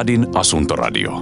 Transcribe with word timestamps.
Stadin 0.00 0.26
asuntoradio. 0.34 1.12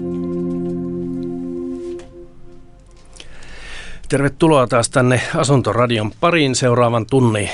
Tervetuloa 4.08 4.66
taas 4.66 4.90
tänne 4.90 5.20
Asuntoradion 5.36 6.12
pariin 6.20 6.54
seuraavan 6.54 7.06
tunnin 7.06 7.50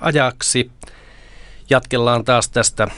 ajaksi. 0.00 0.70
Jatkellaan 1.70 2.24
taas 2.24 2.48
tästä 2.48 2.88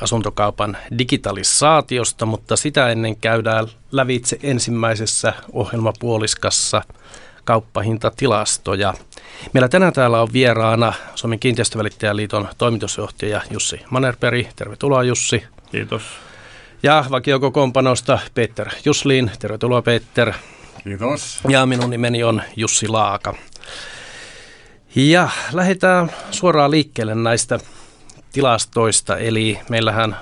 asuntokaupan 0.00 0.76
digitalisaatiosta, 0.98 2.26
mutta 2.26 2.56
sitä 2.56 2.88
ennen 2.88 3.16
käydään 3.16 3.66
lävitse 3.92 4.38
ensimmäisessä 4.42 5.32
ohjelmapuoliskassa 5.52 6.82
kauppahintatilastoja. 7.44 8.94
Meillä 9.52 9.68
tänään 9.68 9.92
täällä 9.92 10.22
on 10.22 10.32
vieraana 10.32 10.92
Suomen 11.14 11.38
kiinteistövälittäjäliiton 11.38 12.48
toimitusjohtaja 12.58 13.40
Jussi 13.50 13.80
Manerperi. 13.90 14.48
Tervetuloa 14.56 15.02
Jussi. 15.02 15.44
Kiitos. 15.72 16.29
Ja 16.82 17.04
vakiokokoonpanosta 17.10 18.18
Peter 18.34 18.68
Jusliin. 18.84 19.30
Tervetuloa 19.38 19.82
Peter. 19.82 20.32
Kiitos. 20.84 21.40
Ja 21.48 21.66
minun 21.66 21.90
nimeni 21.90 22.24
on 22.24 22.42
Jussi 22.56 22.88
Laaka. 22.88 23.34
Ja 24.94 25.28
lähdetään 25.52 26.10
suoraan 26.30 26.70
liikkeelle 26.70 27.14
näistä 27.14 27.58
tilastoista. 28.32 29.16
Eli 29.18 29.60
meillähän 29.68 30.16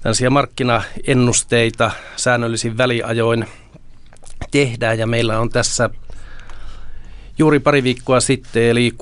tällaisia 0.00 0.30
markkinaennusteita 0.30 1.90
säännöllisin 2.16 2.78
väliajoin 2.78 3.46
tehdään 4.50 4.98
ja 4.98 5.06
meillä 5.06 5.40
on 5.40 5.50
tässä 5.50 5.90
juuri 7.38 7.60
pari 7.60 7.82
viikkoa 7.82 8.20
sitten 8.20 8.62
eli 8.62 8.94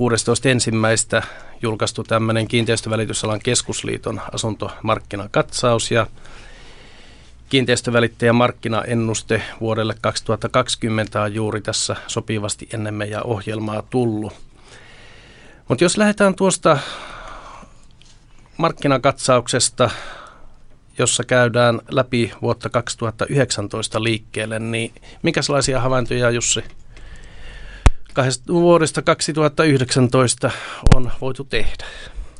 16.1. 1.20 1.26
julkaistu 1.62 2.04
tämmöinen 2.04 2.48
kiinteistövälitysalan 2.48 3.40
keskusliiton 3.40 4.20
asuntomarkkinakatsaus 4.32 5.90
ja 5.90 6.06
kiinteistövälittäjän 7.48 8.34
markkinaennuste 8.34 9.42
vuodelle 9.60 9.94
2020 10.00 11.22
on 11.22 11.34
juuri 11.34 11.60
tässä 11.60 11.96
sopivasti 12.06 12.68
ennen 12.74 12.94
meidän 12.94 13.26
ohjelmaa 13.26 13.82
tullut. 13.90 14.32
Mutta 15.68 15.84
jos 15.84 15.96
lähdetään 15.96 16.34
tuosta 16.34 16.78
markkinakatsauksesta, 18.56 19.90
jossa 20.98 21.24
käydään 21.24 21.80
läpi 21.90 22.32
vuotta 22.42 22.68
2019 22.68 24.02
liikkeelle, 24.02 24.58
niin 24.58 24.92
minkälaisia 25.22 25.80
havaintoja 25.80 26.30
Jussi 26.30 26.64
vuodesta 28.48 29.02
2019 29.02 30.50
on 30.94 31.10
voitu 31.20 31.44
tehdä? 31.44 31.84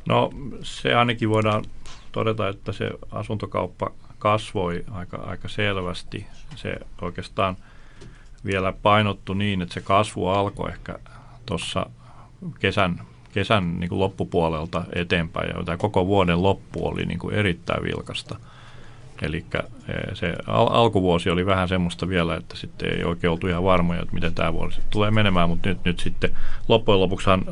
No 0.09 0.31
se 0.63 0.95
ainakin 0.95 1.31
voidaan 1.31 1.65
todeta, 2.13 2.49
että 2.49 2.73
se 2.73 2.91
asuntokauppa 3.11 3.91
kasvoi 4.19 4.85
aika, 4.91 5.17
aika 5.17 5.49
selvästi. 5.49 6.27
Se 6.57 6.77
oikeastaan 7.03 7.57
vielä 8.45 8.73
painottu 8.73 9.35
niin, 9.35 9.63
että 9.63 9.75
se 9.75 9.81
kasvu 9.81 10.27
alkoi 10.27 10.71
ehkä 10.71 10.99
tuossa 11.47 11.87
kesän, 12.59 13.01
kesän 13.33 13.81
niin 13.81 13.89
kuin 13.89 13.99
loppupuolelta 13.99 14.85
eteenpäin 14.93 15.49
ja 15.49 15.65
tämä 15.65 15.77
koko 15.77 16.07
vuoden 16.07 16.43
loppu 16.43 16.89
oli 16.89 17.07
niin 17.07 17.19
kuin 17.19 17.35
erittäin 17.35 17.83
vilkasta. 17.83 18.37
Eli 19.22 19.45
se 20.14 20.34
al- 20.47 20.69
alkuvuosi 20.70 21.31
oli 21.31 21.47
vähän 21.47 21.69
semmoista 21.69 22.09
vielä, 22.09 22.36
että 22.36 22.56
sitten 22.56 22.92
ei 22.92 23.05
oikein 23.05 23.31
oltu 23.31 23.47
ihan 23.47 23.64
varmoja, 23.64 24.03
että 24.03 24.14
miten 24.14 24.34
tämä 24.34 24.53
vuosi 24.53 24.81
tulee 24.91 25.11
menemään, 25.11 25.48
mutta 25.48 25.69
nyt, 25.69 25.84
nyt 25.84 26.00
sitten 26.00 26.31
loppujen 26.69 27.00
lopuksihan 27.00 27.44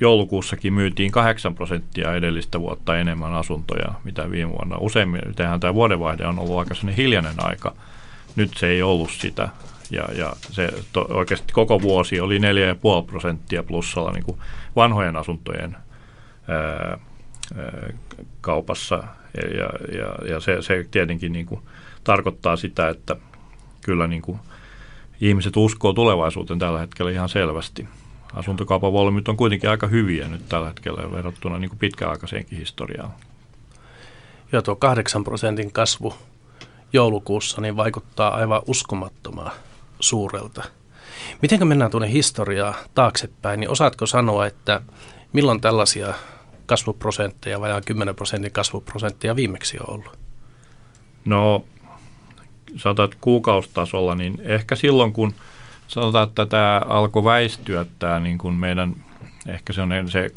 joulukuussakin 0.00 0.72
myytiin 0.72 1.10
8 1.12 1.54
prosenttia 1.54 2.14
edellistä 2.14 2.60
vuotta 2.60 2.98
enemmän 2.98 3.34
asuntoja, 3.34 3.94
mitä 4.04 4.30
viime 4.30 4.52
vuonna. 4.52 4.76
Useimmin, 4.78 5.20
tehän 5.36 5.60
tämä 5.60 5.74
vuodenvaihde 5.74 6.26
on 6.26 6.38
ollut 6.38 6.58
aika 6.58 6.74
hiljainen 6.96 7.34
aika. 7.38 7.74
Nyt 8.36 8.50
se 8.56 8.66
ei 8.66 8.82
ollut 8.82 9.10
sitä. 9.10 9.48
Ja, 9.90 10.04
ja 10.14 10.32
se 10.40 10.68
to, 10.92 11.06
oikeasti 11.10 11.52
koko 11.52 11.82
vuosi 11.82 12.20
oli 12.20 12.38
4,5 12.38 13.06
prosenttia 13.06 13.62
plussalla 13.62 14.12
niin 14.12 14.24
kuin 14.24 14.38
vanhojen 14.76 15.16
asuntojen 15.16 15.76
ää, 16.48 16.58
ää, 16.58 16.98
kaupassa. 18.40 19.04
Ja, 19.34 19.98
ja, 19.98 20.28
ja 20.28 20.40
se, 20.40 20.62
se 20.62 20.86
tietenkin 20.90 21.32
niin 21.32 21.46
kuin 21.46 21.60
tarkoittaa 22.04 22.56
sitä, 22.56 22.88
että 22.88 23.16
kyllä 23.80 24.06
niin 24.06 24.22
kuin 24.22 24.38
ihmiset 25.20 25.56
uskoo 25.56 25.92
tulevaisuuteen 25.92 26.58
tällä 26.58 26.78
hetkellä 26.78 27.10
ihan 27.10 27.28
selvästi 27.28 27.88
asuntokaupan 28.34 28.92
volyymit 28.92 29.28
on 29.28 29.36
kuitenkin 29.36 29.70
aika 29.70 29.86
hyviä 29.86 30.28
nyt 30.28 30.48
tällä 30.48 30.66
hetkellä 30.66 31.12
verrattuna 31.12 31.58
niin 31.58 31.68
kuin 31.68 31.78
pitkäaikaiseenkin 31.78 32.58
historiaan. 32.58 33.10
Joo, 34.52 34.62
tuo 34.62 34.76
8 34.76 35.24
prosentin 35.24 35.72
kasvu 35.72 36.14
joulukuussa 36.92 37.60
niin 37.60 37.76
vaikuttaa 37.76 38.34
aivan 38.34 38.62
uskomattoman 38.66 39.52
suurelta. 40.00 40.64
Miten 41.42 41.66
mennään 41.66 41.90
tuonne 41.90 42.12
historiaa 42.12 42.74
taaksepäin, 42.94 43.60
niin 43.60 43.70
osaatko 43.70 44.06
sanoa, 44.06 44.46
että 44.46 44.80
milloin 45.32 45.60
tällaisia 45.60 46.14
kasvuprosentteja, 46.70 47.60
vajaan 47.60 47.82
10 47.86 48.14
prosentin 48.14 48.52
kasvuprosenttia 48.52 49.36
viimeksi 49.36 49.78
on 49.78 49.94
ollut? 49.94 50.18
No, 51.24 51.64
sanotaan, 52.76 53.04
että 53.04 53.16
kuukaustasolla, 53.20 54.14
niin 54.14 54.40
ehkä 54.44 54.76
silloin, 54.76 55.12
kun– 55.12 55.34
sanotaan, 55.90 56.28
että 56.28 56.46
tämä 56.46 56.82
alkoi 56.88 57.24
väistyä 57.24 57.86
tämä 57.98 58.20
niin 58.20 58.38
kuin 58.38 58.54
meidän, 58.54 58.96
ehkä 59.48 59.72
se 59.72 59.82
on 59.82 59.90
se 60.08 60.30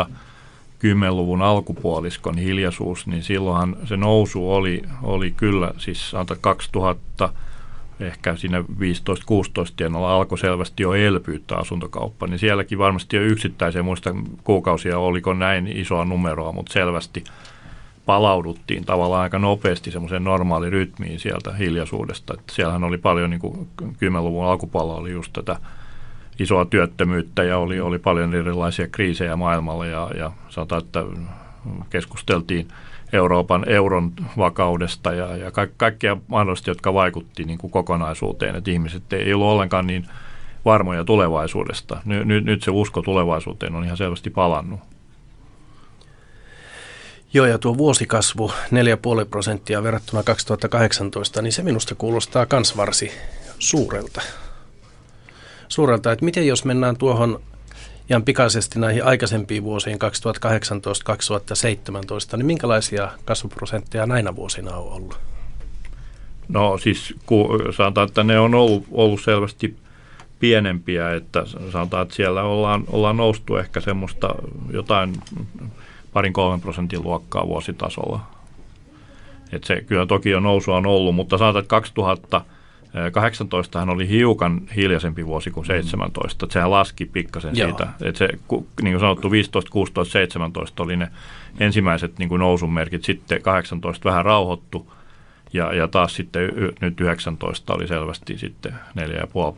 2010-luvun 0.00 1.42
alkupuoliskon 1.42 2.38
hiljaisuus, 2.38 3.06
niin 3.06 3.22
silloinhan 3.22 3.76
se 3.84 3.96
nousu 3.96 4.52
oli, 4.52 4.82
oli 5.02 5.30
kyllä, 5.30 5.74
siis 5.78 6.10
sanotaan 6.10 6.40
2000 6.40 7.28
ehkä 8.06 8.36
siinä 8.36 8.60
15-16 8.60 8.64
tienoilla 9.76 10.16
alkoi 10.16 10.38
selvästi 10.38 10.82
jo 10.82 10.94
elpyyttä 10.94 11.56
asuntokauppa, 11.56 12.26
niin 12.26 12.38
sielläkin 12.38 12.78
varmasti 12.78 13.16
jo 13.16 13.22
yksittäisiä 13.22 13.82
muista 13.82 14.14
kuukausia 14.44 14.98
oliko 14.98 15.34
näin 15.34 15.66
isoa 15.66 16.04
numeroa, 16.04 16.52
mutta 16.52 16.72
selvästi– 16.72 17.24
palauduttiin 18.06 18.84
tavallaan 18.84 19.22
aika 19.22 19.38
nopeasti 19.38 19.90
semmoiseen 19.90 20.24
normaalirytmiin 20.24 21.20
sieltä 21.20 21.52
hiljaisuudesta. 21.52 22.34
Että 22.34 22.54
siellähän 22.54 22.84
oli 22.84 22.98
paljon, 22.98 23.30
niin 23.30 23.40
kuin 23.40 23.68
10-luvun 23.82 24.44
alkupuolella 24.44 24.94
oli 24.94 25.12
just 25.12 25.32
tätä 25.32 25.56
isoa 26.38 26.64
työttömyyttä 26.64 27.42
ja 27.42 27.58
oli, 27.58 27.80
oli 27.80 27.98
paljon 27.98 28.34
erilaisia 28.34 28.88
kriisejä 28.88 29.36
maailmalla 29.36 29.86
ja, 29.86 30.10
ja 30.16 30.32
sanotaan, 30.48 30.82
että 30.84 31.04
keskusteltiin 31.90 32.68
Euroopan 33.12 33.68
euron 33.68 34.12
vakaudesta 34.38 35.12
ja, 35.12 35.36
ja 35.36 35.50
ka- 35.50 35.66
kaikkia 35.76 36.16
mahdollisesti, 36.26 36.70
jotka 36.70 36.94
vaikutti 36.94 37.44
niin 37.44 37.58
kuin 37.58 37.70
kokonaisuuteen, 37.70 38.56
että 38.56 38.70
ihmiset 38.70 39.12
ei 39.12 39.34
ollut 39.34 39.46
ollenkaan 39.46 39.86
niin 39.86 40.06
varmoja 40.64 41.04
tulevaisuudesta. 41.04 42.00
Ny, 42.04 42.24
nyt, 42.24 42.44
nyt 42.44 42.62
se 42.62 42.70
usko 42.70 43.02
tulevaisuuteen 43.02 43.74
on 43.74 43.84
ihan 43.84 43.96
selvästi 43.96 44.30
palannut. 44.30 44.80
Joo, 47.34 47.46
ja 47.46 47.58
tuo 47.58 47.78
vuosikasvu 47.78 48.48
4,5 48.48 49.28
prosenttia 49.30 49.82
verrattuna 49.82 50.22
2018, 50.22 51.42
niin 51.42 51.52
se 51.52 51.62
minusta 51.62 51.94
kuulostaa 51.94 52.46
kans 52.46 52.76
varsin 52.76 53.10
suurelta. 53.58 54.20
Suurelta, 55.68 56.12
että 56.12 56.24
miten 56.24 56.46
jos 56.46 56.64
mennään 56.64 56.96
tuohon 56.96 57.40
ihan 58.10 58.22
pikaisesti 58.22 58.78
näihin 58.78 59.04
aikaisempiin 59.04 59.64
vuosiin 59.64 59.98
2018-2017, 62.34 62.36
niin 62.36 62.46
minkälaisia 62.46 63.08
kasvuprosentteja 63.24 64.06
näinä 64.06 64.36
vuosina 64.36 64.76
on 64.76 64.92
ollut? 64.92 65.20
No 66.48 66.78
siis 66.78 67.14
kun 67.26 67.60
sanotaan, 67.76 68.08
että 68.08 68.24
ne 68.24 68.38
on 68.38 68.54
ollut, 68.54 68.84
ollut 68.90 69.20
selvästi 69.20 69.76
pienempiä, 70.38 71.14
että 71.14 71.44
sanotaan, 71.72 72.02
että 72.02 72.14
siellä 72.14 72.42
ollaan, 72.42 72.84
ollaan 72.90 73.16
noustu 73.16 73.56
ehkä 73.56 73.80
semmoista 73.80 74.34
jotain 74.72 75.12
parin 76.12 76.32
kolmen 76.32 76.60
prosentin 76.60 77.02
luokkaa 77.02 77.46
vuositasolla. 77.46 78.20
Et 79.52 79.64
se 79.64 79.80
kyllä 79.80 80.06
toki 80.06 80.34
on 80.34 80.42
nousua 80.42 80.76
on 80.76 80.86
ollut, 80.86 81.14
mutta 81.14 81.38
sanotaan, 81.38 81.62
että 81.62 82.40
2018 82.92 83.78
hän 83.78 83.90
oli 83.90 84.08
hiukan 84.08 84.60
hiljaisempi 84.76 85.26
vuosi 85.26 85.50
kuin 85.50 85.66
17. 85.66 86.46
Että 86.46 86.52
sehän 86.52 86.70
laski 86.70 87.06
pikkasen 87.06 87.56
Joo. 87.56 87.68
siitä. 87.68 87.88
Että 88.02 88.18
se, 88.18 88.28
niin 88.82 88.92
kuin 88.92 89.00
sanottu, 89.00 89.30
15, 89.30 89.70
16, 89.70 90.12
17 90.12 90.82
oli 90.82 90.96
ne 90.96 91.08
ensimmäiset 91.60 92.18
niin 92.18 92.28
kuin 92.28 92.38
nousun 92.38 92.72
merkit. 92.72 93.04
Sitten 93.04 93.42
18 93.42 94.08
vähän 94.08 94.24
rauhoittu 94.24 94.92
ja, 95.52 95.74
ja 95.74 95.88
taas 95.88 96.14
sitten 96.14 96.50
nyt 96.80 97.00
19 97.00 97.74
oli 97.74 97.88
selvästi 97.88 98.38
sitten 98.38 98.72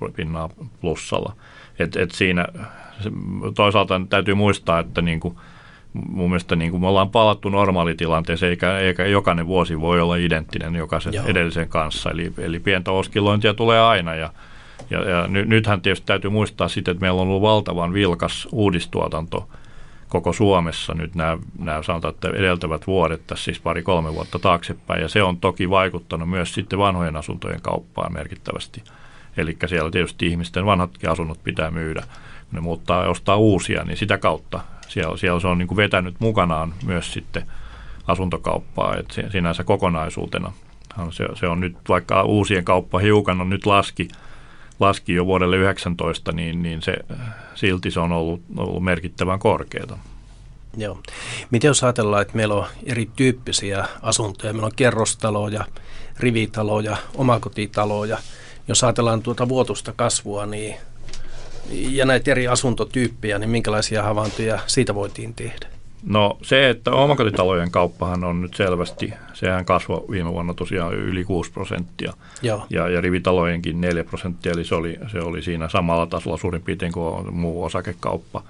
4,5 0.06 0.12
pinnaa 0.12 0.50
plussalla. 0.80 1.36
Et, 1.78 1.96
et 1.96 2.10
siinä 2.10 2.46
toisaalta 3.54 4.00
täytyy 4.08 4.34
muistaa, 4.34 4.78
että 4.78 5.02
niin 5.02 5.20
kuin– 5.20 5.36
mun 6.08 6.30
mielestä 6.30 6.56
niin 6.56 6.70
kuin 6.70 6.80
me 6.80 6.86
ollaan 6.86 7.10
palattu 7.10 7.48
normaalitilanteeseen, 7.48 8.50
eikä, 8.50 8.78
eikä 8.78 9.06
jokainen 9.06 9.46
vuosi 9.46 9.80
voi 9.80 10.00
olla 10.00 10.16
identtinen 10.16 10.74
jokaisen 10.74 11.14
Joo. 11.14 11.26
edellisen 11.26 11.68
kanssa. 11.68 12.10
Eli, 12.10 12.32
eli 12.38 12.60
pientä 12.60 12.90
oskillointia 12.90 13.54
tulee 13.54 13.80
aina 13.80 14.14
ja, 14.14 14.32
ja, 14.90 15.10
ja 15.10 15.26
ny, 15.28 15.44
nythän 15.44 15.80
tietysti 15.80 16.06
täytyy 16.06 16.30
muistaa 16.30 16.68
sitten, 16.68 16.92
että 16.92 17.00
meillä 17.00 17.20
on 17.20 17.28
ollut 17.28 17.42
valtavan 17.42 17.92
vilkas 17.92 18.48
uudistuotanto 18.52 19.48
koko 20.08 20.32
Suomessa 20.32 20.94
nyt 20.94 21.14
nämä, 21.14 21.38
nämä 21.58 21.82
sanotaan, 21.82 22.14
että 22.14 22.28
edeltävät 22.28 22.86
vuodet, 22.86 23.26
tässä 23.26 23.44
siis 23.44 23.60
pari-kolme 23.60 24.14
vuotta 24.14 24.38
taaksepäin, 24.38 25.02
ja 25.02 25.08
se 25.08 25.22
on 25.22 25.36
toki 25.36 25.70
vaikuttanut 25.70 26.30
myös 26.30 26.54
sitten 26.54 26.78
vanhojen 26.78 27.16
asuntojen 27.16 27.60
kauppaan 27.60 28.12
merkittävästi. 28.12 28.82
Eli 29.36 29.56
siellä 29.66 29.90
tietysti 29.90 30.26
ihmisten 30.26 30.66
vanhatkin 30.66 31.10
asunnot 31.10 31.44
pitää 31.44 31.70
myydä, 31.70 32.02
ne 32.54 32.60
muuttaa 32.60 33.02
ja 33.02 33.10
ostaa 33.10 33.36
uusia, 33.36 33.84
niin 33.84 33.96
sitä 33.96 34.18
kautta 34.18 34.60
siellä, 34.88 35.16
siellä 35.16 35.40
se 35.40 35.46
on 35.46 35.58
niin 35.58 35.68
kuin 35.68 35.76
vetänyt 35.76 36.14
mukanaan 36.18 36.74
myös 36.84 37.12
sitten 37.12 37.46
asuntokauppaa, 38.06 38.96
että 38.96 39.22
sinänsä 39.30 39.64
kokonaisuutena. 39.64 40.52
Se, 41.10 41.26
se 41.34 41.46
on 41.46 41.60
nyt, 41.60 41.76
vaikka 41.88 42.22
uusien 42.22 42.64
kauppa 42.64 42.98
hiukan 42.98 43.40
on 43.40 43.50
nyt 43.50 43.66
laski, 43.66 44.08
laski 44.80 45.14
jo 45.14 45.26
vuodelle 45.26 45.56
19, 45.56 46.32
niin, 46.32 46.62
niin 46.62 46.82
se, 46.82 46.96
silti 47.54 47.90
se 47.90 48.00
on 48.00 48.12
ollut, 48.12 48.42
ollut 48.56 48.84
merkittävän 48.84 49.38
korkeata. 49.38 49.98
Joo. 50.76 50.98
Miten 51.50 51.68
jos 51.68 51.84
ajatellaan, 51.84 52.22
että 52.22 52.36
meillä 52.36 52.54
on 52.54 52.66
erityyppisiä 52.86 53.84
asuntoja, 54.02 54.52
meillä 54.52 54.66
on 54.66 54.72
kerrostaloja, 54.76 55.64
rivitaloja, 56.20 56.96
omakotitaloja. 57.14 58.18
Jos 58.68 58.84
ajatellaan 58.84 59.22
tuota 59.22 59.48
vuotusta 59.48 59.92
kasvua 59.96 60.46
niin, 60.46 60.76
ja 61.70 62.06
näitä 62.06 62.30
eri 62.30 62.48
asuntotyyppejä, 62.48 63.38
niin 63.38 63.50
minkälaisia 63.50 64.02
havaintoja 64.02 64.58
siitä 64.66 64.94
voitiin 64.94 65.34
tehdä? 65.34 65.66
No 66.06 66.38
se, 66.42 66.70
että 66.70 66.90
omakotitalojen 66.90 67.70
kauppahan 67.70 68.24
on 68.24 68.42
nyt 68.42 68.54
selvästi, 68.54 69.12
sehän 69.32 69.64
kasvoi 69.64 70.04
viime 70.10 70.32
vuonna 70.32 70.54
tosiaan 70.54 70.94
yli 70.94 71.24
6 71.24 71.52
prosenttia. 71.52 72.12
Joo. 72.42 72.66
Ja, 72.70 72.88
ja 72.88 73.00
rivitalojenkin 73.00 73.80
4 73.80 74.04
prosenttia, 74.04 74.52
eli 74.52 74.64
se 74.64 74.74
oli, 74.74 74.98
se 75.12 75.18
oli 75.18 75.42
siinä 75.42 75.68
samalla 75.68 76.06
tasolla 76.06 76.36
suurin 76.36 76.62
piirtein 76.62 76.92
kuin 76.92 77.34
muu 77.34 77.64
osakekauppa. 77.64 78.42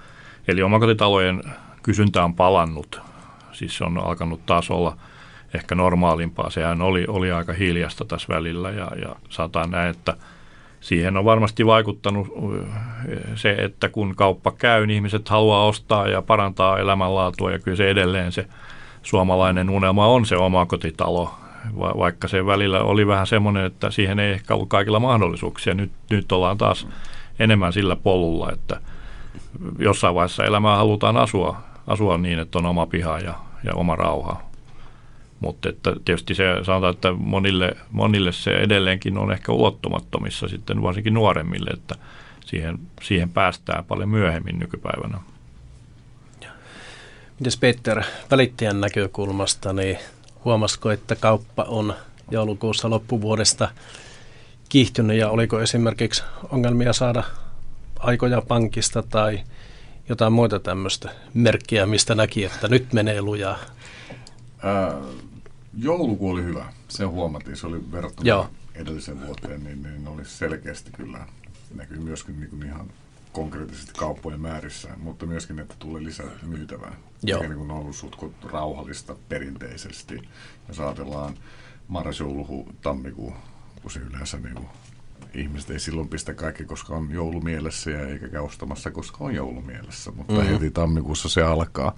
Eli 0.49 0.63
omakotitalojen 0.63 1.43
kysyntä 1.83 2.25
on 2.25 2.35
palannut, 2.35 3.01
siis 3.53 3.77
se 3.77 3.85
on 3.85 3.99
alkanut 3.99 4.47
taas 4.47 4.71
olla 4.71 4.97
ehkä 5.55 5.75
normaalimpaa. 5.75 6.51
Sehän 6.51 6.83
oli, 6.83 7.05
oli 7.09 7.33
aika 7.33 7.53
hiljasta 7.53 8.05
tässä 8.05 8.35
välillä 8.35 8.71
ja, 8.71 8.91
ja 9.03 9.17
saataan 9.29 9.71
näin, 9.71 9.91
että– 9.91 10.17
siihen 10.85 11.17
on 11.17 11.25
varmasti 11.25 11.67
vaikuttanut 11.67 12.29
se, 13.35 13.53
että 13.53 13.89
kun 13.89 14.15
kauppa 14.17 14.53
käy, 14.53 14.87
niin 14.87 14.95
ihmiset 14.95 15.29
haluaa 15.29 15.67
ostaa 15.67 16.09
ja 16.09 16.23
parantaa 16.23 16.79
elämänlaatua 16.79 17.53
ja 17.53 17.59
kyllä 17.59 17.77
se 17.77 17.91
edelleen 17.91 18.33
se 18.33 18.47
suomalainen 19.03 19.71
unelma 19.71 20.07
on 20.07 20.27
se 20.27 20.37
oma 20.37 20.67
kotitalo, 20.67 21.35
vaikka 21.79 22.29
se 22.29 22.47
välillä 22.47 22.81
oli 22.81 23.07
vähän 23.07 23.27
semmoinen, 23.27 23.65
että 23.65 23.91
siihen 23.91 24.19
ei 24.19 24.33
ehkä 24.33 24.55
ollut 24.55 24.69
kaikilla 24.69 25.01
mahdollisuuksia. 25.01 25.75
Nyt, 25.75 25.93
nyt 26.11 26.33
ollaan 26.33 26.59
taas 26.59 26.89
enemmän 27.39 27.73
sillä 27.73 27.97
polulla, 27.97 28.53
että 28.53 28.81
jossain 29.79 30.15
vaiheessa 30.15 30.45
elämää 30.45 30.77
halutaan 30.77 31.17
asua, 31.17 31.57
asua 31.87 32.19
niin, 32.19 32.39
että 32.39 32.59
on 32.59 32.67
oma 32.67 32.87
piha 32.87 33.19
ja, 33.19 33.35
ja 33.65 33.75
oma 33.75 33.97
rauha. 33.97 34.43
Mutta 35.45 35.69
että 35.69 35.93
tietysti 36.05 36.35
se 36.35 36.45
sanotaan, 36.63 36.95
että 36.95 37.13
monille, 37.13 37.77
monille 37.91 38.33
se 38.33 38.51
edelleenkin 38.51 39.19
on 39.19 39.33
ehkä 39.33 39.53
ulottumattomissa 39.53 40.49
sitten 40.49 40.83
varsinkin 40.83 41.15
nuoremmille, 41.15 41.71
että 41.71 41.95
siihen, 42.45 42.79
siihen 43.03 43.31
päästään 43.31 43.85
paljon 43.85 44.09
myöhemmin 44.09 44.59
nykypäivänä. 44.59 45.19
Mites 47.41 47.57
Peter, 47.57 48.03
välittäjän 48.31 48.81
näkökulmasta, 48.81 49.73
niin 49.73 49.99
huomasiko, 50.45 50.91
että 50.91 51.17
kauppa 51.17 51.63
on 51.63 51.95
joulukuussa 52.31 52.91
loppuvuodesta 52.91 53.69
kiihtynyt 54.69 55.19
ja 55.19 55.31
oliko 55.31 55.61
esimerkiksi 55.61 56.23
ongelmia 56.51 56.93
saada 56.93 57.23
aikoja 57.99 58.43
pankista 58.49 59.03
tai 59.03 59.41
jotain 60.09 60.33
muita 60.33 60.61
tämmöistä 60.61 61.11
merkkiä, 61.35 61.87
mistä 61.87 62.15
näki, 62.15 62.45
että 62.45 62.69
nyt 62.69 62.93
menee 62.93 63.23
lujaa? 63.23 63.59
Ää, 64.63 64.95
joulukuu 65.77 66.31
oli 66.31 66.45
hyvä. 66.45 66.73
Se 66.89 67.05
huomattiin. 67.05 67.57
Se 67.57 67.67
oli 67.67 67.93
verrattuna 67.93 68.29
Joo. 68.29 68.49
edelliseen 68.75 69.27
vuoteen, 69.27 69.65
niin, 69.65 69.83
niin 69.83 70.09
oli 70.09 70.25
selkeästi 70.25 70.91
kyllä. 70.93 71.27
Näkyy 71.75 71.99
myöskin 71.99 72.41
niin 72.41 72.51
kuin 72.51 72.63
ihan 72.63 72.91
konkreettisesti 73.33 73.93
kauppojen 73.97 74.41
määrissä, 74.41 74.89
mutta 74.97 75.27
myöskin, 75.27 75.59
että 75.59 75.75
tulee 75.79 76.05
lisää 76.05 76.27
myytävää. 76.47 76.97
Joo. 77.23 77.41
Mikä 77.41 77.55
niin 77.55 77.71
on 77.71 77.77
ollut 77.77 77.97
sutkut 77.97 78.33
rauhallista 78.45 79.17
perinteisesti. 79.29 80.29
Jos 80.69 80.81
ajatellaan 80.81 81.35
marrasjouluhu, 81.89 82.69
tammikuu, 82.83 83.35
kun 83.83 83.91
se 83.91 84.01
yleensä 84.01 84.37
niin 84.37 84.55
kuin 84.55 84.69
ihmiset 85.35 85.71
ei 85.71 85.81
silloin 85.81 86.09
pistä 86.09 86.35
kaikki, 86.35 86.65
koska 86.65 86.95
on 86.95 87.11
joulumielessä 87.11 87.91
ja 87.91 88.09
eikä 88.09 88.29
käy 88.29 88.41
ostamassa, 88.41 88.91
koska 88.91 89.25
on 89.25 89.35
joulumielessä. 89.35 90.11
Mutta 90.11 90.33
mm-hmm. 90.33 90.49
heti 90.49 90.71
tammikuussa 90.71 91.29
se 91.29 91.43
alkaa 91.43 91.97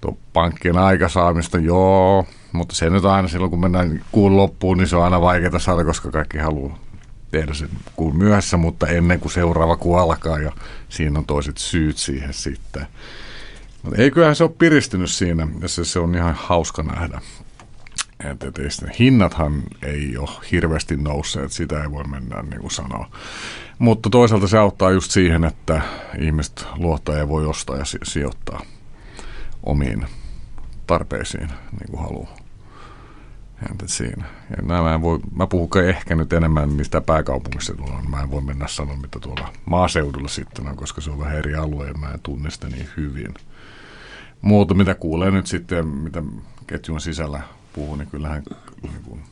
tuo 0.00 0.18
pankkien 0.32 0.78
aikasaamista, 0.78 1.58
joo, 1.58 2.26
mutta 2.52 2.74
se 2.74 2.90
nyt 2.90 3.04
aina 3.04 3.28
silloin, 3.28 3.50
kun 3.50 3.60
mennään 3.60 4.04
kuun 4.12 4.36
loppuun, 4.36 4.78
niin 4.78 4.88
se 4.88 4.96
on 4.96 5.04
aina 5.04 5.20
vaikeaa 5.20 5.58
saada, 5.58 5.84
koska 5.84 6.10
kaikki 6.10 6.38
haluaa 6.38 6.78
tehdä 7.30 7.54
sen 7.54 7.68
kuun 7.96 8.16
myöhässä, 8.16 8.56
mutta 8.56 8.86
ennen 8.86 9.20
kuin 9.20 9.32
seuraava 9.32 9.76
kuu 9.76 9.94
alkaa 9.94 10.38
ja 10.38 10.52
siinä 10.88 11.18
on 11.18 11.24
toiset 11.24 11.58
syyt 11.58 11.96
siihen 11.96 12.34
sitten. 12.34 12.86
Mutta 13.82 14.02
ei 14.02 14.10
kyllähän 14.10 14.36
se 14.36 14.44
ole 14.44 14.52
piristynyt 14.58 15.10
siinä 15.10 15.48
ja 15.60 15.68
se, 15.68 15.84
se 15.84 15.98
on 15.98 16.14
ihan 16.14 16.34
hauska 16.34 16.82
nähdä. 16.82 17.20
Et, 18.24 18.42
et, 18.42 18.58
et, 18.58 18.98
hinnathan 18.98 19.62
ei 19.82 20.16
ole 20.16 20.28
hirveästi 20.52 20.96
nousseet, 20.96 21.52
sitä 21.52 21.82
ei 21.82 21.90
voi 21.90 22.04
mennä 22.04 22.42
niin 22.42 22.60
kuin 22.60 22.70
sanoa. 22.70 23.10
Mutta 23.78 24.10
toisaalta 24.10 24.48
se 24.48 24.58
auttaa 24.58 24.90
just 24.90 25.10
siihen, 25.10 25.44
että 25.44 25.82
ihmiset 26.20 26.66
luottaa 26.76 27.16
ja 27.16 27.28
voi 27.28 27.46
ostaa 27.46 27.76
ja 27.76 27.84
sijoittaa 28.02 28.60
omiin 29.62 30.06
tarpeisiin, 30.86 31.48
niin 31.48 31.90
kuin 31.90 32.02
haluaa. 32.02 32.37
Entä 33.70 33.86
siinä. 33.86 34.24
Ja 34.56 34.62
mä, 34.62 34.94
en 34.94 35.02
voi, 35.02 35.20
mä 35.34 35.46
puhun 35.46 35.68
ehkä 35.88 36.14
nyt 36.14 36.32
enemmän 36.32 36.72
mistä 36.72 37.00
pääkaupungissa 37.00 37.74
tuolla. 37.74 38.02
Mä 38.02 38.22
en 38.22 38.30
voi 38.30 38.40
mennä 38.40 38.68
sanoa, 38.68 38.96
mitä 38.96 39.18
tuolla 39.20 39.52
maaseudulla 39.64 40.28
sitten 40.28 40.68
on, 40.68 40.76
koska 40.76 41.00
se 41.00 41.10
on 41.10 41.18
vähän 41.18 41.36
eri 41.36 41.54
alue 41.54 41.86
ja 41.86 41.94
mä 41.94 42.10
en 42.10 42.20
tunne 42.20 42.50
sitä 42.50 42.68
niin 42.68 42.88
hyvin. 42.96 43.34
Muuta, 44.40 44.74
mitä 44.74 44.94
kuulee 44.94 45.30
nyt 45.30 45.46
sitten, 45.46 45.86
mitä 45.86 46.22
ketjun 46.66 47.00
sisällä 47.00 47.40
puhuu, 47.72 47.96
niin 47.96 48.10
kyllähän 48.10 48.42
niin 48.82 49.02
kuin, 49.04 49.22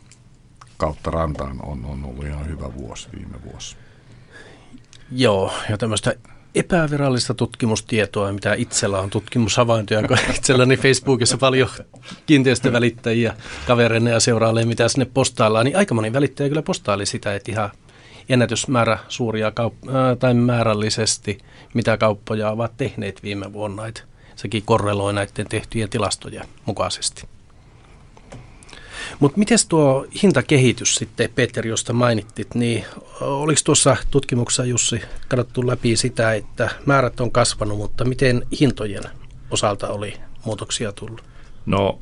kautta 0.77 1.11
rantaan 1.11 1.61
on, 1.63 1.85
on 1.85 2.05
ollut 2.05 2.25
ihan 2.25 2.47
hyvä 2.47 2.75
vuosi 2.75 3.09
viime 3.17 3.43
vuosi. 3.45 3.77
Joo, 5.11 5.53
ja 5.71 5.79
tämmöistä 5.79 6.15
epävirallista 6.57 7.35
tutkimustietoa, 7.35 8.33
mitä 8.33 8.55
itsellä 8.55 9.01
on 9.01 9.11
tutkimushavaintoja, 9.11 10.09
kun 10.09 10.19
itselläni 10.37 10.77
Facebookissa 10.77 11.39
paljon 11.39 11.69
kiinteistövälittäjiä 12.27 13.35
kavereina 13.67 14.11
ja 14.11 14.21
seurailee, 14.21 14.65
mitä 14.65 14.89
sinne 14.89 15.07
postaillaan, 15.15 15.65
niin 15.65 15.77
aika 15.77 15.95
moni 15.95 16.13
välittäjä 16.13 16.49
kyllä 16.49 16.63
postaili 16.63 17.07
sitä, 17.07 17.35
että 17.35 17.53
ihan 17.53 17.71
ennätysmäärä 18.29 18.99
suuria 19.09 19.51
kaup- 19.51 20.19
tai 20.19 20.35
määrällisesti, 20.35 21.39
mitä 21.75 21.97
kauppoja 21.97 22.51
ovat 22.51 22.77
tehneet 22.77 23.23
viime 23.23 23.53
vuonna. 23.53 23.87
Että 23.87 24.03
sekin 24.37 24.63
korreloi 24.63 25.13
näiden 25.13 25.49
tehtyjen 25.49 25.91
tilastojen 25.91 26.47
mukaisesti. 26.67 27.36
Mutta 29.21 29.39
miten 29.39 29.59
tuo 29.69 30.07
hintakehitys 30.23 30.95
sitten, 30.95 31.31
Peter, 31.35 31.67
josta 31.67 31.93
mainittit, 31.93 32.55
niin 32.55 32.85
oliko 33.21 33.61
tuossa 33.65 33.97
tutkimuksessa, 34.11 34.65
Jussi, 34.65 35.01
katsottu 35.29 35.67
läpi 35.67 35.97
sitä, 35.97 36.35
että 36.35 36.71
määrät 36.87 37.21
on 37.21 37.31
kasvanut, 37.31 37.79
mutta 37.79 38.05
miten 38.05 38.43
hintojen 38.61 39.03
osalta 39.51 39.89
oli 39.89 40.15
muutoksia 40.45 40.93
tullut? 40.93 41.23
No 41.67 41.99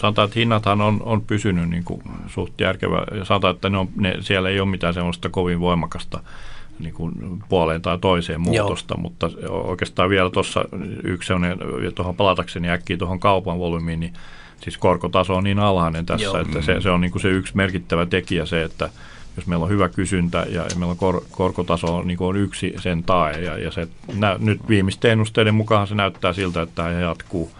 sanotaan, 0.00 0.26
että 0.26 0.38
hinnathan 0.38 0.80
on, 0.80 1.02
on 1.04 1.22
pysynyt 1.22 1.70
niin 1.70 1.84
kuin 1.84 2.02
suht 2.26 2.60
järkevä. 2.60 3.04
Sanotaan, 3.22 3.54
että 3.54 3.70
ne 3.70 3.78
on, 3.78 3.88
ne, 3.96 4.16
siellä 4.20 4.48
ei 4.48 4.60
ole 4.60 4.68
mitään 4.68 4.94
sellaista 4.94 5.28
kovin 5.28 5.60
voimakasta 5.60 6.20
niin 6.78 6.94
kuin 6.94 7.12
puoleen 7.48 7.82
tai 7.82 7.98
toiseen 7.98 8.40
muutosta, 8.40 8.94
Joo. 8.94 9.02
mutta 9.02 9.30
oikeastaan 9.48 10.10
vielä 10.10 10.30
tuossa 10.30 10.64
yksi 11.04 11.26
sellainen, 11.26 11.58
tuohon 11.94 12.16
palatakseni 12.16 12.70
äkkiä 12.70 12.96
tuohon 12.96 13.20
kaupan 13.20 13.58
volyymiin, 13.58 14.00
niin 14.00 14.12
siis 14.64 14.78
korkotaso 14.78 15.36
on 15.36 15.44
niin 15.44 15.58
alhainen 15.58 16.06
tässä, 16.06 16.24
Joo. 16.24 16.40
että 16.40 16.62
se, 16.62 16.80
se 16.80 16.90
on 16.90 17.00
niin 17.00 17.10
kuin 17.10 17.22
se 17.22 17.28
yksi 17.28 17.56
merkittävä 17.56 18.06
tekijä 18.06 18.46
se, 18.46 18.62
että 18.62 18.90
jos 19.36 19.46
meillä 19.46 19.62
on 19.64 19.70
hyvä 19.70 19.88
kysyntä 19.88 20.46
ja 20.48 20.64
meillä 20.76 20.90
on 20.90 20.96
kor, 20.96 21.22
korkotaso 21.30 22.02
niin 22.02 22.18
kuin 22.18 22.28
on 22.28 22.36
yksi 22.36 22.74
sen 22.78 23.02
tae 23.02 23.40
ja, 23.40 23.58
ja 23.58 23.70
se, 23.70 23.88
nä, 24.14 24.36
nyt 24.38 24.68
viimeisten 24.68 25.10
ennusteiden 25.10 25.54
mukaan 25.54 25.86
se 25.86 25.94
näyttää 25.94 26.32
siltä, 26.32 26.62
että 26.62 26.74
tämä 26.74 26.90
jatkuu 26.90 27.50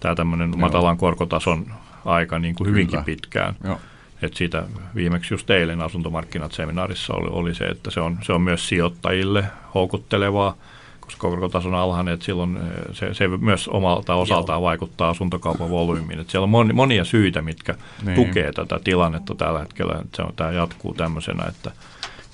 tämä 0.00 0.14
tämmöinen 0.14 0.50
Joo. 0.50 0.60
matalan 0.60 0.96
korkotason 0.96 1.66
aika 2.04 2.38
niin 2.38 2.54
kuin 2.54 2.68
hyvinkin 2.70 2.90
Kyllä. 2.90 3.04
pitkään. 3.04 3.54
Joo. 3.64 3.80
Et 4.22 4.34
siitä 4.34 4.64
viimeksi 4.94 5.34
just 5.34 5.50
eilen 5.50 5.80
asuntomarkkinat 5.80 6.52
seminaarissa 6.52 7.14
oli, 7.14 7.28
oli 7.30 7.54
se, 7.54 7.64
että 7.64 7.90
se 7.90 8.00
on, 8.00 8.18
se 8.22 8.32
on 8.32 8.42
myös 8.42 8.68
sijoittajille 8.68 9.44
houkuttelevaa– 9.74 10.56
koska 11.04 11.20
korkotaso 11.20 11.68
on 11.68 11.74
alhainen, 11.74 12.14
että 12.14 12.26
silloin 12.26 12.56
eh, 12.56 12.62
se, 12.92 13.14
se 13.14 13.28
myös 13.28 13.68
omalta 13.68 14.14
osaltaan 14.14 14.56
Joo. 14.56 14.62
vaikuttaa 14.62 15.10
asuntokaupan 15.10 15.70
volyymiin. 15.70 16.20
Että 16.20 16.30
siellä 16.30 16.44
on 16.44 16.74
monia 16.74 17.04
syitä, 17.04 17.42
mitkä 17.42 17.74
niin. 18.04 18.14
tukee 18.14 18.52
tätä 18.52 18.80
tilannetta 18.84 19.34
tällä 19.34 19.58
hetkellä, 19.58 19.92
että 19.92 20.16
se 20.16 20.22
on, 20.22 20.32
tämä 20.36 20.50
jatkuu 20.52 20.94
tämmöisenä, 20.94 21.44
että 21.48 21.70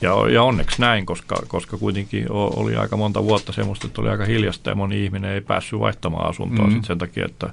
Ja, 0.02 0.28
ja 0.32 0.42
onneksi 0.42 0.80
näin, 0.80 1.06
koska, 1.06 1.36
koska 1.48 1.76
kuitenkin 1.76 2.26
oli 2.30 2.76
aika 2.76 2.96
monta 2.96 3.24
vuotta 3.24 3.52
semmoista, 3.52 3.86
että 3.86 4.00
oli 4.00 4.10
aika 4.10 4.24
hiljasta 4.24 4.70
ja 4.70 4.76
moni 4.76 5.04
ihminen 5.04 5.30
ei 5.30 5.40
päässyt 5.40 5.80
vaihtamaan 5.80 6.28
asuntoa 6.28 6.66
mm-hmm. 6.66 6.82
sen 6.82 6.98
takia, 6.98 7.24
että 7.26 7.50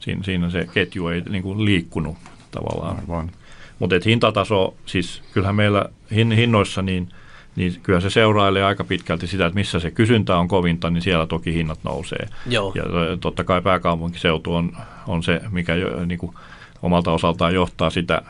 siinä, 0.00 0.22
siinä 0.22 0.50
se 0.50 0.68
ketju 0.74 1.08
ei 1.08 1.22
niin 1.28 1.42
kuin 1.42 1.64
liikkunut 1.64 2.16
tavallaan. 2.50 3.30
Mutta 3.78 3.96
hintataso, 4.06 4.74
siis 4.86 5.22
kyllähän 5.32 5.56
meillä 5.56 5.84
hin, 6.14 6.32
hinnoissa 6.32 6.82
niin, 6.82 7.08
niin 7.56 7.80
kyllä 7.82 8.00
se 8.00 8.10
seurailee 8.10 8.64
aika 8.64 8.84
pitkälti 8.84 9.26
sitä, 9.26 9.46
että 9.46 9.58
missä 9.58 9.80
se 9.80 9.90
kysyntä 9.90 10.36
on 10.36 10.48
kovinta, 10.48 10.90
niin 10.90 11.02
siellä 11.02 11.26
toki 11.26 11.54
hinnat 11.54 11.78
nousee. 11.84 12.28
Joo. 12.46 12.72
Ja 12.74 12.82
totta 13.20 13.44
kai 13.44 13.62
pääkaupunkiseutu 13.62 14.54
on, 14.54 14.76
on 15.06 15.22
se, 15.22 15.40
mikä 15.50 15.74
jo, 15.74 16.06
niin 16.06 16.18
kuin 16.18 16.34
omalta 16.82 17.12
osaltaan 17.12 17.54
johtaa 17.54 17.90
sitä 17.90 18.22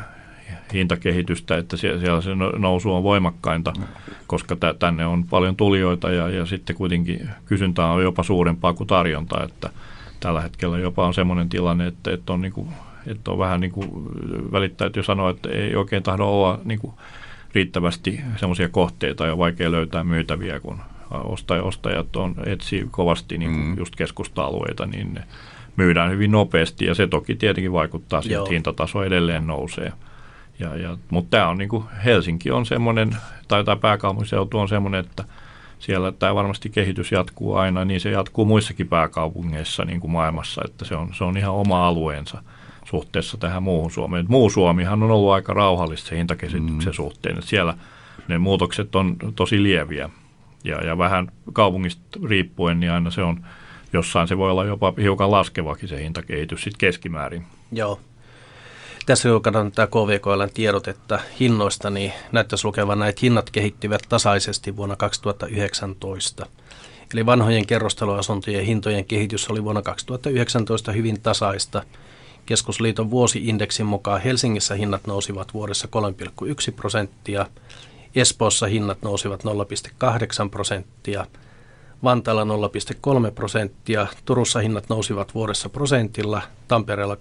hintakehitystä, 0.73 1.57
että 1.57 1.77
siellä 1.77 2.21
se 2.21 2.35
no, 2.35 2.51
nousu 2.51 2.95
on 2.95 3.03
voimakkainta, 3.03 3.73
koska 4.27 4.57
tänne 4.79 5.07
on 5.07 5.25
paljon 5.25 5.57
tulijoita 5.57 6.11
ja, 6.11 6.29
ja 6.29 6.47
sitten 6.47 6.77
kuitenkin 6.77 7.31
kysyntä 7.45 7.87
on 7.87 8.03
jopa 8.03 8.23
suurempaa 8.23 8.73
kuin 8.73 8.87
tarjonta, 8.87 9.45
että 9.45 9.71
tällä 10.21 10.41
hetkellä 10.41 10.79
jopa 10.79 11.07
on 11.07 11.15
semmoinen 11.15 11.49
tilanne, 11.49 11.87
että, 11.87 12.13
että 12.13 12.33
on, 12.33 12.41
niin 12.41 12.53
kuin, 12.53 12.69
että 13.07 13.31
on 13.31 13.39
vähän 13.39 13.61
niin 13.61 13.73
kuin 13.73 13.91
välittäjät 14.53 14.97
jo 14.97 15.03
sanoa, 15.03 15.31
että 15.31 15.49
ei 15.49 15.77
oikein 15.77 16.03
tahdo 16.03 16.25
olla 16.25 16.61
niin 16.65 16.79
kuin 16.79 16.95
riittävästi 17.55 18.21
semmoisia 18.37 18.69
kohteita 18.69 19.27
ja 19.27 19.39
vaikea 19.39 19.71
löytää 19.71 20.05
myytäviä, 20.05 20.61
kun 20.61 20.81
ostajat 21.63 22.17
on, 22.17 22.35
etsii 22.47 22.89
kovasti 22.91 23.39
niin 23.39 23.53
kuin 23.53 23.65
mm. 23.65 23.79
just 23.79 23.97
keskusta-alueita, 23.97 24.87
niin 24.87 25.15
ne 25.15 25.25
myydään 25.77 26.11
hyvin 26.11 26.31
nopeasti 26.31 26.85
ja 26.85 26.95
se 26.95 27.07
toki 27.07 27.35
tietenkin 27.35 27.73
vaikuttaa 27.73 28.23
siihen, 28.23 28.39
että 28.39 28.53
hintataso 28.53 29.05
edelleen 29.05 29.47
nousee. 29.47 29.93
Ja, 30.59 30.77
ja, 30.77 30.99
mutta 31.11 31.31
tämä 31.31 31.49
on 31.49 31.59
niin 31.59 31.69
kuin 31.69 31.85
Helsinki 32.05 32.51
on 32.51 32.67
semmoinen, 32.67 33.17
tai 33.49 33.65
tämä 33.65 33.77
pääkaupunkiseutu 33.77 34.59
on 34.59 34.69
semmoinen, 34.69 35.01
että 35.01 35.25
siellä 35.79 36.13
tämä 36.13 36.35
varmasti 36.35 36.71
kehitys 36.71 37.13
jatkuu 37.13 37.55
aina, 37.55 37.85
niin 37.85 38.01
se 38.01 38.11
jatkuu 38.11 38.45
muissakin 38.45 38.89
pääkaupungeissa 38.89 39.85
niin 39.85 40.01
kuin 40.01 40.11
maailmassa, 40.11 40.63
että 40.65 40.85
se 40.85 40.97
on, 40.97 41.15
se 41.15 41.25
on 41.25 41.37
ihan 41.37 41.55
oma 41.55 41.87
alueensa 41.87 42.43
suhteessa 42.85 43.37
tähän 43.37 43.63
muuhun 43.63 43.91
Suomeen. 43.91 44.27
Muu 44.29 44.51
Suomihan 44.51 45.03
on 45.03 45.11
ollut 45.11 45.33
aika 45.33 45.55
rauhallista 45.55 46.09
se 46.09 46.17
hintakesityksen 46.17 46.93
mm. 46.93 46.97
suhteen, 46.97 47.39
että 47.39 47.51
siellä 47.51 47.75
ne 48.29 48.39
muutokset 48.39 48.95
on 48.95 49.17
tosi 49.37 49.63
lieviä 49.63 50.11
ja, 50.65 50.85
ja 50.85 50.99
vähän 50.99 51.33
kaupungista 51.53 52.21
riippuen, 52.25 52.81
niin 52.81 52.93
aina 52.93 53.11
se 53.11 53.23
on 53.23 53.47
jossain 53.93 54.29
se 54.29 54.39
voi 54.39 54.51
olla 54.51 54.65
jopa 54.65 54.93
hiukan 55.01 55.31
laskevakin 55.31 55.89
se 55.89 56.03
hintakehitys 56.03 56.63
sitten 56.63 56.79
keskimäärin. 56.79 57.45
Joo. 57.73 58.01
Tässä 59.07 59.29
katson 59.43 59.73
tämä 59.73 59.87
KVKLn 59.87 60.51
tiedotetta 60.55 61.19
hinnoista, 61.41 61.91
niin 61.91 62.13
näyttäisi 62.33 62.67
lukevan 62.67 62.99
näitä 62.99 63.21
hinnat 63.23 63.51
kehittyvät 63.51 64.03
tasaisesti 64.09 64.77
vuonna 64.77 64.97
2019. 64.97 66.47
Eli 67.15 67.27
vanhojen 67.27 67.67
kerrostaloasuntojen 67.67 68.65
hintojen 68.65 69.05
kehitys 69.05 69.51
oli 69.51 69.65
vuonna 69.65 69.83
2019 69.83 70.93
hyvin 70.93 71.21
tasaista. 71.21 71.83
Keskusliiton 72.47 73.11
vuosiindeksin 73.11 73.87
mukaan 73.87 74.21
Helsingissä 74.21 74.75
hinnat 74.75 75.07
nousivat 75.07 75.55
vuodessa 75.55 75.89
3,1 76.69 76.73
prosenttia, 76.77 77.47
Espoossa 78.15 78.67
hinnat 78.67 78.99
nousivat 79.03 79.45
0,8 79.45 80.51
prosenttia– 80.51 81.27
Vantaalla 82.05 82.45
0,3 82.45 83.31
prosenttia, 83.35 84.07
Turussa 84.25 84.61
hinnat 84.61 84.89
nousivat 84.89 85.35
vuodessa 85.35 85.69
prosentilla, 85.69 86.43
Tampereella 86.69 87.17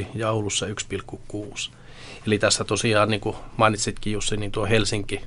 2,6 0.00 0.06
ja 0.14 0.30
Oulussa 0.30 0.66
1,6. 0.66 1.70
Eli 2.26 2.38
tässä 2.38 2.64
tosiaan, 2.64 3.08
niin 3.08 3.20
kuin 3.20 3.36
mainitsitkin 3.56 4.12
Jussi, 4.12 4.36
niin 4.36 4.52
tuo 4.52 4.66
Helsinki 4.66 5.20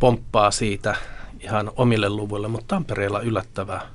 pomppaa 0.00 0.50
siitä 0.50 0.96
ihan 1.40 1.70
omille 1.76 2.08
luvuille, 2.08 2.48
mutta 2.48 2.74
Tampereella 2.74 3.20
yllättävää 3.20 3.86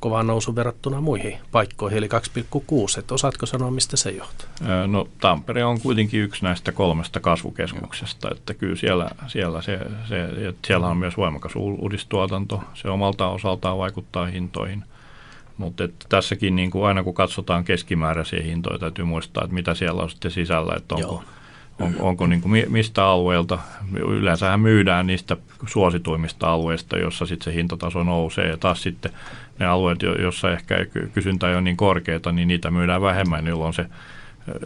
kova 0.00 0.22
nousu 0.22 0.56
verrattuna 0.56 1.00
muihin 1.00 1.38
paikkoihin, 1.52 1.98
eli 1.98 2.08
2,6. 2.08 2.98
Että 2.98 3.14
osaatko 3.14 3.46
sanoa, 3.46 3.70
mistä 3.70 3.96
se 3.96 4.10
johtuu? 4.10 4.48
No 4.86 5.08
Tampere 5.20 5.64
on 5.64 5.80
kuitenkin 5.80 6.20
yksi 6.20 6.44
näistä 6.44 6.72
kolmesta 6.72 7.20
kasvukeskuksesta, 7.20 8.28
että 8.30 8.54
kyllä 8.54 8.76
siellä, 8.76 9.10
siellä, 9.26 9.62
se, 9.62 9.78
se, 10.08 10.28
siellä 10.66 10.86
on 10.86 10.96
myös 10.96 11.16
voimakas 11.16 11.56
uudistuotanto. 11.56 12.62
Se 12.74 12.88
omalta 12.88 13.28
osaltaan 13.28 13.78
vaikuttaa 13.78 14.26
hintoihin. 14.26 14.84
Mutta 15.56 15.88
tässäkin 16.08 16.56
niin 16.56 16.70
kuin 16.70 16.86
aina 16.86 17.02
kun 17.02 17.14
katsotaan 17.14 17.64
keskimääräisiä 17.64 18.42
hintoja, 18.42 18.78
täytyy 18.78 19.04
muistaa, 19.04 19.44
että 19.44 19.54
mitä 19.54 19.74
siellä 19.74 20.02
on 20.02 20.10
sitten 20.10 20.30
sisällä, 20.30 20.74
että 20.76 20.94
onko, 20.94 21.12
Joo 21.12 21.22
on, 21.80 21.94
onko 22.00 22.26
niin 22.26 22.40
kuin 22.40 22.64
mistä 22.68 23.04
alueelta. 23.04 23.58
Yleensähän 23.96 24.60
myydään 24.60 25.06
niistä 25.06 25.36
suosituimmista 25.66 26.52
alueista, 26.52 26.98
jossa 26.98 27.26
sitten 27.26 27.44
se 27.44 27.54
hintataso 27.58 28.02
nousee. 28.04 28.48
Ja 28.48 28.56
taas 28.56 28.82
sitten 28.82 29.12
ne 29.58 29.66
alueet, 29.66 30.02
joissa 30.02 30.52
ehkä 30.52 30.74
kysyntä 31.14 31.48
ei 31.48 31.54
ole 31.54 31.62
niin 31.62 31.76
korkeata, 31.76 32.32
niin 32.32 32.48
niitä 32.48 32.70
myydään 32.70 33.02
vähemmän, 33.02 33.46
jolloin 33.46 33.74
se 33.74 33.86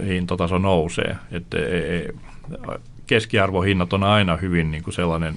hintataso 0.06 0.58
nousee. 0.58 1.16
Että 1.32 1.58
e, 1.58 1.96
e, 1.96 2.08
keskiarvohinnat 3.06 3.92
on 3.92 4.02
aina 4.02 4.36
hyvin 4.36 4.70
niin 4.70 4.82
kuin 4.82 4.94
sellainen 4.94 5.34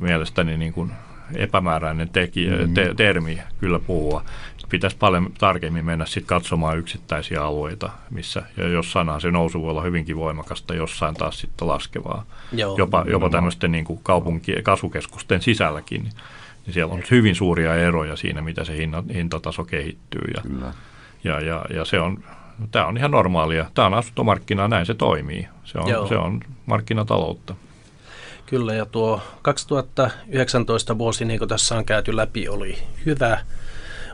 mielestäni 0.00 0.56
niin 0.56 0.72
kuin 0.72 0.92
epämääräinen 1.34 2.08
tekijä, 2.08 2.56
mm-hmm. 2.56 2.74
te, 2.74 2.94
termi 2.96 3.38
kyllä 3.60 3.78
puhua 3.78 4.24
pitäisi 4.68 4.96
paljon 4.96 5.32
tarkemmin 5.38 5.84
mennä 5.84 6.06
sit 6.06 6.24
katsomaan 6.26 6.78
yksittäisiä 6.78 7.44
alueita, 7.44 7.90
missä 8.10 8.42
ja 8.56 8.68
jossain 8.68 9.20
se 9.20 9.30
nousu 9.30 9.62
voi 9.62 9.70
olla 9.70 9.82
hyvinkin 9.82 10.16
voimakasta, 10.16 10.74
jossain 10.74 11.14
taas 11.14 11.38
sitten 11.38 11.68
laskevaa. 11.68 12.24
Joo. 12.52 12.76
Jopa, 12.78 13.04
jopa 13.08 13.30
tämmöisten 13.30 13.72
niin 13.72 13.84
kuin 13.84 14.00
kaupunki- 14.02 14.62
kasvukeskusten 14.62 15.42
sisälläkin, 15.42 16.02
niin, 16.02 16.12
niin 16.68 16.74
siellä 16.74 16.94
on 16.94 17.02
hyvin 17.10 17.34
suuria 17.34 17.74
eroja 17.74 18.16
siinä, 18.16 18.42
mitä 18.42 18.64
se 18.64 18.76
hinta, 18.76 19.04
hintataso 19.14 19.64
kehittyy. 19.64 20.32
Ja, 20.36 20.42
Kyllä. 20.42 20.72
ja, 21.24 21.40
ja, 21.40 21.64
ja 21.70 21.84
se 21.84 22.00
on, 22.00 22.24
tämä 22.70 22.86
on 22.86 22.96
ihan 22.96 23.10
normaalia. 23.10 23.70
Tämä 23.74 23.86
on 23.86 23.94
asuntomarkkina, 23.94 24.68
näin 24.68 24.86
se 24.86 24.94
toimii. 24.94 25.48
Se 25.64 25.78
on, 25.78 26.08
se 26.08 26.16
on 26.16 26.40
markkinataloutta. 26.66 27.54
Kyllä, 28.46 28.74
ja 28.74 28.86
tuo 28.86 29.22
2019 29.42 30.98
vuosi, 30.98 31.24
niin 31.24 31.38
kuin 31.38 31.48
tässä 31.48 31.76
on 31.76 31.84
käyty 31.84 32.16
läpi, 32.16 32.48
oli 32.48 32.78
hyvä 33.06 33.38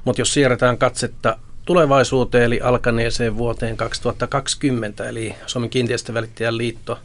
mutta 0.05 0.21
jos 0.21 0.35
siirretään 0.35 0.79
katsetta 0.79 1.39
tulevaisuuteen, 1.65 2.45
eli 2.45 2.61
alkaneeseen 2.61 3.37
vuoteen 3.37 3.77
2020, 3.77 5.09
eli 5.09 5.35
Suomen 5.47 5.71
kiinteistövälittäjän 5.71 6.59
liitto 6.59 6.99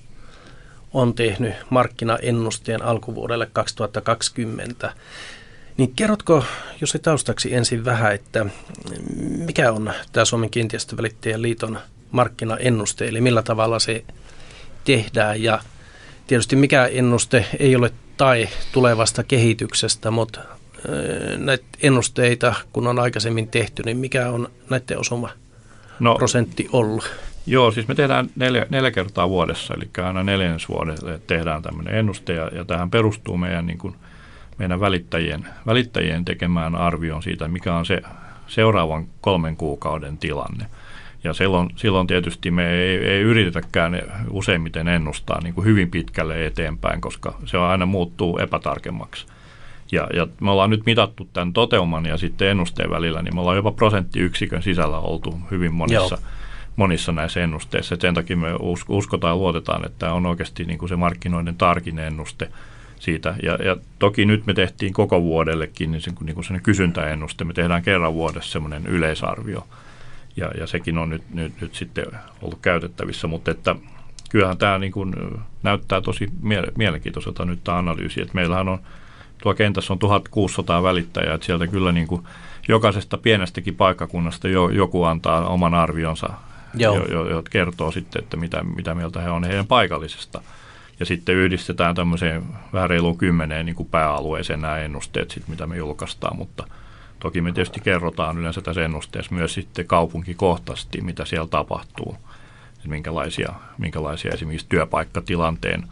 on 0.94 1.14
tehnyt 1.14 1.54
markkinaennusteen 1.70 2.82
alkuvuodelle 2.82 3.50
2020. 3.54 4.94
Niin 5.80 5.94
kerrotko, 5.96 6.46
jos 6.82 6.90
se 6.90 7.00
taustaksi 7.00 7.54
ensin 7.54 7.86
vähän, 7.86 8.14
että 8.14 8.46
mikä 9.46 9.72
on 9.72 9.94
tämä 10.12 10.26
Suomen 10.26 10.50
kiinteistövälittäjän 10.50 11.42
liiton 11.42 11.80
markkinaennuste, 12.12 13.08
eli 13.08 13.22
millä 13.22 13.42
tavalla 13.42 13.80
se 13.80 14.04
tehdään 14.84 15.44
ja 15.44 15.60
tietysti 16.28 16.56
mikä 16.56 16.86
ennuste 16.86 17.46
ei 17.60 17.76
ole 17.76 17.92
tai 18.18 18.50
tulevasta 18.72 19.24
kehityksestä, 19.24 20.12
mutta 20.12 20.42
näitä 21.38 21.66
ennusteita, 21.82 22.54
kun 22.74 22.88
on 22.88 23.00
aikaisemmin 23.00 23.48
tehty, 23.48 23.84
niin 23.84 23.98
mikä 23.98 24.30
on 24.30 24.50
näiden 24.70 25.00
osuma 25.00 25.30
no, 26.00 26.16
prosentti 26.16 26.70
ollut? 26.72 27.12
Joo, 27.46 27.72
siis 27.72 27.88
me 27.88 27.96
tehdään 27.96 28.30
neljä, 28.36 28.66
neljä 28.70 28.92
kertaa 28.92 29.30
vuodessa, 29.30 29.74
eli 29.74 30.06
aina 30.06 30.24
neljännesvuodelle 30.24 31.20
tehdään 31.28 31.62
tämmöinen 31.62 31.96
ennuste, 31.96 32.34
ja, 32.34 32.52
ja 32.54 32.66
tähän 32.66 32.92
perustuu 32.92 33.38
meidän, 33.38 33.66
niin 33.66 33.78
kuin, 33.78 33.96
meidän 34.60 34.80
välittäjien, 34.80 35.48
välittäjien 35.66 36.26
tekemään 36.26 36.76
arvioon 36.76 37.24
siitä, 37.24 37.48
mikä 37.48 37.76
on 37.76 37.86
se 37.86 38.02
seuraavan 38.48 39.08
kolmen 39.22 39.56
kuukauden 39.56 40.18
tilanne. 40.18 40.66
Ja 41.24 41.34
silloin, 41.34 41.70
silloin 41.76 42.08
tietysti 42.08 42.52
me 42.52 42.70
ei, 42.70 42.98
ei 42.98 43.22
yritetäkään 43.22 44.02
useimmiten 44.30 44.88
ennustaa 44.88 45.42
niin 45.44 45.54
kuin 45.54 45.66
hyvin 45.66 45.92
pitkälle 45.92 46.46
eteenpäin, 46.46 47.02
koska 47.02 47.34
se 47.46 47.58
aina 47.58 47.86
muuttuu 47.86 48.38
epätarkemmaksi. 48.38 49.26
Ja, 49.92 50.08
ja 50.14 50.28
me 50.42 50.52
ollaan 50.52 50.70
nyt 50.70 50.86
mitattu 50.86 51.30
tämän 51.34 51.54
toteuman 51.54 52.06
ja 52.06 52.18
sitten 52.18 52.48
ennusteen 52.48 52.90
välillä, 52.90 53.22
niin 53.22 53.36
me 53.36 53.42
ollaan 53.42 53.58
jopa 53.58 53.72
prosenttiyksikön 53.72 54.64
sisällä 54.64 54.98
oltu 55.00 55.40
hyvin 55.52 55.74
monissa, 55.74 56.18
monissa 56.76 57.12
näissä 57.12 57.44
ennusteissa. 57.44 57.96
Et 57.96 58.02
sen 58.02 58.14
takia 58.14 58.38
me 58.38 58.48
uskotaan 58.90 59.32
ja 59.32 59.36
luotetaan, 59.36 59.86
että 59.86 60.00
tämä 60.00 60.14
on 60.14 60.26
oikeasti 60.26 60.66
niin 60.66 60.80
kuin 60.80 60.90
se 60.90 60.96
markkinoiden 60.96 61.56
tarkin 61.56 62.00
ennuste 62.00 62.50
siitä. 63.00 63.36
Ja, 63.44 63.54
ja 63.54 63.78
toki 64.00 64.26
nyt 64.26 64.46
me 64.46 64.54
tehtiin 64.54 64.94
koko 64.94 65.22
vuodellekin 65.22 65.92
niin, 65.92 66.02
se, 66.02 66.12
niin 66.24 66.36
kuin 66.36 66.62
kysyntäennuste. 66.64 67.44
Me 67.44 67.54
tehdään 67.54 67.84
kerran 67.84 68.14
vuodessa 68.14 68.52
semmoinen 68.52 68.86
yleisarvio. 68.86 69.68
Ja, 70.38 70.52
ja 70.58 70.68
sekin 70.68 70.98
on 70.98 71.10
nyt, 71.10 71.24
nyt, 71.34 71.62
nyt 71.62 71.76
sitten 71.76 72.06
ollut 72.42 72.60
käytettävissä, 72.62 73.28
mutta 73.28 73.52
että 73.52 73.76
kyllähän 74.30 74.58
tämä 74.58 74.78
niin 74.78 74.92
kuin 74.92 75.16
näyttää 75.64 76.02
tosi 76.02 76.28
mielenkiintoiselta 76.78 77.46
nyt 77.46 77.64
tämä 77.64 77.78
analyysi, 77.78 78.22
että 78.22 78.36
meillähän 78.36 78.68
on 78.68 78.80
tuo 79.44 79.54
kentässä 79.54 79.94
on 79.94 80.00
1600 80.00 80.84
välittäjää, 80.84 81.34
että 81.36 81.46
sieltä 81.46 81.68
kyllä 81.68 81.92
niin 81.92 82.08
kuin 82.08 82.24
jokaisesta 82.68 83.18
pienestäkin 83.18 83.76
paikkakunnasta 83.76 84.48
jo, 84.48 84.70
joku 84.70 85.04
antaa 85.04 85.48
oman 85.48 85.74
arvionsa, 85.74 86.30
jo, 86.74 87.06
jo, 87.06 87.30
jo, 87.30 87.44
kertoo 87.50 87.92
sitten, 87.92 88.24
että 88.24 88.38
mitä, 88.38 88.64
mitä 88.64 88.96
mieltä 88.96 89.22
he 89.22 89.30
on 89.30 89.44
heidän 89.44 89.68
paikallisesta 89.68 90.42
ja 91.00 91.06
sitten 91.06 91.36
yhdistetään 91.36 91.96
tämmöiseen 91.96 92.44
vähän 92.74 92.90
reiluun 92.90 93.18
kymmeneen 93.18 93.66
niin 93.66 93.76
kuin 93.76 93.90
pääalueeseen 93.90 94.62
nämä 94.62 94.78
ennusteet, 94.78 95.32
sit, 95.32 95.48
mitä 95.48 95.68
me 95.68 95.78
julkaistaan, 95.78 96.38
mutta 96.38 96.68
toki 97.20 97.42
me 97.42 97.52
tietysti 97.52 97.80
kerrotaan 97.80 98.38
yleensä 98.38 98.62
tässä 98.62 98.86
ennusteessa 98.86 99.36
myös 99.36 99.54
sitten 99.54 99.88
kaupunkikohtaisesti, 99.88 101.02
mitä 101.02 101.26
siellä 101.26 101.48
tapahtuu, 101.48 102.18
minkälaisia, 102.88 103.54
minkälaisia 103.78 104.32
esimerkiksi 104.34 104.66
työpaikkatilanteen 104.70 105.84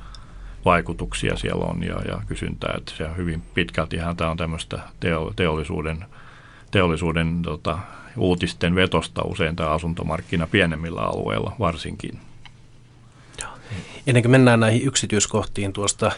vaikutuksia 0.66 1.36
siellä 1.36 1.66
on 1.66 1.84
ja, 1.84 1.96
ja 2.08 2.22
kysyntää, 2.28 2.74
että 2.78 2.92
se 2.96 3.06
on 3.06 3.18
hyvin 3.18 3.42
pitkälti 3.54 3.98
tämä 4.18 4.32
on 4.32 4.38
tämmöistä 4.38 4.80
teo, 5.00 5.34
teollisuuden, 5.36 6.06
teollisuuden 6.72 7.42
tota, 7.42 7.80
uutisten 8.18 8.76
vetosta 8.76 9.22
usein 9.26 9.56
tämä 9.56 9.70
asuntomarkkina 9.70 10.48
pienemmillä 10.48 11.02
alueilla 11.02 11.56
varsinkin. 11.60 12.20
Ennen 14.08 14.24
kuin 14.24 14.32
mennään 14.32 14.60
näihin 14.60 14.88
yksityiskohtiin 14.88 15.74
tuosta 15.74 16.12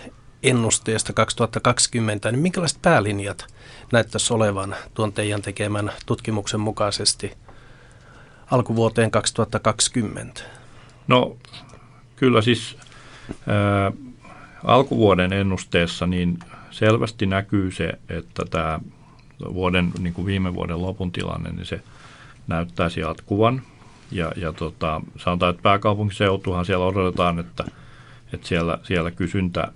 ennusteesta 0.43 1.13
2020, 1.13 2.31
niin 2.31 2.41
minkälaiset 2.41 2.81
päälinjat 2.81 3.53
näyttäisi 3.91 4.33
olevan 4.33 4.75
tuon 4.93 5.13
teidän 5.13 5.41
tekemän 5.41 5.91
tutkimuksen 6.05 6.59
mukaisesti 6.59 7.31
alkuvuoteen 8.51 9.11
2020? 9.11 10.41
No 11.07 11.37
kyllä 12.15 12.41
siis 12.41 12.77
ää, 13.47 13.91
alkuvuoden 14.63 15.33
ennusteessa 15.33 16.07
niin 16.07 16.39
selvästi 16.71 17.25
näkyy 17.25 17.71
se, 17.71 17.93
että 18.09 18.43
tämä 18.49 18.79
vuoden, 19.53 19.91
niin 19.99 20.13
kuin 20.13 20.25
viime 20.25 20.53
vuoden 20.53 20.81
lopun 20.81 21.11
tilanne, 21.11 21.51
niin 21.51 21.65
se 21.65 21.81
näyttäisi 22.47 22.99
jatkuvan. 22.99 23.61
Ja, 24.11 24.31
ja 24.35 24.53
tota, 24.53 25.01
sanotaan, 25.17 25.49
että 25.49 25.63
pääkaupunkiseutuhan 25.63 26.65
siellä 26.65 26.85
odotetaan, 26.85 27.39
että, 27.39 27.63
että 28.33 28.47
siellä, 28.47 28.77
siellä 28.83 29.11
kysyntä, 29.11 29.67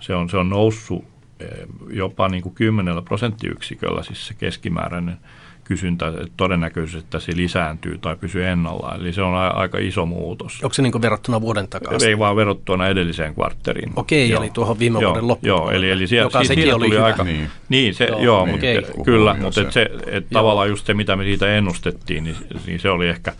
se 0.00 0.14
on, 0.14 0.30
se 0.30 0.36
on 0.36 0.48
noussut 0.48 1.04
eh, 1.40 1.48
jopa 1.90 2.28
niin 2.28 2.42
kuin 2.42 2.54
10 2.54 3.04
prosenttiyksiköllä, 3.04 4.02
siis 4.02 4.26
se 4.26 4.34
keskimääräinen 4.34 5.16
kysyntä 5.64 6.12
todennäköisesti 6.36 6.98
että 6.98 7.18
se 7.18 7.32
lisääntyy 7.36 7.98
tai 7.98 8.16
pysyy 8.16 8.46
ennallaan. 8.46 9.00
Eli 9.00 9.12
se 9.12 9.22
on 9.22 9.34
a- 9.34 9.48
aika 9.48 9.78
iso 9.78 10.06
muutos. 10.06 10.60
Onko 10.62 10.74
se 10.74 10.82
niin 10.82 11.02
verrattuna 11.02 11.40
vuoden 11.40 11.68
takaisin? 11.68 12.08
Ei 12.08 12.18
vaan 12.18 12.36
verrattuna 12.36 12.88
edelliseen 12.88 13.34
kvartteriin. 13.34 13.92
Okei, 13.96 14.30
joo. 14.30 14.42
eli 14.42 14.50
tuohon 14.50 14.78
viime 14.78 15.00
joo, 15.00 15.10
vuoden 15.12 15.28
loppuun. 15.28 15.48
Joo, 15.48 15.70
eli, 15.70 15.90
eli 15.90 16.06
siellä, 16.06 16.26
joka 16.26 16.44
sekin 16.44 16.74
oli 16.74 16.84
tuli 16.84 16.94
hyvä. 16.96 17.04
aika, 17.06 17.24
Niin. 17.24 17.50
niin, 17.68 17.94
se, 17.94 18.04
Joo, 18.04 18.20
joo, 18.22 18.44
niin. 18.46 18.54
mutta, 18.54 18.66
Okei. 18.66 19.04
kyllä, 19.04 19.30
Joo, 19.30 19.40
mutta 19.40 19.54
se. 19.54 19.66
et 19.66 19.72
se, 19.72 19.90
et 20.06 20.26
tavallaan 20.32 20.68
just 20.68 20.86
se, 20.86 20.94
mitä 20.94 21.16
me 21.16 21.24
siitä 21.24 21.56
ennustettiin, 21.56 22.24
niin, 22.24 22.36
niin 22.66 22.80
se 22.80 22.90
oli 22.90 23.08
ehkä 23.08 23.32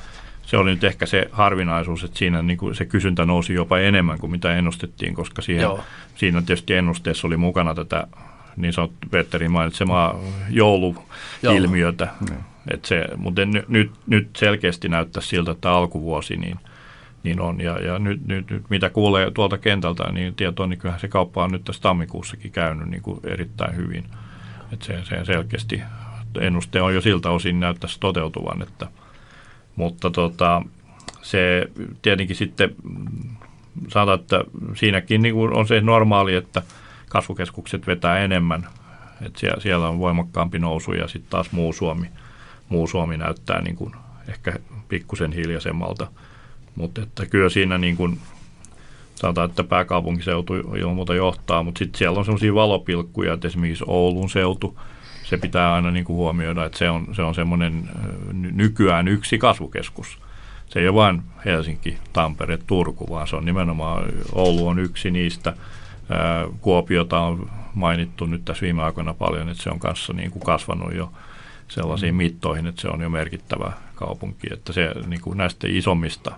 se 0.54 0.58
oli 0.58 0.70
nyt 0.70 0.84
ehkä 0.84 1.06
se 1.06 1.28
harvinaisuus, 1.32 2.04
että 2.04 2.18
siinä 2.18 2.42
niin 2.42 2.56
kuin 2.56 2.74
se 2.74 2.84
kysyntä 2.84 3.24
nousi 3.24 3.54
jopa 3.54 3.78
enemmän 3.78 4.18
kuin 4.18 4.30
mitä 4.30 4.56
ennustettiin, 4.56 5.14
koska 5.14 5.42
siihen, 5.42 5.62
Joo. 5.62 5.80
siinä 6.14 6.42
tietysti 6.42 6.74
ennusteessa 6.74 7.26
oli 7.26 7.36
mukana 7.36 7.74
tätä 7.74 8.06
niin 8.56 8.72
sanottu 8.72 9.08
Petterin 9.10 9.50
mainitsemaa 9.50 10.20
jouluilmiötä. 10.50 12.08
Et 12.70 12.84
se, 12.84 13.08
mutta 13.16 13.44
nyt, 13.44 13.68
nyt, 13.68 13.90
nyt 14.06 14.28
selkeästi 14.36 14.88
näyttää 14.88 15.22
siltä, 15.22 15.50
että 15.50 15.70
alkuvuosi 15.70 16.36
niin, 16.36 16.58
niin 17.22 17.40
on. 17.40 17.60
Ja, 17.60 17.78
ja 17.78 17.98
nyt, 17.98 18.26
nyt, 18.26 18.50
nyt, 18.50 18.70
mitä 18.70 18.90
kuulee 18.90 19.30
tuolta 19.30 19.58
kentältä, 19.58 20.12
niin 20.12 20.34
tietoa, 20.34 20.66
niin 20.66 20.78
kyllähän 20.78 21.00
se 21.00 21.08
kauppa 21.08 21.44
on 21.44 21.52
nyt 21.52 21.64
tässä 21.64 21.82
tammikuussakin 21.82 22.52
käynyt 22.52 22.88
niin 22.88 23.02
kuin 23.02 23.20
erittäin 23.24 23.76
hyvin. 23.76 24.04
Et 24.72 24.82
se, 24.82 25.04
se 25.04 25.24
selkeästi 25.24 25.82
ennuste 26.40 26.82
on 26.82 26.94
jo 26.94 27.00
siltä 27.00 27.30
osin 27.30 27.60
näyttäisi 27.60 28.00
toteutuvan, 28.00 28.62
että, 28.62 28.86
mutta 29.76 30.10
tota, 30.10 30.62
se 31.22 31.70
tietenkin 32.02 32.36
sitten 32.36 32.74
sanotaan, 33.88 34.20
että 34.20 34.44
siinäkin 34.74 35.22
niin 35.22 35.34
kuin 35.34 35.52
on 35.52 35.68
se 35.68 35.80
normaali, 35.80 36.34
että 36.34 36.62
kasvukeskukset 37.08 37.86
vetää 37.86 38.18
enemmän, 38.18 38.66
että 39.26 39.40
siellä, 39.40 39.60
siellä 39.60 39.88
on 39.88 39.98
voimakkaampi 39.98 40.58
nousu 40.58 40.92
ja 40.92 41.08
sitten 41.08 41.30
taas 41.30 41.52
muu 41.52 41.72
Suomi, 41.72 42.06
muu 42.68 42.86
Suomi 42.86 43.16
näyttää 43.16 43.62
niin 43.62 43.76
kuin 43.76 43.94
ehkä 44.28 44.52
pikkusen 44.88 45.32
hiljaisemmalta, 45.32 46.06
mutta 46.76 47.02
että 47.02 47.26
kyllä 47.26 47.48
siinä 47.48 47.78
niin 47.78 47.96
kuin, 47.96 48.18
sanotaan, 49.14 49.50
että 49.50 49.64
pääkaupunkiseutu 49.64 50.54
ilman 50.54 50.94
muuta 50.94 51.14
johtaa, 51.14 51.62
mutta 51.62 51.78
sitten 51.78 51.98
siellä 51.98 52.18
on 52.18 52.24
sellaisia 52.24 52.54
valopilkkuja, 52.54 53.32
että 53.32 53.48
esimerkiksi 53.48 53.84
Oulun 53.86 54.30
seutu, 54.30 54.78
se 55.24 55.36
pitää 55.36 55.74
aina 55.74 55.90
niin 55.90 56.04
kuin 56.04 56.16
huomioida, 56.16 56.64
että 56.64 56.78
se 56.78 56.90
on, 56.90 57.06
se 57.12 57.22
on 57.22 57.34
semmoinen 57.34 57.88
nykyään 58.32 59.08
yksi 59.08 59.38
kasvukeskus. 59.38 60.18
Se 60.66 60.80
ei 60.80 60.88
ole 60.88 60.94
vain 60.94 61.22
Helsinki, 61.44 61.98
Tampere, 62.12 62.58
Turku, 62.66 63.08
vaan 63.10 63.28
se 63.28 63.36
on 63.36 63.44
nimenomaan, 63.44 64.04
Oulu 64.32 64.68
on 64.68 64.78
yksi 64.78 65.10
niistä. 65.10 65.52
Kuopiota 66.60 67.20
on 67.20 67.50
mainittu 67.74 68.26
nyt 68.26 68.44
tässä 68.44 68.62
viime 68.62 68.82
aikoina 68.82 69.14
paljon, 69.14 69.48
että 69.48 69.62
se 69.62 69.70
on 69.70 69.78
kanssa 69.78 70.12
niin 70.12 70.30
kuin 70.30 70.42
kasvanut 70.42 70.94
jo 70.94 71.12
sellaisiin 71.68 72.14
mittoihin, 72.14 72.66
että 72.66 72.80
se 72.80 72.88
on 72.88 73.00
jo 73.00 73.08
merkittävä 73.08 73.72
kaupunki. 73.94 74.46
Että 74.52 74.72
se 74.72 74.92
niin 75.06 75.20
kuin 75.20 75.38
näistä 75.38 75.66
isommista 75.70 76.32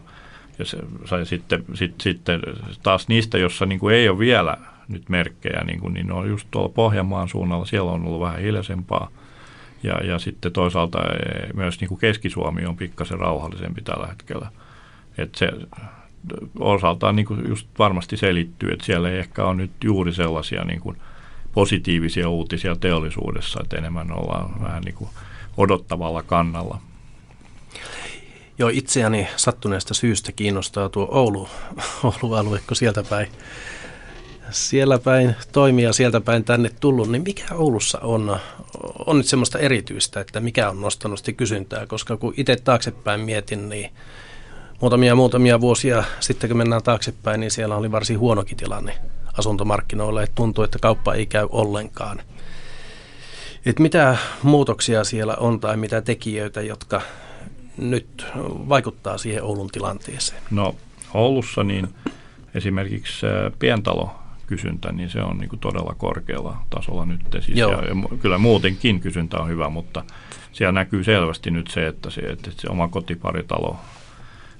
ja 0.59 0.65
se, 0.65 0.79
sai 1.05 1.27
sitten, 1.27 1.65
sit, 1.75 2.01
sitten 2.01 2.41
taas 2.83 3.09
niistä, 3.09 3.39
jossa 3.39 3.67
niin 3.67 3.79
kuin 3.79 3.95
ei 3.95 4.09
ole 4.09 4.19
vielä 4.19 4.57
nyt 4.89 5.09
merkkejä, 5.09 5.65
niin, 5.65 5.81
kuin, 5.81 5.95
niin 5.95 6.13
on 6.13 6.29
just 6.29 6.49
tuolla 6.51 6.69
Pohjanmaan 6.69 7.29
suunnalla, 7.29 7.65
siellä 7.65 7.91
on 7.91 8.07
ollut 8.07 8.21
vähän 8.21 8.41
hiljaisempaa. 8.41 9.09
Ja, 9.83 10.05
ja 10.05 10.19
sitten 10.19 10.53
toisaalta 10.53 10.99
myös 11.55 11.81
niin 11.81 11.89
kuin 11.89 11.99
Keski-Suomi 11.99 12.67
on 12.67 12.77
pikkasen 12.77 13.19
rauhallisempi 13.19 13.83
tällä 13.83 14.07
hetkellä. 14.07 14.51
Että 15.19 15.39
se 15.39 15.53
osaltaan 16.59 17.17
niin 17.17 17.27
kuin 17.27 17.49
just 17.49 17.69
varmasti 17.79 18.17
selittyy, 18.17 18.73
että 18.73 18.87
siellä 18.87 19.11
ei 19.11 19.19
ehkä 19.19 19.45
ole 19.45 19.55
nyt 19.55 19.71
juuri 19.85 20.13
sellaisia 20.13 20.65
niin 20.65 20.81
kuin 20.81 20.97
positiivisia 21.53 22.29
uutisia 22.29 22.77
teollisuudessa, 22.77 23.61
että 23.63 23.77
enemmän 23.77 24.13
ollaan 24.13 24.63
vähän 24.63 24.83
niin 24.83 24.95
kuin 24.95 25.11
odottavalla 25.57 26.23
kannalla. 26.23 26.79
Joo, 28.59 28.71
itseäni 28.73 29.29
sattuneesta 29.37 29.95
syystä 29.95 30.33
kiinnostaa 30.33 30.89
tuo 30.89 31.09
Oulu, 31.11 31.49
Oulu-alue, 32.05 32.61
kun 32.67 32.77
sieltä 32.77 33.03
päin, 33.03 33.29
siellä 34.51 34.99
päin 34.99 35.37
toimia, 35.53 35.93
sieltä 35.93 36.21
päin 36.21 36.45
tänne 36.45 36.71
tullut, 36.81 37.09
niin 37.09 37.23
mikä 37.23 37.55
Oulussa 37.55 37.99
on, 37.99 38.37
on 39.07 39.17
nyt 39.17 39.27
semmoista 39.27 39.59
erityistä, 39.59 40.21
että 40.21 40.41
mikä 40.41 40.71
on 40.71 40.81
nostanut 40.81 41.19
sitä 41.19 41.33
kysyntää, 41.33 41.87
koska 41.87 42.17
kun 42.17 42.35
itse 42.37 42.57
taaksepäin 42.57 43.21
mietin, 43.21 43.69
niin 43.69 43.91
muutamia 44.81 45.15
muutamia 45.15 45.61
vuosia 45.61 46.05
sitten, 46.21 46.51
kun 46.51 46.57
mennään 46.57 46.83
taaksepäin, 46.83 47.41
niin 47.41 47.51
siellä 47.51 47.77
oli 47.77 47.93
varsin 47.93 48.19
huonokin 48.19 48.57
tilanne 48.57 48.99
asuntomarkkinoilla, 49.39 50.23
että 50.23 50.35
tuntuu, 50.35 50.65
että 50.65 50.79
kauppa 50.79 51.15
ei 51.15 51.27
käy 51.27 51.49
ollenkaan. 51.51 52.23
Et 53.67 53.79
mitä 53.79 54.17
muutoksia 54.43 55.05
siellä 55.05 55.35
on 55.37 55.61
tai 55.61 55.77
mitä 55.77 56.03
tekijöitä, 56.03 56.63
jotka 56.63 57.03
nyt 57.77 58.27
vaikuttaa 58.69 59.19
siihen 59.19 59.43
Oulun 59.43 59.69
tilanteeseen? 59.69 60.43
No 60.51 60.75
Oulussa 61.15 61.65
niin 61.65 61.89
esimerkiksi 62.55 63.27
pientalo 63.59 64.11
kysyntä, 64.47 64.93
niin 64.93 65.11
se 65.11 65.23
on 65.23 65.39
niin 65.39 65.49
kuin 65.49 65.61
todella 65.61 65.95
korkealla 65.99 66.57
tasolla 66.71 67.07
nyt. 67.07 67.21
Siis 67.33 67.59
ja, 67.59 67.69
ja 67.69 68.19
kyllä 68.23 68.39
muutenkin 68.39 69.01
kysyntä 69.01 69.39
on 69.39 69.49
hyvä, 69.49 69.69
mutta 69.69 70.05
siellä 70.53 70.73
näkyy 70.73 71.05
selvästi 71.05 71.51
nyt 71.51 71.69
se, 71.69 71.87
että 71.87 72.11
se, 72.11 72.21
että 72.21 72.51
se 72.57 72.69
oma 72.71 72.89
kotiparitalo, 72.89 73.77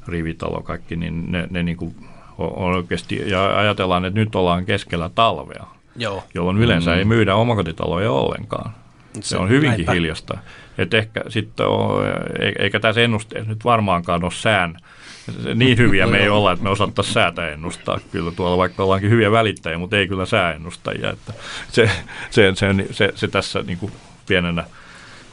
rivitalo, 0.09 0.63
kaikki, 0.63 0.97
niin 0.97 1.33
ne, 1.33 1.47
ne 1.51 1.63
niin 1.63 1.77
kuin 1.77 1.95
on 2.39 2.75
oikeasti, 2.75 3.31
ja 3.31 3.59
ajatellaan, 3.59 4.05
että 4.05 4.21
nyt 4.21 4.35
ollaan 4.35 4.67
keskellä 4.67 5.11
talvea, 5.15 5.67
Joo. 5.97 6.25
jolloin 6.35 6.59
yleensä 6.59 6.91
mm. 6.91 6.99
ei 6.99 7.05
myydä 7.05 7.35
omakotitaloja 7.35 8.13
ollenkaan. 8.13 8.71
Se, 9.15 9.21
se 9.23 9.37
on 9.37 9.49
hyvinkin 9.49 9.77
näinpä. 9.77 9.93
hiljasta. 9.93 10.39
Et 10.79 10.95
ehkä 10.95 11.23
sitten 11.29 11.67
on, 11.67 12.05
eikä 12.59 12.81
tässä 12.81 13.01
ennusteessa 13.01 13.51
nyt 13.51 13.65
varmaankaan 13.65 14.25
ole 14.25 14.33
sään 14.33 14.77
niin 15.55 15.79
hyviä 15.79 16.07
me 16.07 16.19
ei 16.19 16.29
olla, 16.29 16.53
että 16.53 16.65
me 16.65 16.71
osattaisiin 16.71 17.15
säätä 17.15 17.49
ennustaa. 17.49 17.99
Kyllä 18.13 18.31
tuolla, 18.31 18.57
vaikka 18.57 18.83
ollaankin 18.83 19.11
hyviä 19.11 19.31
välittäjiä, 19.31 19.79
mutta 19.79 19.97
ei 19.97 20.09
kyllä 20.09 20.27
sääennustajia. 20.27 21.11
Että 21.11 21.33
se, 21.69 21.91
se, 22.31 22.53
se, 22.55 22.75
se, 22.91 23.13
se 23.15 23.29
tässä 23.29 23.63
niin 23.63 23.79
kuin 23.79 23.93
pienenä 24.27 24.65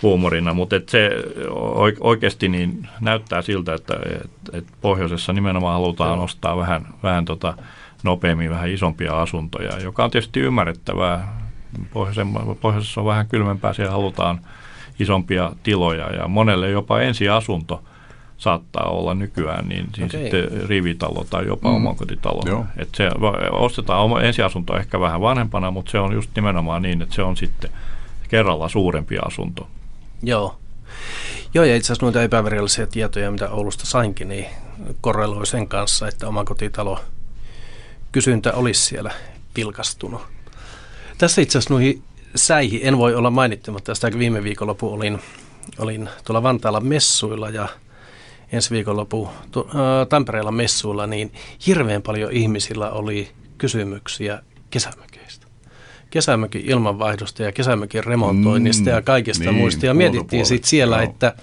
huumorina, 0.02 0.54
mutta 0.54 0.76
et 0.76 0.90
se 0.90 1.12
oikeasti 2.00 2.50
niin 2.50 2.88
näyttää 3.02 3.42
siltä, 3.42 3.74
että 3.74 3.94
et, 4.16 4.32
et 4.54 4.66
pohjoisessa 4.82 5.34
nimenomaan 5.34 5.74
halutaan 5.74 6.18
nostaa 6.18 6.58
vähän, 6.58 6.88
vähän 7.04 7.26
tota 7.26 7.54
nopeammin 8.04 8.50
vähän 8.50 8.70
isompia 8.70 9.22
asuntoja, 9.22 9.80
joka 9.80 10.04
on 10.04 10.12
tietysti 10.12 10.40
ymmärrettävää. 10.40 11.44
Pohjoisessa 12.62 13.02
on 13.02 13.08
vähän 13.08 13.28
kylmempää, 13.28 13.74
siellä 13.74 13.92
halutaan 13.92 14.40
isompia 15.00 15.52
tiloja 15.64 16.16
ja 16.16 16.28
monelle 16.28 16.70
jopa 16.70 17.02
ensiasunto 17.02 17.84
saattaa 18.44 18.90
olla 18.90 19.14
nykyään, 19.14 19.68
niin 19.68 19.88
siis 19.96 20.16
okay. 20.16 20.22
sitten 20.22 20.70
rivitalo 20.70 21.26
tai 21.30 21.48
jopa 21.48 21.70
mm. 21.70 21.76
omakotitalo. 21.76 22.66
Että 22.78 22.98
se 22.98 23.10
ostetaan 23.52 24.26
ensiasunto 24.26 24.78
ehkä 24.78 25.00
vähän 25.00 25.22
vanhempana, 25.22 25.72
mutta 25.72 25.92
se 25.92 26.00
on 26.00 26.14
just 26.14 26.30
nimenomaan 26.36 26.82
niin, 26.82 27.02
että 27.02 27.16
se 27.16 27.24
on 27.24 27.38
sitten 27.38 27.72
kerralla 28.30 28.70
suurempi 28.70 29.18
asunto. 29.26 29.68
Joo. 30.24 30.60
Joo, 31.54 31.66
ja 31.66 31.76
itse 31.76 31.86
asiassa 31.86 32.06
noita 32.06 32.24
epävirallisia 32.24 32.88
tietoja, 32.88 33.32
mitä 33.32 33.50
Oulusta 33.50 33.86
sainkin, 33.86 34.30
niin 34.30 34.46
korreloi 35.02 35.48
sen 35.48 35.68
kanssa, 35.68 36.08
että 36.08 36.28
omakotitalo 36.28 37.00
kysyntä 38.12 38.54
olisi 38.54 38.82
siellä 38.82 39.12
pilkastunut. 39.54 40.22
Tässä 41.18 41.42
itse 41.42 41.58
asiassa 41.58 41.74
noihin 41.74 42.04
säihin 42.36 42.80
en 42.84 42.98
voi 42.98 43.16
olla 43.16 43.32
mainittamatta 43.32 43.96
sitä, 43.96 44.20
viime 44.20 44.44
viikonloppu 44.44 44.94
olin, 44.94 45.20
olin 45.80 46.10
tuolla 46.26 46.44
Vantaalla 46.44 46.80
messuilla 46.80 47.50
ja 47.50 47.68
ensi 48.54 48.72
viikonloppu 48.72 49.30
Tampereella 50.10 50.52
messuilla, 50.52 51.08
niin 51.08 51.34
hirveän 51.68 52.02
paljon 52.02 52.32
ihmisillä 52.32 52.92
oli 52.92 53.32
kysymyksiä 53.58 54.44
kesämökeistä. 54.70 55.48
Kesämökin 56.10 56.62
ilmanvaihdosta 56.66 57.44
ja 57.44 57.52
kesämökin 57.52 58.04
remontoinnista 58.04 58.90
mm, 58.90 58.96
ja 58.96 59.02
kaikesta 59.02 59.44
niin, 59.44 59.56
muista. 59.56 59.86
Ja 59.86 59.94
mietittiin 59.94 60.46
sitten 60.46 60.70
siellä, 60.70 60.98
no. 60.98 61.04
että 61.04 61.34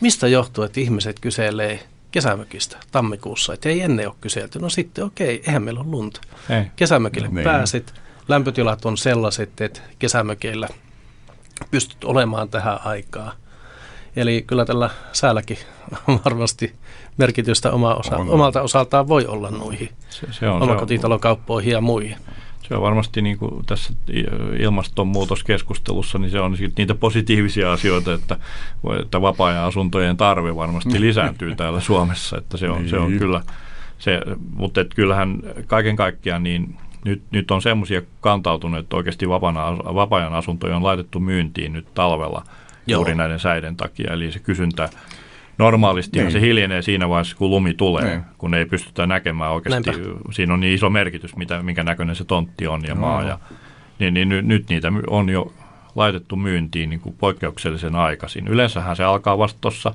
mistä 0.00 0.28
johtuu, 0.28 0.64
että 0.64 0.80
ihmiset 0.80 1.20
kyselee 1.20 1.80
kesämökistä 2.10 2.76
tammikuussa, 2.90 3.54
että 3.54 3.68
ei 3.68 3.80
ennen 3.80 4.08
ole 4.08 4.14
kyselty. 4.20 4.58
No 4.58 4.68
sitten 4.68 5.04
okei, 5.04 5.34
okay, 5.34 5.46
eihän 5.46 5.62
meillä 5.62 5.80
ole 5.80 5.88
lunta. 5.88 6.20
Ei. 6.50 6.64
Kesämökille 6.76 7.28
niin. 7.28 7.44
pääsit, 7.44 7.94
lämpötilat 8.28 8.84
on 8.84 8.96
sellaiset, 8.96 9.60
että 9.60 9.80
kesämökeillä 9.98 10.68
pystyt 11.70 12.04
olemaan 12.04 12.48
tähän 12.48 12.80
aikaan. 12.84 13.32
Eli 14.16 14.44
kyllä 14.46 14.64
tällä 14.64 14.90
säälläkin 15.12 15.58
varmasti 16.24 16.72
merkitystä 17.16 17.72
oma 17.72 17.94
osa, 17.94 18.16
on. 18.16 18.30
omalta 18.30 18.62
osaltaan 18.62 19.08
voi 19.08 19.26
olla 19.26 19.50
noihin 19.50 19.88
se, 20.08 20.26
se 20.30 20.48
on, 20.48 20.62
omakotitalokauppoihin 20.62 21.72
ja 21.72 21.80
muihin. 21.80 22.16
Se 22.68 22.74
on 22.74 22.82
varmasti 22.82 23.22
niin 23.22 23.38
kuin 23.38 23.66
tässä 23.66 23.92
ilmastonmuutoskeskustelussa, 24.58 26.18
niin 26.18 26.30
se 26.30 26.40
on 26.40 26.56
niitä 26.78 26.94
positiivisia 26.94 27.72
asioita, 27.72 28.14
että, 28.14 28.36
että 29.02 29.20
vapaa-ajan 29.20 29.64
asuntojen 29.64 30.16
tarve 30.16 30.56
varmasti 30.56 31.00
lisääntyy 31.00 31.56
täällä 31.56 31.80
Suomessa, 31.80 32.38
että 32.38 32.56
se 32.56 32.70
on, 32.70 32.78
niin. 32.78 32.90
se 32.90 32.98
on 32.98 33.10
niin. 33.10 33.18
kyllä, 33.18 33.42
se, 33.98 34.20
mutta 34.54 34.80
että 34.80 34.94
kyllähän 34.94 35.38
kaiken 35.66 35.96
kaikkiaan 35.96 36.42
niin 36.42 36.76
nyt, 37.04 37.22
nyt 37.30 37.50
on 37.50 37.62
semmoisia 37.62 38.02
kantautuneet, 38.20 38.82
että 38.82 38.96
oikeasti 38.96 39.28
vapaa-ajan 39.28 40.34
asuntoja 40.34 40.76
on 40.76 40.84
laitettu 40.84 41.20
myyntiin 41.20 41.72
nyt 41.72 41.86
talvella 41.94 42.44
Joo. 42.86 42.98
juuri 42.98 43.14
näiden 43.14 43.40
säiden 43.40 43.76
takia, 43.76 44.12
eli 44.12 44.32
se 44.32 44.38
kysyntä 44.38 44.88
Normaalisti 45.58 46.18
niin. 46.18 46.32
se 46.32 46.40
hiljenee 46.40 46.82
siinä 46.82 47.08
vaiheessa, 47.08 47.36
kun 47.36 47.50
lumi 47.50 47.74
tulee, 47.74 48.04
niin. 48.04 48.22
kun 48.38 48.54
ei 48.54 48.64
pystytä 48.64 49.06
näkemään 49.06 49.52
oikeasti. 49.52 49.90
Näinpä. 49.90 50.20
Siinä 50.30 50.54
on 50.54 50.60
niin 50.60 50.74
iso 50.74 50.90
merkitys, 50.90 51.36
mitä, 51.36 51.62
minkä 51.62 51.82
näköinen 51.82 52.16
se 52.16 52.24
tontti 52.24 52.66
on 52.66 52.82
ja 52.84 52.94
no. 52.94 53.00
maa. 53.00 53.22
Ja, 53.22 53.38
niin, 53.98 54.14
niin 54.14 54.28
nyt, 54.28 54.46
nyt 54.46 54.68
niitä 54.68 54.92
on 55.10 55.28
jo 55.28 55.52
laitettu 55.94 56.36
myyntiin 56.36 56.90
niin 56.90 57.00
kuin 57.00 57.14
poikkeuksellisen 57.18 57.94
aikaisin. 57.94 58.48
Yleensähän 58.48 58.96
se 58.96 59.04
alkaa 59.04 59.38
vasta 59.38 59.58
tuossa 59.60 59.94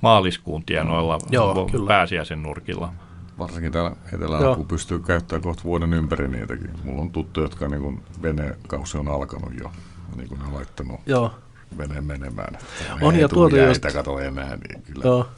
maaliskuun 0.00 0.64
tienoilla 0.64 1.18
Joo, 1.30 1.70
pääsiäisen 1.86 2.42
nurkilla. 2.42 2.92
Varsinkin 3.38 3.72
täällä 3.72 3.96
etelä 4.12 4.54
kun 4.56 4.68
pystyy 4.68 4.98
käyttämään 4.98 5.42
kohta 5.42 5.64
vuoden 5.64 5.94
ympäri 5.94 6.28
niitäkin. 6.28 6.70
Mulla 6.84 7.02
on 7.02 7.10
tuttuja, 7.10 7.44
jotka 7.44 7.68
niin 7.68 8.02
venekausi 8.22 8.98
on 8.98 9.08
alkanut 9.08 9.52
jo, 9.60 9.72
niin 10.16 10.28
kuin 10.28 10.40
ne 10.40 10.46
on 10.46 10.54
laittanut 10.54 11.00
Joo 11.06 11.34
veneen 11.78 12.04
menemään. 12.04 12.58
On 13.00 13.18
jo 13.18 13.28
tuotu 13.28 13.56
just... 13.56 13.82
kato 13.92 14.18
enää, 14.18 14.56
niin 14.56 14.82
kyllä. 14.82 15.04
Joo. 15.04 15.28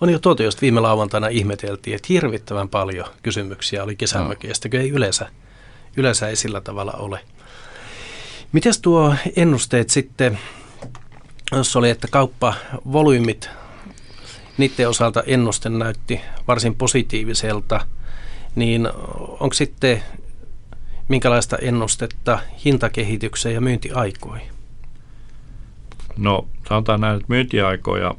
On 0.00 0.10
jo 0.10 0.18
tuotu, 0.18 0.42
just 0.42 0.62
viime 0.62 0.80
lauantaina 0.80 1.28
ihmeteltiin, 1.28 1.96
että 1.96 2.06
hirvittävän 2.08 2.68
paljon 2.68 3.06
kysymyksiä 3.22 3.84
oli 3.84 3.96
kesämökeistä, 3.96 4.68
no. 4.72 4.80
ei 4.80 4.90
yleensä, 4.90 5.28
yleensä 5.96 6.28
ei 6.28 6.36
sillä 6.36 6.60
tavalla 6.60 6.92
ole. 6.92 7.20
Mites 8.52 8.80
tuo 8.80 9.14
ennusteet 9.36 9.90
sitten, 9.90 10.38
jos 11.52 11.76
oli, 11.76 11.90
että 11.90 12.08
kauppavolyymit, 12.10 13.50
niiden 14.58 14.88
osalta 14.88 15.22
ennuste 15.26 15.68
näytti 15.68 16.20
varsin 16.48 16.74
positiiviselta, 16.74 17.80
niin 18.54 18.88
onko 19.40 19.52
sitten 19.52 20.02
minkälaista 21.08 21.56
ennustetta 21.56 22.38
hintakehitykseen 22.64 23.54
ja 23.54 23.60
myyntiaikoihin? 23.60 24.55
No 26.18 26.48
sanotaan 26.68 27.00
näin, 27.00 27.16
että 27.16 27.26
myyntiaikoja, 27.28 28.14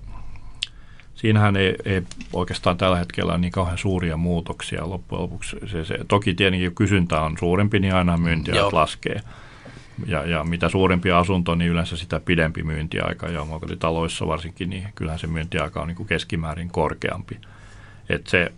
siinähän 1.16 1.56
ei, 1.56 1.76
ei 1.86 2.02
oikeastaan 2.34 2.78
tällä 2.78 2.98
hetkellä 2.98 3.32
ole 3.32 3.42
niin 3.42 3.52
kauhean 3.52 3.78
suuria 3.78 4.18
muutoksia 4.18 4.90
loppujen 4.90 5.22
lopuksi. 5.22 5.58
Se, 5.66 5.86
se, 5.86 6.00
toki 6.08 6.34
tietenkin 6.34 6.76
kysyntä 6.76 7.22
on 7.22 7.38
suurempi, 7.40 7.80
niin 7.80 7.96
aina 7.96 8.18
myyntiajat 8.18 8.74
laskee. 8.74 9.22
Ja, 10.06 10.26
ja 10.26 10.44
mitä 10.44 10.70
suurempi 10.70 11.12
asunto, 11.12 11.56
niin 11.56 11.72
yleensä 11.72 11.98
sitä 11.98 12.20
pidempi 12.20 12.64
myyntiaika. 12.64 13.28
Ja 13.28 13.46
taloissa 13.80 14.28
varsinkin, 14.28 14.70
niin 14.70 14.88
kyllähän 14.96 15.20
se 15.20 15.28
myyntiaika 15.28 15.82
on 15.82 15.88
niin 15.88 15.96
kuin 15.96 16.08
keskimäärin 16.08 16.70
korkeampi. 16.70 17.38
Et 18.10 18.28
se 18.28 18.52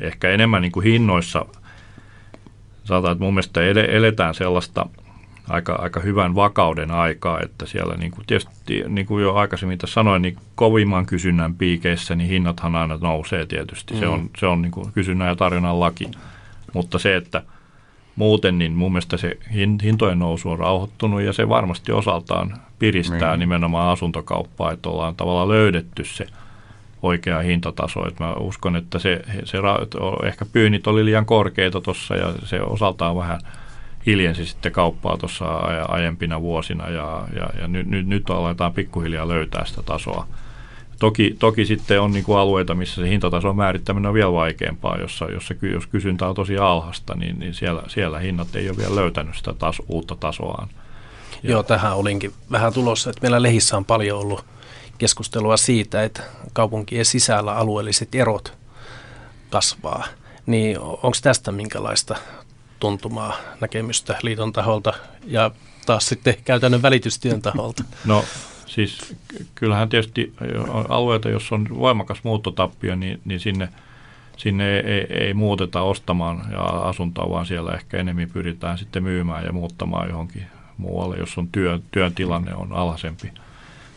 ehkä 0.00 0.30
enemmän 0.30 0.62
niin 0.62 0.72
kuin 0.72 0.84
hinnoissa, 0.84 1.46
sanotaan, 2.84 3.12
että 3.12 3.24
mun 3.24 3.34
mielestä 3.34 3.60
eletään 3.88 4.34
sellaista– 4.34 4.86
aika, 5.48 5.74
aika 5.74 6.00
hyvän 6.00 6.34
vakauden 6.34 6.90
aikaa, 6.90 7.40
että 7.40 7.66
siellä 7.66 7.94
niin 7.94 8.10
kuin 8.10 8.26
tietysti, 8.26 8.84
niin 8.88 9.06
kuin 9.06 9.22
jo 9.22 9.34
aikaisemmin 9.34 9.78
tässä 9.78 9.94
sanoin, 9.94 10.22
niin 10.22 10.36
kovimman 10.54 11.06
kysynnän 11.06 11.54
piikeissä, 11.54 12.14
niin 12.14 12.30
hinnathan 12.30 12.76
aina 12.76 12.98
nousee 13.00 13.46
tietysti. 13.46 13.94
Mm. 13.94 14.00
Se 14.00 14.08
on, 14.08 14.30
se 14.38 14.46
on 14.46 14.62
niin 14.62 14.72
kuin 14.72 14.92
kysynnän 14.92 15.28
ja 15.28 15.36
tarjonnan 15.36 15.80
laki. 15.80 16.10
Mutta 16.72 16.98
se, 16.98 17.16
että 17.16 17.42
muuten, 18.16 18.58
niin 18.58 18.72
mun 18.72 18.92
mielestä 18.92 19.16
se 19.16 19.38
hintojen 19.82 20.18
nousu 20.18 20.50
on 20.50 20.58
rauhoittunut 20.58 21.22
ja 21.22 21.32
se 21.32 21.48
varmasti 21.48 21.92
osaltaan 21.92 22.56
piristää 22.78 23.36
mm. 23.36 23.40
nimenomaan 23.40 23.88
asuntokauppaa, 23.88 24.72
että 24.72 24.88
ollaan 24.88 25.14
tavallaan 25.14 25.48
löydetty 25.48 26.04
se 26.04 26.26
oikea 27.02 27.38
hintataso. 27.38 28.08
Että 28.08 28.24
mä 28.24 28.32
uskon, 28.32 28.76
että 28.76 28.98
se, 28.98 29.22
se 29.44 29.58
ehkä 30.26 30.44
pyynnit 30.52 30.86
oli 30.86 31.04
liian 31.04 31.26
korkeita 31.26 31.80
tuossa 31.80 32.16
ja 32.16 32.32
se 32.44 32.60
osaltaan 32.60 33.16
vähän– 33.16 33.40
hiljensi 34.06 34.46
sitten 34.46 34.72
kauppaa 34.72 35.16
tuossa 35.16 35.44
aiempina 35.88 36.40
vuosina 36.40 36.90
ja, 36.90 37.28
ja, 37.36 37.50
ja 37.60 37.68
nyt, 37.68 37.86
nyt, 37.86 38.06
nyt 38.06 38.30
aletaan 38.30 38.72
pikkuhiljaa 38.72 39.28
löytää 39.28 39.64
sitä 39.64 39.82
tasoa. 39.82 40.26
Toki, 40.98 41.36
toki 41.38 41.66
sitten 41.66 42.00
on 42.00 42.12
niin 42.12 42.24
kuin 42.24 42.38
alueita, 42.38 42.74
missä 42.74 42.94
se 42.94 43.08
hintatason 43.08 43.56
määrittäminen 43.56 44.08
on 44.08 44.14
vielä 44.14 44.32
vaikeampaa, 44.32 44.98
jossa, 44.98 45.24
jossa 45.24 45.54
jos 45.72 45.86
kysyntä 45.86 46.28
on 46.28 46.34
tosi 46.34 46.58
alhasta, 46.58 47.14
niin, 47.14 47.38
niin 47.38 47.54
siellä, 47.54 47.82
siellä 47.86 48.18
hinnat 48.18 48.56
ei 48.56 48.68
ole 48.68 48.76
vielä 48.76 48.94
löytänyt 48.94 49.36
sitä 49.36 49.52
taso, 49.52 49.82
uutta 49.88 50.16
tasoaan. 50.16 50.68
Ja. 51.42 51.50
Joo, 51.50 51.62
tähän 51.62 51.96
olinkin 51.96 52.32
vähän 52.50 52.72
tulossa, 52.72 53.10
että 53.10 53.22
meillä 53.22 53.42
lehissä 53.42 53.76
on 53.76 53.84
paljon 53.84 54.18
ollut 54.18 54.44
keskustelua 54.98 55.56
siitä, 55.56 56.02
että 56.02 56.22
kaupunkien 56.52 57.04
sisällä 57.04 57.54
alueelliset 57.56 58.14
erot 58.14 58.52
kasvaa. 59.50 60.04
Niin 60.46 60.78
onko 60.78 61.16
tästä 61.22 61.52
minkälaista 61.52 62.16
tuntumaa, 62.82 63.36
näkemystä 63.60 64.18
liiton 64.22 64.52
taholta 64.52 64.92
ja 65.26 65.50
taas 65.86 66.06
sitten 66.06 66.34
käytännön 66.44 66.82
välitystyön 66.82 67.42
taholta? 67.42 67.84
No 68.04 68.24
siis 68.66 69.16
kyllähän 69.54 69.88
tietysti 69.88 70.34
alueita, 70.88 71.28
jos 71.28 71.52
on 71.52 71.66
voimakas 71.78 72.24
muuttotappio, 72.24 72.94
niin, 72.94 73.20
niin 73.24 73.40
sinne, 73.40 73.68
sinne 74.36 74.78
ei, 74.78 75.06
ei, 75.10 75.34
muuteta 75.34 75.82
ostamaan 75.82 76.44
ja 76.52 76.62
asuntoa, 76.62 77.30
vaan 77.30 77.46
siellä 77.46 77.72
ehkä 77.72 77.96
enemmän 77.96 78.30
pyritään 78.32 78.78
sitten 78.78 79.02
myymään 79.02 79.44
ja 79.44 79.52
muuttamaan 79.52 80.08
johonkin 80.08 80.46
muualle, 80.76 81.16
jos 81.16 81.38
on 81.38 81.48
työ, 81.52 81.80
työn 81.90 82.14
tilanne 82.14 82.54
on 82.54 82.72
alhaisempi 82.72 83.32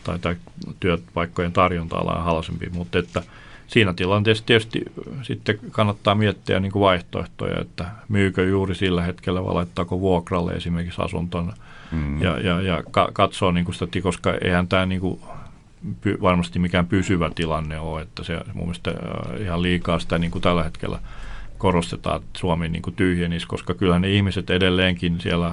tai, 0.04 0.18
tai 0.18 0.36
työpaikkojen 0.80 1.52
tarjonta 1.52 1.96
on 1.96 2.08
alhaisempi, 2.08 2.70
mutta 2.70 2.98
että– 2.98 3.22
siinä 3.66 3.92
tilanteessa 3.92 4.46
tietysti 4.46 4.82
sitten 5.22 5.58
kannattaa 5.70 6.14
miettiä 6.14 6.60
niin 6.60 6.72
kuin 6.72 6.80
vaihtoehtoja, 6.80 7.60
että 7.60 7.84
myykö 8.08 8.44
juuri 8.44 8.74
sillä 8.74 9.02
hetkellä 9.02 9.44
vai 9.44 9.54
laittaako 9.54 10.00
vuokralle 10.00 10.52
esimerkiksi 10.52 11.02
asunton 11.02 11.52
mm. 11.92 12.22
ja, 12.22 12.40
ja, 12.40 12.60
ja 12.60 12.82
katsoo 13.12 13.52
niin 13.52 13.64
kuin 13.64 13.74
sitä, 13.74 14.00
koska 14.02 14.34
eihän 14.44 14.68
tämä 14.68 14.86
niin 14.86 15.00
kuin 15.00 15.20
py, 16.00 16.18
varmasti 16.22 16.58
mikään 16.58 16.86
pysyvä 16.86 17.30
tilanne 17.34 17.78
ole, 17.78 18.02
että 18.02 18.24
se 18.24 18.40
mun 18.54 18.64
mielestä 18.64 18.94
ihan 19.40 19.62
liikaa 19.62 19.98
sitä 19.98 20.18
niin 20.18 20.30
kuin 20.30 20.42
tällä 20.42 20.64
hetkellä 20.64 20.98
korostetaan, 21.58 22.16
että 22.16 22.38
Suomi 22.38 22.68
niin 22.68 22.82
kuin 22.82 22.96
tyhjenisi, 22.96 23.46
koska 23.46 23.74
kyllä 23.74 23.98
ne 23.98 24.10
ihmiset 24.10 24.50
edelleenkin 24.50 25.20
siellä 25.20 25.52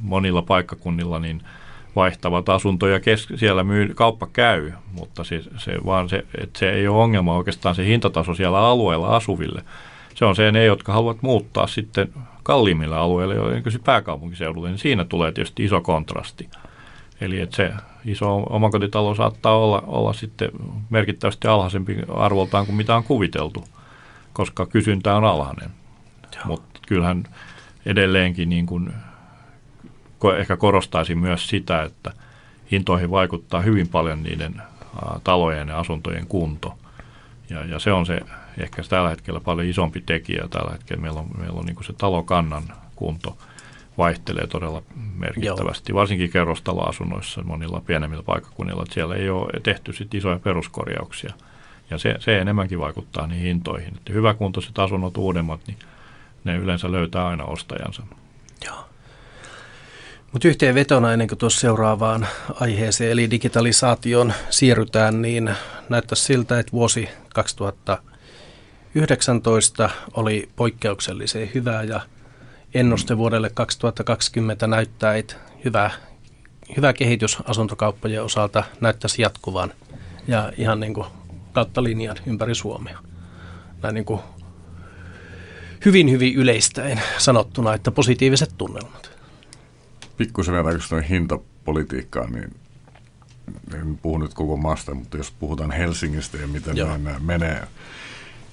monilla 0.00 0.42
paikkakunnilla 0.42 1.18
niin– 1.18 1.42
vaihtavat 1.96 2.48
asuntoja, 2.48 3.00
kes- 3.00 3.28
siellä 3.36 3.64
myy, 3.64 3.94
kauppa 3.94 4.26
käy, 4.32 4.72
mutta 4.92 5.24
siis 5.24 5.50
se, 5.56 5.72
vaan 5.86 6.08
se, 6.08 6.24
että 6.42 6.58
se 6.58 6.70
ei 6.70 6.88
ole 6.88 7.02
ongelma 7.02 7.36
oikeastaan 7.36 7.74
se 7.74 7.86
hintataso 7.86 8.34
siellä 8.34 8.58
alueella 8.58 9.16
asuville. 9.16 9.62
Se 10.14 10.24
on 10.24 10.36
se 10.36 10.52
ne, 10.52 10.64
jotka 10.64 10.92
haluavat 10.92 11.22
muuttaa 11.22 11.66
sitten 11.66 12.12
kalliimmille 12.42 12.96
alueille, 12.96 13.34
joiden 13.34 13.62
pääkaupunkiseudulle, 13.84 14.68
niin 14.68 14.78
siinä 14.78 15.04
tulee 15.04 15.32
tietysti 15.32 15.64
iso 15.64 15.80
kontrasti. 15.80 16.48
Eli 17.20 17.40
että 17.40 17.56
se 17.56 17.72
iso 18.04 18.36
omakotitalo 18.36 19.14
saattaa 19.14 19.58
olla, 19.58 19.82
olla 19.86 20.12
sitten 20.12 20.50
merkittävästi 20.90 21.48
alhaisempi 21.48 21.96
arvoltaan 22.08 22.66
kuin 22.66 22.76
mitä 22.76 22.96
on 22.96 23.04
kuviteltu, 23.04 23.64
koska 24.32 24.66
kysyntä 24.66 25.16
on 25.16 25.24
alhainen. 25.24 25.70
Mutta 26.44 26.80
kyllähän 26.88 27.24
edelleenkin 27.86 28.48
niin 28.48 28.66
kuin 28.66 28.92
ehkä 30.38 30.56
korostaisin 30.56 31.18
myös 31.18 31.48
sitä, 31.48 31.82
että 31.82 32.12
hintoihin 32.70 33.10
vaikuttaa 33.10 33.60
hyvin 33.60 33.88
paljon 33.88 34.22
niiden 34.22 34.62
talojen 35.24 35.68
ja 35.68 35.78
asuntojen 35.78 36.26
kunto. 36.26 36.78
Ja, 37.50 37.64
ja 37.64 37.78
se 37.78 37.92
on 37.92 38.06
se 38.06 38.20
ehkä 38.58 38.82
tällä 38.88 39.08
hetkellä 39.08 39.40
paljon 39.40 39.68
isompi 39.68 40.00
tekijä. 40.00 40.48
Tällä 40.50 40.72
hetkellä 40.72 41.02
meillä 41.02 41.20
on, 41.20 41.28
meillä 41.38 41.58
on 41.58 41.66
niin 41.66 41.84
se 41.84 41.92
talokannan 41.92 42.62
kunto 42.96 43.38
vaihtelee 43.98 44.46
todella 44.46 44.82
merkittävästi, 45.14 45.92
Joo. 45.92 45.98
varsinkin 45.98 46.30
kerrostaloasunnoissa 46.30 47.42
monilla 47.42 47.82
pienemmillä 47.86 48.22
paikkakunnilla, 48.22 48.82
että 48.82 48.94
siellä 48.94 49.14
ei 49.14 49.30
ole 49.30 49.60
tehty 49.62 49.92
sit 49.92 50.14
isoja 50.14 50.38
peruskorjauksia. 50.38 51.34
Ja 51.90 51.98
se, 51.98 52.16
se 52.18 52.38
enemmänkin 52.38 52.80
vaikuttaa 52.80 53.26
niihin 53.26 53.46
hintoihin. 53.46 53.96
Että 53.96 54.12
hyväkuntoiset 54.12 54.78
asunnot 54.78 55.16
uudemmat, 55.16 55.60
niin 55.66 55.78
ne 56.44 56.56
yleensä 56.56 56.92
löytää 56.92 57.26
aina 57.26 57.44
ostajansa. 57.44 58.02
Joo. 58.64 58.88
Mutta 60.32 60.48
yhteenvetona 60.48 61.12
ennen 61.12 61.28
kuin 61.28 61.38
tuossa 61.38 61.60
seuraavaan 61.60 62.26
aiheeseen, 62.60 63.12
eli 63.12 63.30
digitalisaation 63.30 64.32
siirrytään, 64.50 65.22
niin 65.22 65.50
näyttäisi 65.88 66.24
siltä, 66.24 66.58
että 66.58 66.72
vuosi 66.72 67.08
2019 67.34 69.90
oli 70.14 70.48
poikkeuksellisen 70.56 71.50
hyvä 71.54 71.82
ja 71.82 72.00
ennuste 72.74 73.18
vuodelle 73.18 73.50
2020 73.54 74.66
näyttää, 74.66 75.16
että 75.16 75.34
hyvä, 75.64 75.90
hyvä 76.76 76.92
kehitys 76.92 77.38
asuntokauppojen 77.44 78.24
osalta 78.24 78.64
näyttäisi 78.80 79.22
jatkuvan 79.22 79.72
ja 80.28 80.52
ihan 80.56 80.80
niin 80.80 80.94
kuin 80.94 81.06
kautta 81.52 81.82
linjan 81.82 82.16
ympäri 82.26 82.54
Suomea. 82.54 82.98
Näin 83.82 83.94
niin 83.94 84.04
kuin 84.04 84.20
hyvin, 85.84 86.10
hyvin 86.10 86.34
yleistäen 86.34 87.00
sanottuna, 87.18 87.74
että 87.74 87.90
positiiviset 87.90 88.54
tunnelmat. 88.58 89.15
Pikkusen 90.16 90.54
vielä 90.54 90.78
noin 90.90 91.04
hintapolitiikkaan, 91.04 92.32
niin 92.32 92.54
en 93.74 93.98
puhu 94.02 94.18
nyt 94.18 94.34
koko 94.34 94.56
maasta, 94.56 94.94
mutta 94.94 95.16
jos 95.16 95.30
puhutaan 95.30 95.70
Helsingistä 95.70 96.38
ja 96.38 96.46
miten 96.46 96.76
Joo. 96.76 96.88
nämä 96.88 97.18
menee, 97.18 97.68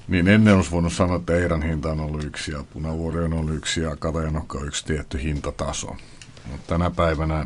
niin 0.07 0.27
ennen 0.27 0.55
olisi 0.55 0.71
voinut 0.71 0.93
sanoa, 0.93 1.15
että 1.17 1.33
Eiran 1.33 1.61
hinta 1.61 1.91
on 1.91 1.99
ollut 1.99 2.23
yksi 2.23 2.51
ja 2.51 2.63
Punavuori 2.73 3.23
on 3.23 3.33
ollut 3.33 3.55
yksi 3.55 3.81
ja 3.81 3.95
Katajanokka 3.95 4.57
on 4.57 4.67
yksi 4.67 4.85
tietty 4.85 5.23
hintataso. 5.23 5.95
Mutta 6.51 6.67
tänä 6.67 6.91
päivänä 6.91 7.45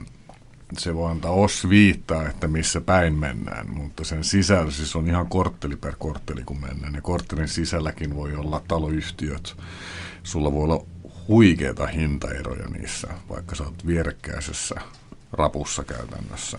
se 0.77 0.95
voi 0.95 1.11
antaa 1.11 1.31
osviittaa, 1.31 2.29
että 2.29 2.47
missä 2.47 2.81
päin 2.81 3.13
mennään, 3.13 3.69
mutta 3.69 4.03
sen 4.03 4.23
sisällä 4.23 4.71
siis 4.71 4.95
on 4.95 5.07
ihan 5.07 5.27
kortteli 5.27 5.75
per 5.75 5.95
kortteli, 5.99 6.43
kun 6.43 6.61
mennään. 6.61 6.93
Ja 6.93 7.01
korttelin 7.01 7.47
sisälläkin 7.47 8.15
voi 8.15 8.35
olla 8.35 8.61
taloyhtiöt. 8.67 9.57
Sulla 10.23 10.53
voi 10.53 10.63
olla 10.63 10.85
huikeita 11.27 11.87
hintaeroja 11.87 12.67
niissä, 12.67 13.07
vaikka 13.29 13.55
sä 13.55 13.63
oot 13.63 13.87
vierekkäisessä 13.87 14.75
rapussa 15.31 15.83
käytännössä. 15.83 16.57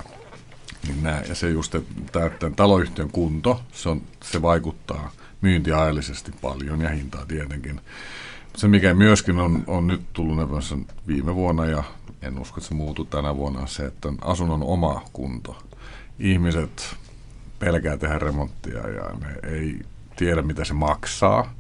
Niin 0.86 1.02
nää, 1.02 1.22
ja 1.28 1.34
se 1.34 1.50
just, 1.50 1.74
että 1.74 2.50
taloyhtiön 2.56 3.10
kunto, 3.10 3.62
se, 3.72 3.88
on, 3.88 4.02
se 4.22 4.42
vaikuttaa 4.42 5.10
myyntiajallisesti 5.40 6.32
paljon 6.40 6.80
ja 6.80 6.88
hintaa 6.88 7.26
tietenkin. 7.26 7.80
Se, 8.56 8.68
mikä 8.68 8.94
myöskin 8.94 9.38
on, 9.38 9.64
on 9.66 9.86
nyt 9.86 10.02
tullut 10.12 10.36
viime 11.06 11.34
vuonna 11.34 11.66
ja 11.66 11.84
en 12.22 12.38
usko, 12.38 12.60
että 12.60 12.68
se 12.68 12.74
muuttuu 12.74 13.04
tänä 13.04 13.36
vuonna, 13.36 13.60
on 13.60 13.68
se, 13.68 13.86
että 13.86 14.08
asunnon 14.20 14.62
oma 14.62 15.02
kunto. 15.12 15.62
Ihmiset 16.18 16.96
pelkää 17.58 17.96
tehdä 17.96 18.18
remonttia 18.18 18.88
ja 18.88 19.10
ne 19.20 19.56
ei 19.56 19.80
tiedä, 20.16 20.42
mitä 20.42 20.64
se 20.64 20.74
maksaa. 20.74 21.54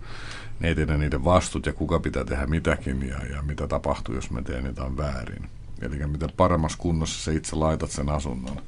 Ne 0.60 0.68
ei 0.68 0.74
tiedä 0.74 0.96
niiden 0.96 1.24
vastut 1.24 1.66
ja 1.66 1.72
kuka 1.72 2.00
pitää 2.00 2.24
tehdä 2.24 2.46
mitäkin 2.46 3.08
ja, 3.08 3.18
ja 3.34 3.42
mitä 3.42 3.68
tapahtuu, 3.68 4.14
jos 4.14 4.30
me 4.30 4.42
teen 4.42 4.66
jotain 4.66 4.96
väärin. 4.96 5.48
Eli 5.82 6.06
mitä 6.06 6.28
paremmassa 6.36 6.78
kunnossa 6.78 7.24
sä 7.24 7.32
itse 7.32 7.56
laitat 7.56 7.90
sen 7.90 8.08
asunnon, 8.08 8.62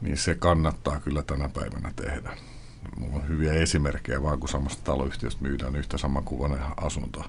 niin 0.00 0.16
se 0.16 0.34
kannattaa 0.34 1.00
kyllä 1.00 1.22
tänä 1.22 1.48
päivänä 1.48 1.92
tehdä. 1.96 2.30
Mulla 2.98 3.16
on 3.16 3.28
hyviä 3.28 3.52
esimerkkejä, 3.52 4.22
vaan 4.22 4.40
kun 4.40 4.48
samasta 4.48 4.84
taloyhtiöstä 4.84 5.42
myydään 5.42 5.76
yhtä 5.76 5.98
samankuvainen 5.98 6.60
asunto. 6.76 7.24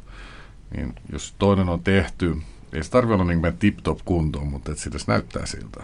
Niin 0.76 0.96
jos 1.12 1.36
toinen 1.40 1.70
on 1.70 1.84
tehty 1.84 2.38
ei 2.74 2.84
se 2.84 2.92
tarvitse 2.92 3.14
olla 3.14 3.24
niin 3.24 3.58
tip-top 3.60 4.00
kuntoon, 4.06 4.48
mutta 4.48 4.72
että 4.72 4.84
sitä 4.84 4.98
näyttää 5.08 5.46
siltä. 5.46 5.84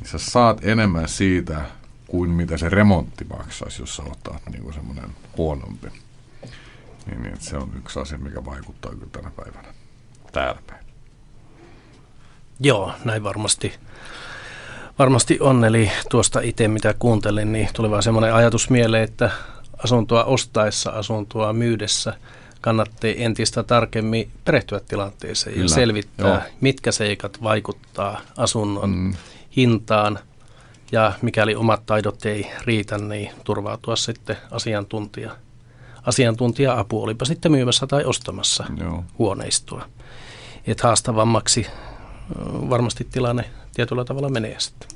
Niin 0.00 0.08
sä 0.08 0.18
saat 0.18 0.64
enemmän 0.64 1.08
siitä 1.08 1.64
kuin 2.06 2.30
mitä 2.30 2.56
se 2.56 2.68
remontti 2.68 3.24
maksaisi, 3.24 3.82
jos 3.82 3.96
sä 3.96 4.02
otat 4.02 4.42
niin 4.50 4.74
semmoinen 4.74 5.10
huonompi. 5.36 5.88
Niin, 7.08 7.22
niin 7.22 7.40
se 7.40 7.56
on 7.56 7.72
yksi 7.76 8.00
asia, 8.00 8.18
mikä 8.18 8.44
vaikuttaa 8.44 8.92
kyllä 8.92 9.06
tänä 9.12 9.30
päivänä 9.30 9.74
täällä 10.32 10.62
päin. 10.66 10.84
Joo, 12.60 12.92
näin 13.04 13.22
varmasti, 13.22 13.74
varmasti 14.98 15.38
on. 15.40 15.64
Eli 15.64 15.90
tuosta 16.10 16.40
itse 16.40 16.68
mitä 16.68 16.94
kuuntelin, 16.98 17.52
niin 17.52 17.68
tuli 17.74 17.90
vaan 17.90 18.02
semmoinen 18.02 18.34
ajatus 18.34 18.70
mieleen, 18.70 19.04
että 19.04 19.30
asuntoa 19.84 20.24
ostaessa, 20.24 20.90
asuntoa 20.90 21.52
myydessä– 21.52 22.14
kannattaa 22.60 23.10
entistä 23.16 23.62
tarkemmin 23.62 24.30
perehtyä 24.44 24.80
tilanteeseen 24.88 25.54
Kyllä. 25.54 25.64
ja 25.64 25.68
selvittää, 25.68 26.28
Joo. 26.28 26.38
mitkä 26.60 26.92
seikat 26.92 27.42
vaikuttaa 27.42 28.20
asunnon 28.36 28.90
mm. 28.90 29.14
hintaan 29.56 30.18
ja 30.92 31.12
mikäli 31.22 31.54
omat 31.54 31.86
taidot 31.86 32.26
ei 32.26 32.50
riitä, 32.64 32.98
niin 32.98 33.30
turvautua 33.44 33.96
sitten 33.96 34.36
asiantuntija, 34.50 35.36
asiantuntija-apu, 36.02 37.02
olipa 37.02 37.24
sitten 37.24 37.52
myymässä 37.52 37.86
tai 37.86 38.04
ostamassa 38.04 38.64
Joo. 38.80 39.04
huoneistoa. 39.18 39.86
Että 40.66 40.86
haastavammaksi 40.86 41.66
varmasti 42.70 43.06
tilanne 43.12 43.44
tietyllä 43.74 44.04
tavalla 44.04 44.28
menee 44.28 44.56
sitten. 44.58 44.88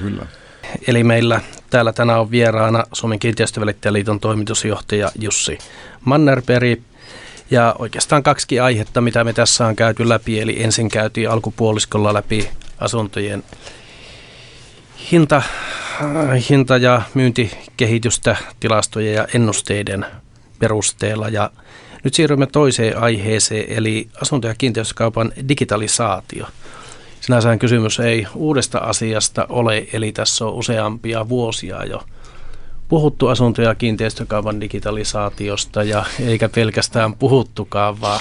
Kyllä. 0.00 0.26
Eli 0.88 1.04
meillä 1.04 1.40
täällä 1.70 1.92
tänään 1.92 2.20
on 2.20 2.30
vieraana 2.30 2.84
Suomen 2.92 3.18
kiinteistövälittäjäliiton 3.18 4.20
toimitusjohtaja 4.20 5.10
Jussi 5.20 5.58
Mannerperi. 6.04 6.82
Ja 7.50 7.74
oikeastaan 7.78 8.22
kaksi 8.22 8.60
aihetta, 8.60 9.00
mitä 9.00 9.24
me 9.24 9.32
tässä 9.32 9.66
on 9.66 9.76
käyty 9.76 10.08
läpi. 10.08 10.40
Eli 10.40 10.62
ensin 10.62 10.88
käytiin 10.88 11.30
alkupuoliskolla 11.30 12.14
läpi 12.14 12.50
asuntojen 12.78 13.44
hinta, 15.12 15.42
hinta- 16.50 16.76
ja 16.76 17.02
myyntikehitystä 17.14 18.36
tilastojen 18.60 19.14
ja 19.14 19.26
ennusteiden 19.34 20.06
perusteella. 20.58 21.28
Ja 21.28 21.50
nyt 22.04 22.14
siirrymme 22.14 22.46
toiseen 22.46 22.98
aiheeseen, 22.98 23.64
eli 23.68 24.08
asunto- 24.22 24.48
ja 24.48 24.54
kiinteistökaupan 24.54 25.32
digitalisaatio. 25.48 26.46
Sinänsä 27.20 27.56
kysymys 27.56 28.00
ei 28.00 28.26
uudesta 28.34 28.78
asiasta 28.78 29.46
ole, 29.48 29.86
eli 29.92 30.12
tässä 30.12 30.44
on 30.44 30.52
useampia 30.52 31.28
vuosia 31.28 31.84
jo 31.84 32.02
puhuttu 32.88 33.28
asunto- 33.28 33.62
ja 33.62 33.74
kiinteistökaupan 33.74 34.60
digitalisaatiosta, 34.60 35.82
ja 35.82 36.04
eikä 36.26 36.48
pelkästään 36.48 37.14
puhuttukaan, 37.14 38.00
vaan 38.00 38.20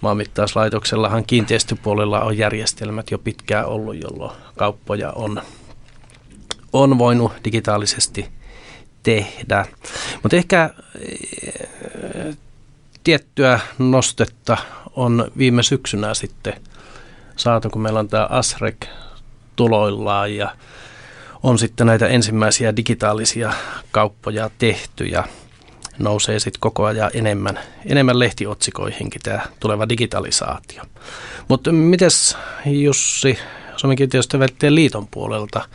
maanmittauslaitoksellahan 0.00 1.24
kiinteistöpuolella 1.24 2.20
on 2.20 2.38
järjestelmät 2.38 3.10
jo 3.10 3.18
pitkään 3.18 3.66
ollut, 3.66 4.02
jolloin 4.02 4.36
kauppoja 4.56 5.12
on, 5.12 5.42
on 6.72 6.98
voinut 6.98 7.32
digitaalisesti 7.44 8.28
tehdä. 9.02 9.66
Mutta 10.22 10.36
ehkä 10.36 10.70
eh, 11.00 12.36
tiettyä 13.04 13.60
nostetta 13.78 14.56
on 14.96 15.30
viime 15.38 15.62
syksynä 15.62 16.14
sitten 16.14 16.54
saatu, 17.36 17.70
kun 17.70 17.82
meillä 17.82 18.00
on 18.00 18.08
tämä 18.08 18.26
ASREC 18.30 18.76
tuloillaan 19.56 20.34
ja 20.34 20.56
on 21.42 21.58
sitten 21.58 21.86
näitä 21.86 22.06
ensimmäisiä 22.06 22.76
digitaalisia 22.76 23.52
kauppoja 23.92 24.50
tehty 24.58 25.04
ja 25.04 25.24
nousee 25.98 26.38
sitten 26.38 26.60
koko 26.60 26.84
ajan 26.84 27.10
enemmän, 27.14 27.58
enemmän 27.86 28.18
lehtiotsikoihinkin 28.18 29.22
tämä 29.22 29.40
tuleva 29.60 29.88
digitalisaatio. 29.88 30.82
Mutta 31.48 31.72
mites 31.72 32.36
Jussi 32.66 33.38
Suomen 33.76 33.96
kiinteistövälttien 33.96 34.74
liiton 34.74 35.06
puolelta 35.06 35.68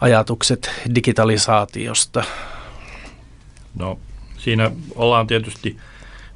ajatukset 0.00 0.70
digitalisaatiosta? 0.94 2.24
No 3.74 3.98
siinä 4.38 4.70
ollaan 4.94 5.26
tietysti 5.26 5.76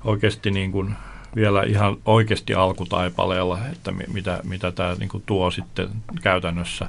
oikeasti 0.04 0.50
niin 0.50 0.72
kuin 0.72 0.94
vielä 1.36 1.62
ihan 1.62 1.96
oikeasti 2.04 2.54
alkutaipaleella, 2.54 3.58
että 3.72 3.92
mitä, 4.12 4.40
mitä 4.44 4.72
tämä 4.72 4.94
niin 4.94 5.22
tuo 5.26 5.50
sitten 5.50 5.88
käytännössä 6.22 6.88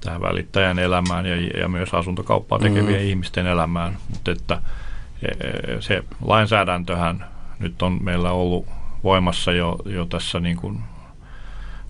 tähän 0.00 0.22
välittäjän 0.22 0.78
elämään 0.78 1.26
ja, 1.26 1.60
ja 1.60 1.68
myös 1.68 1.94
asuntokauppaa 1.94 2.58
tekevien 2.58 3.00
mm. 3.00 3.08
ihmisten 3.08 3.46
elämään. 3.46 3.96
Mutta 4.10 4.30
että 4.30 4.62
e, 5.22 5.26
e, 5.26 5.80
se 5.80 6.04
lainsäädäntöhän 6.24 7.24
nyt 7.58 7.82
on 7.82 7.98
meillä 8.02 8.30
ollut 8.32 8.66
voimassa 9.04 9.52
jo, 9.52 9.76
jo 9.84 10.04
tässä 10.04 10.40
niin 10.40 10.56
kuin 10.56 10.80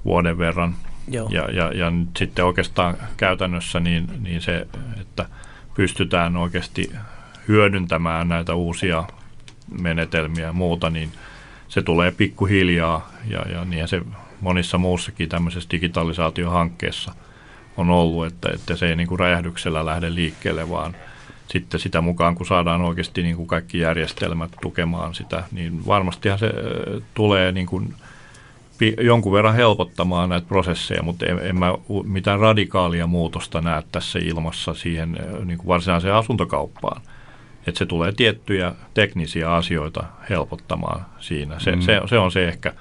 vuoden 0.04 0.38
verran. 0.38 0.74
Joo. 1.08 1.28
Ja, 1.30 1.50
ja, 1.50 1.72
ja 1.72 1.90
nyt 1.90 2.16
sitten 2.16 2.44
oikeastaan 2.44 2.96
käytännössä 3.16 3.80
niin, 3.80 4.08
niin 4.20 4.40
se, 4.40 4.66
että 5.00 5.26
pystytään 5.74 6.36
oikeasti 6.36 6.92
hyödyntämään 7.48 8.28
näitä 8.28 8.54
uusia 8.54 9.04
menetelmiä 9.80 10.46
ja 10.46 10.52
muuta, 10.52 10.90
niin– 10.90 11.12
se 11.68 11.82
tulee 11.82 12.10
pikkuhiljaa 12.10 13.12
ja, 13.30 13.40
ja 13.52 13.64
niin 13.64 13.88
se 13.88 14.02
monissa 14.40 14.78
muussakin 14.78 15.28
tämmöisessä 15.28 15.70
digitalisaatiohankkeessa 15.70 17.12
on 17.76 17.90
ollut, 17.90 18.26
että, 18.26 18.48
että 18.54 18.76
se 18.76 18.88
ei 18.88 18.96
niin 18.96 19.08
kuin 19.08 19.18
räjähdyksellä 19.18 19.86
lähde 19.86 20.14
liikkeelle, 20.14 20.70
vaan 20.70 20.96
sitten 21.48 21.80
sitä 21.80 22.00
mukaan, 22.00 22.34
kun 22.34 22.46
saadaan 22.46 22.82
oikeasti 22.82 23.22
niin 23.22 23.36
kuin 23.36 23.46
kaikki 23.46 23.78
järjestelmät 23.78 24.50
tukemaan 24.62 25.14
sitä, 25.14 25.42
niin 25.52 25.86
varmastihan 25.86 26.38
se 26.38 26.52
tulee 27.14 27.52
niin 27.52 27.66
kuin 27.66 27.94
jonkun 29.00 29.32
verran 29.32 29.54
helpottamaan 29.54 30.28
näitä 30.28 30.46
prosesseja, 30.48 31.02
mutta 31.02 31.26
en, 31.26 31.38
en 31.42 31.58
mä 31.58 31.74
mitään 32.04 32.40
radikaalia 32.40 33.06
muutosta 33.06 33.60
näe 33.60 33.82
tässä 33.92 34.18
ilmassa 34.22 34.74
siihen 34.74 35.18
niin 35.44 35.58
kuin 35.58 35.68
varsinaiseen 35.68 36.14
asuntokauppaan. 36.14 37.02
Että 37.66 37.78
se 37.78 37.86
tulee 37.86 38.12
tiettyjä 38.12 38.74
teknisiä 38.94 39.54
asioita 39.54 40.04
helpottamaan 40.30 41.06
siinä. 41.20 41.58
Se, 41.58 41.76
mm. 41.76 41.80
se, 41.82 42.00
se 42.06 42.18
on 42.18 42.32
se 42.32 42.48
ehkä, 42.48 42.72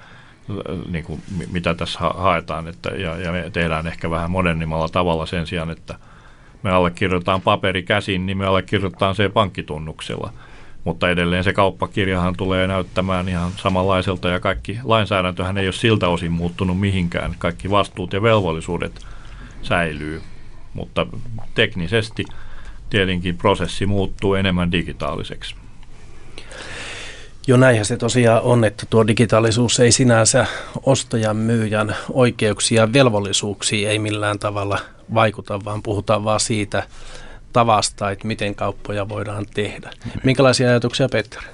niin 0.88 1.04
kuin, 1.04 1.22
mitä 1.50 1.74
tässä 1.74 1.98
haetaan, 1.98 2.68
että, 2.68 2.88
ja, 2.88 3.18
ja 3.18 3.32
me 3.32 3.50
tehdään 3.52 3.86
ehkä 3.86 4.10
vähän 4.10 4.30
modernimmalla 4.30 4.88
tavalla 4.88 5.26
sen 5.26 5.46
sijaan, 5.46 5.70
että– 5.70 5.94
me 6.62 6.70
allekirjoitetaan 6.70 7.40
paperi 7.40 7.82
käsin, 7.82 8.26
niin 8.26 8.38
me 8.38 8.46
allekirjoitetaan 8.46 9.14
se 9.14 9.28
pankkitunnuksella. 9.28 10.32
Mutta 10.88 11.10
edelleen 11.10 11.44
se 11.44 11.52
kauppakirjahan 11.52 12.36
tulee 12.36 12.66
näyttämään 12.66 13.28
ihan 13.28 13.52
samanlaiselta 13.56 14.28
ja 14.28 14.40
kaikki 14.40 14.78
lainsäädäntöhän 14.84 15.58
ei 15.58 15.66
ole 15.66 15.72
siltä 15.72 16.08
osin 16.08 16.32
muuttunut 16.32 16.80
mihinkään. 16.80 17.34
Kaikki 17.38 17.70
vastuut 17.70 18.12
ja 18.12 18.22
velvollisuudet 18.22 19.06
säilyy, 19.62 20.22
mutta 20.74 21.06
teknisesti 21.54 22.24
tietenkin 22.90 23.36
prosessi 23.36 23.86
muuttuu 23.86 24.34
enemmän 24.34 24.72
digitaaliseksi. 24.72 25.54
Jo 27.46 27.56
näinhän 27.56 27.84
se 27.84 27.96
tosiaan 27.96 28.42
on, 28.42 28.64
että 28.64 28.86
tuo 28.90 29.06
digitaalisuus 29.06 29.80
ei 29.80 29.92
sinänsä 29.92 30.46
ostajan 30.82 31.36
myyjän 31.36 31.96
oikeuksia 32.12 32.82
ja 32.82 32.92
velvollisuuksia 32.92 33.90
ei 33.90 33.98
millään 33.98 34.38
tavalla 34.38 34.78
vaikuta, 35.14 35.64
vaan 35.64 35.82
puhutaan 35.82 36.24
vaan 36.24 36.40
siitä 36.40 36.82
tavasta, 37.52 38.10
että 38.10 38.26
miten 38.26 38.54
kauppoja 38.54 39.08
voidaan 39.08 39.46
tehdä. 39.54 39.90
Minkälaisia 40.24 40.68
ajatuksia, 40.68 41.08
Petteri? 41.08 41.46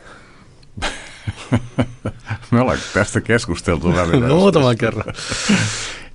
Me 2.50 2.60
ollaan 2.60 2.78
tästä 2.94 3.20
keskusteltu 3.20 3.94
välillä. 3.94 4.28
no, 4.28 4.34
muutaman 4.36 4.76
kerran. 4.76 5.14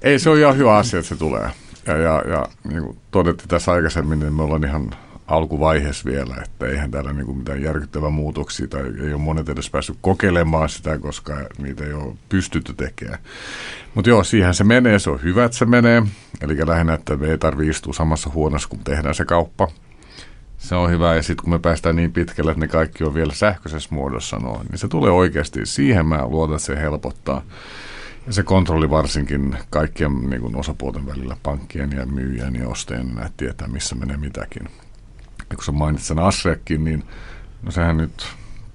Ei, 0.01 0.19
se 0.19 0.29
on 0.29 0.39
ihan 0.39 0.57
hyvä 0.57 0.77
asia, 0.77 0.99
että 0.99 1.09
se 1.09 1.15
tulee. 1.15 1.49
Ja, 1.87 1.97
ja, 1.97 2.23
ja 2.27 2.45
niin 2.69 2.83
kuin 2.83 2.97
todettiin 3.11 3.47
tässä 3.47 3.71
aikaisemmin, 3.71 4.19
niin 4.19 4.33
me 4.33 4.43
ollaan 4.43 4.63
ihan 4.63 4.91
alkuvaiheessa 5.29 6.09
vielä, 6.09 6.35
että 6.45 6.65
eihän 6.65 6.91
täällä 6.91 7.13
niin 7.13 7.25
kuin 7.25 7.37
mitään 7.37 7.61
järkyttävää 7.61 8.09
muutoksia 8.09 8.67
tai 8.67 8.81
ei 8.81 9.13
ole 9.13 9.21
monet 9.21 9.49
edes 9.49 9.69
päässyt 9.69 9.97
kokeilemaan 10.01 10.69
sitä, 10.69 10.97
koska 10.97 11.37
niitä 11.57 11.85
ei 11.85 11.93
ole 11.93 12.15
pystytty 12.29 12.73
tekemään. 12.73 13.19
Mutta 13.95 14.09
joo, 14.09 14.23
siihen 14.23 14.53
se 14.53 14.63
menee, 14.63 14.99
se 14.99 15.09
on 15.09 15.23
hyvä, 15.23 15.45
että 15.45 15.57
se 15.57 15.65
menee. 15.65 16.03
Eli 16.41 16.67
lähinnä, 16.67 16.93
että 16.93 17.17
me 17.17 17.27
ei 17.27 17.37
tarvitse 17.37 17.71
istua 17.71 17.93
samassa 17.93 18.29
huoneessa, 18.33 18.69
kun 18.69 18.79
tehdään 18.79 19.15
se 19.15 19.25
kauppa. 19.25 19.67
Se 20.57 20.75
on 20.75 20.91
hyvä, 20.91 21.15
ja 21.15 21.23
sitten 21.23 21.43
kun 21.43 21.53
me 21.53 21.59
päästään 21.59 21.95
niin 21.95 22.11
pitkälle, 22.11 22.51
että 22.51 22.61
ne 22.61 22.67
kaikki 22.67 23.03
on 23.03 23.13
vielä 23.13 23.33
sähköisessä 23.33 23.89
muodossa 23.91 24.37
noin, 24.37 24.67
niin 24.67 24.79
se 24.79 24.87
tulee 24.87 25.11
oikeasti, 25.11 25.65
siihen 25.65 26.05
mä 26.05 26.27
luotan, 26.27 26.55
että 26.55 26.65
se 26.65 26.81
helpottaa. 26.81 27.41
Ja 28.27 28.33
se 28.33 28.43
kontrolli 28.43 28.89
varsinkin 28.89 29.57
kaikkien 29.69 30.29
niin 30.29 30.55
osapuolten 30.55 31.05
välillä, 31.05 31.37
pankkien 31.43 31.91
ja 31.91 32.05
myyjän 32.05 32.55
ja 32.55 32.67
ostajien, 32.67 33.15
näet 33.15 33.37
tietää, 33.37 33.67
missä 33.67 33.95
menee 33.95 34.17
mitäkin. 34.17 34.67
Ja 35.49 35.55
kun 35.55 35.63
sä 35.63 35.71
mainitsit 35.71 36.07
sen 36.07 36.19
Asrekin, 36.19 36.83
niin 36.83 37.03
no 37.61 37.71
sehän 37.71 37.97
nyt 37.97 38.27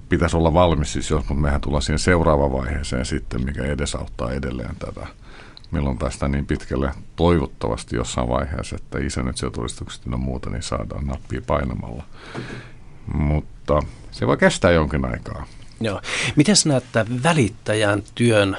pitäisi 0.09 0.37
olla 0.37 0.55
valmis 0.55 0.93
siis 0.93 1.11
jos, 1.11 1.29
mutta 1.29 1.43
mehän 1.43 1.61
tullaan 1.61 1.83
siihen 1.83 1.99
seuraavaan 1.99 2.53
vaiheeseen 2.53 3.05
sitten, 3.05 3.45
mikä 3.45 3.63
edesauttaa 3.63 4.33
edelleen 4.33 4.77
tätä. 4.77 5.07
Milloin 5.71 5.99
päästään 5.99 6.33
niin 6.33 6.47
pitkälle 6.47 6.93
toivottavasti 7.17 7.97
jossain 7.97 8.29
vaiheessa, 8.29 8.77
että 8.77 8.99
isännöitsijätodistukset 8.99 10.07
ja 10.07 10.17
muuta, 10.17 10.51
niin 10.51 10.63
saadaan 10.63 11.07
nappia 11.07 11.41
painamalla. 11.47 12.05
Mutta 13.15 13.83
se 14.11 14.27
voi 14.27 14.37
kestää 14.37 14.71
jonkin 14.71 15.05
aikaa. 15.05 15.47
Joo. 15.81 16.01
Miten 16.37 16.57
näyttää 16.65 17.05
välittäjän 17.23 18.03
työn 18.15 18.57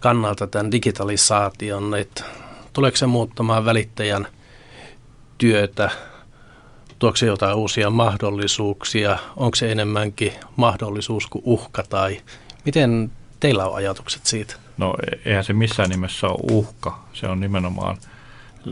kannalta 0.00 0.46
tämän 0.46 0.72
digitalisaation, 0.72 1.94
että 1.94 2.24
tuleeko 2.72 2.96
se 2.96 3.06
muuttamaan 3.06 3.64
välittäjän 3.64 4.26
työtä 5.38 5.90
tuoko 6.98 7.16
se 7.16 7.26
jotain 7.26 7.56
uusia 7.56 7.90
mahdollisuuksia? 7.90 9.18
Onko 9.36 9.54
se 9.54 9.72
enemmänkin 9.72 10.32
mahdollisuus 10.56 11.26
kuin 11.26 11.42
uhka 11.44 11.82
tai 11.82 12.20
miten 12.64 13.10
teillä 13.40 13.66
on 13.66 13.74
ajatukset 13.74 14.26
siitä? 14.26 14.54
No 14.78 14.94
eihän 15.24 15.44
se 15.44 15.52
missään 15.52 15.90
nimessä 15.90 16.26
ole 16.26 16.38
uhka. 16.52 16.98
Se 17.12 17.26
on 17.26 17.40
nimenomaan 17.40 17.96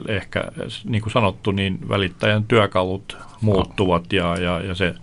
ehkä, 0.08 0.44
niin 0.84 1.02
kuin 1.02 1.12
sanottu, 1.12 1.50
niin 1.50 1.88
välittäjän 1.88 2.44
työkalut 2.44 3.16
muuttuvat 3.40 4.12
ja, 4.12 4.36
ja, 4.40 4.60
ja 4.60 4.74
se 4.74 4.94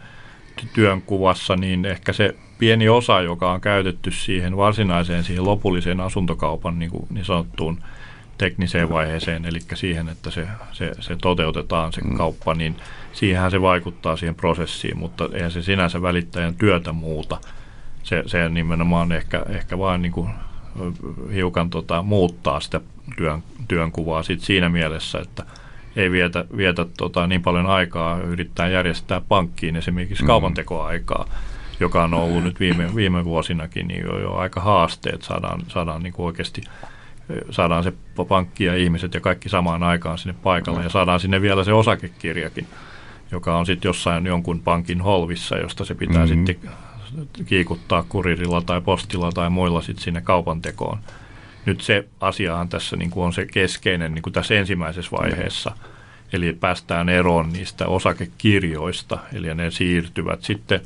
työnkuvassa, 0.73 1.55
niin 1.55 1.85
ehkä 1.85 2.13
se 2.13 2.35
pieni 2.57 2.89
osa, 2.89 3.21
joka 3.21 3.51
on 3.51 3.61
käytetty 3.61 4.11
siihen 4.11 4.57
varsinaiseen, 4.57 5.23
siihen 5.23 5.45
lopulliseen 5.45 5.99
asuntokaupan 5.99 6.79
niin, 6.79 6.91
kuin 6.91 7.07
niin 7.09 7.25
sanottuun 7.25 7.83
tekniseen 8.37 8.89
vaiheeseen, 8.89 9.45
eli 9.45 9.59
siihen, 9.73 10.09
että 10.09 10.31
se, 10.31 10.47
se, 10.71 10.91
se 10.99 11.15
toteutetaan 11.21 11.93
se 11.93 12.01
mm. 12.01 12.17
kauppa, 12.17 12.53
niin 12.53 12.75
siihenhän 13.13 13.51
se 13.51 13.61
vaikuttaa 13.61 14.17
siihen 14.17 14.35
prosessiin, 14.35 14.97
mutta 14.97 15.29
eihän 15.33 15.51
se 15.51 15.61
sinänsä 15.61 16.01
välittäjän 16.01 16.55
työtä 16.55 16.91
muuta. 16.91 17.37
Se, 18.03 18.23
se 18.25 18.49
nimenomaan 18.49 19.11
ehkä, 19.11 19.45
ehkä 19.49 19.77
vain 19.77 20.01
niin 20.01 20.11
kuin 20.11 20.29
hiukan 21.33 21.69
tota, 21.69 22.01
muuttaa 22.01 22.59
sitä 22.59 22.81
työn, 23.17 23.43
työnkuvaa 23.67 24.23
sit 24.23 24.41
siinä 24.41 24.69
mielessä, 24.69 25.19
että 25.19 25.45
ei 25.95 26.11
vietä, 26.11 26.45
vietä 26.57 26.85
tota, 26.97 27.27
niin 27.27 27.41
paljon 27.41 27.65
aikaa 27.65 28.17
yrittää 28.17 28.67
järjestää 28.67 29.21
pankkiin 29.21 29.75
esimerkiksi 29.75 30.23
mm. 30.23 30.27
kaupantekoaikaa, 30.27 31.25
joka 31.79 32.03
on 32.03 32.13
ollut 32.13 32.43
nyt 32.43 32.59
viime, 32.59 32.95
viime 32.95 33.25
vuosinakin 33.25 33.87
niin 33.87 34.05
jo, 34.05 34.19
jo 34.19 34.33
aika 34.33 34.61
haasteet, 34.61 35.21
saadaan, 35.21 35.61
saadaan 35.67 36.03
niin 36.03 36.13
kuin 36.13 36.25
oikeasti– 36.25 36.61
saadaan 37.49 37.83
se 37.83 37.93
pankki 38.27 38.63
ja 38.63 38.75
ihmiset 38.75 39.13
ja 39.13 39.19
kaikki 39.19 39.49
samaan 39.49 39.83
aikaan 39.83 40.17
sinne 40.17 40.35
paikalle 40.43 40.83
ja 40.83 40.89
saadaan 40.89 41.19
sinne 41.19 41.41
vielä 41.41 41.63
se 41.63 41.73
osakekirjakin, 41.73 42.67
joka 43.33 43.57
on 43.57 43.65
sitten 43.65 43.89
jossain 43.89 44.25
jonkun 44.25 44.59
pankin 44.59 45.01
holvissa, 45.01 45.57
josta 45.57 45.85
se 45.85 45.95
pitää 45.95 46.25
mm-hmm. 46.25 46.45
sitten 46.47 46.71
kiikuttaa 47.45 48.03
kuririlla 48.09 48.61
tai 48.61 48.81
postilla 48.81 49.31
tai 49.31 49.49
muilla 49.49 49.81
sitten 49.81 50.03
sinne 50.03 50.21
kaupan 50.21 50.61
tekoon. 50.61 50.97
Nyt 51.65 51.81
se 51.81 52.07
asiahan 52.19 52.69
tässä 52.69 52.95
niin 52.95 53.09
kuin 53.09 53.25
on 53.25 53.33
se 53.33 53.45
keskeinen 53.45 54.13
niin 54.13 54.23
kuin 54.23 54.33
tässä 54.33 54.55
ensimmäisessä 54.55 55.11
vaiheessa. 55.11 55.75
Eli 56.33 56.53
päästään 56.53 57.09
eroon 57.09 57.53
niistä 57.53 57.87
osakekirjoista, 57.87 59.17
eli 59.33 59.55
ne 59.55 59.71
siirtyvät 59.71 60.41
sitten, 60.41 60.81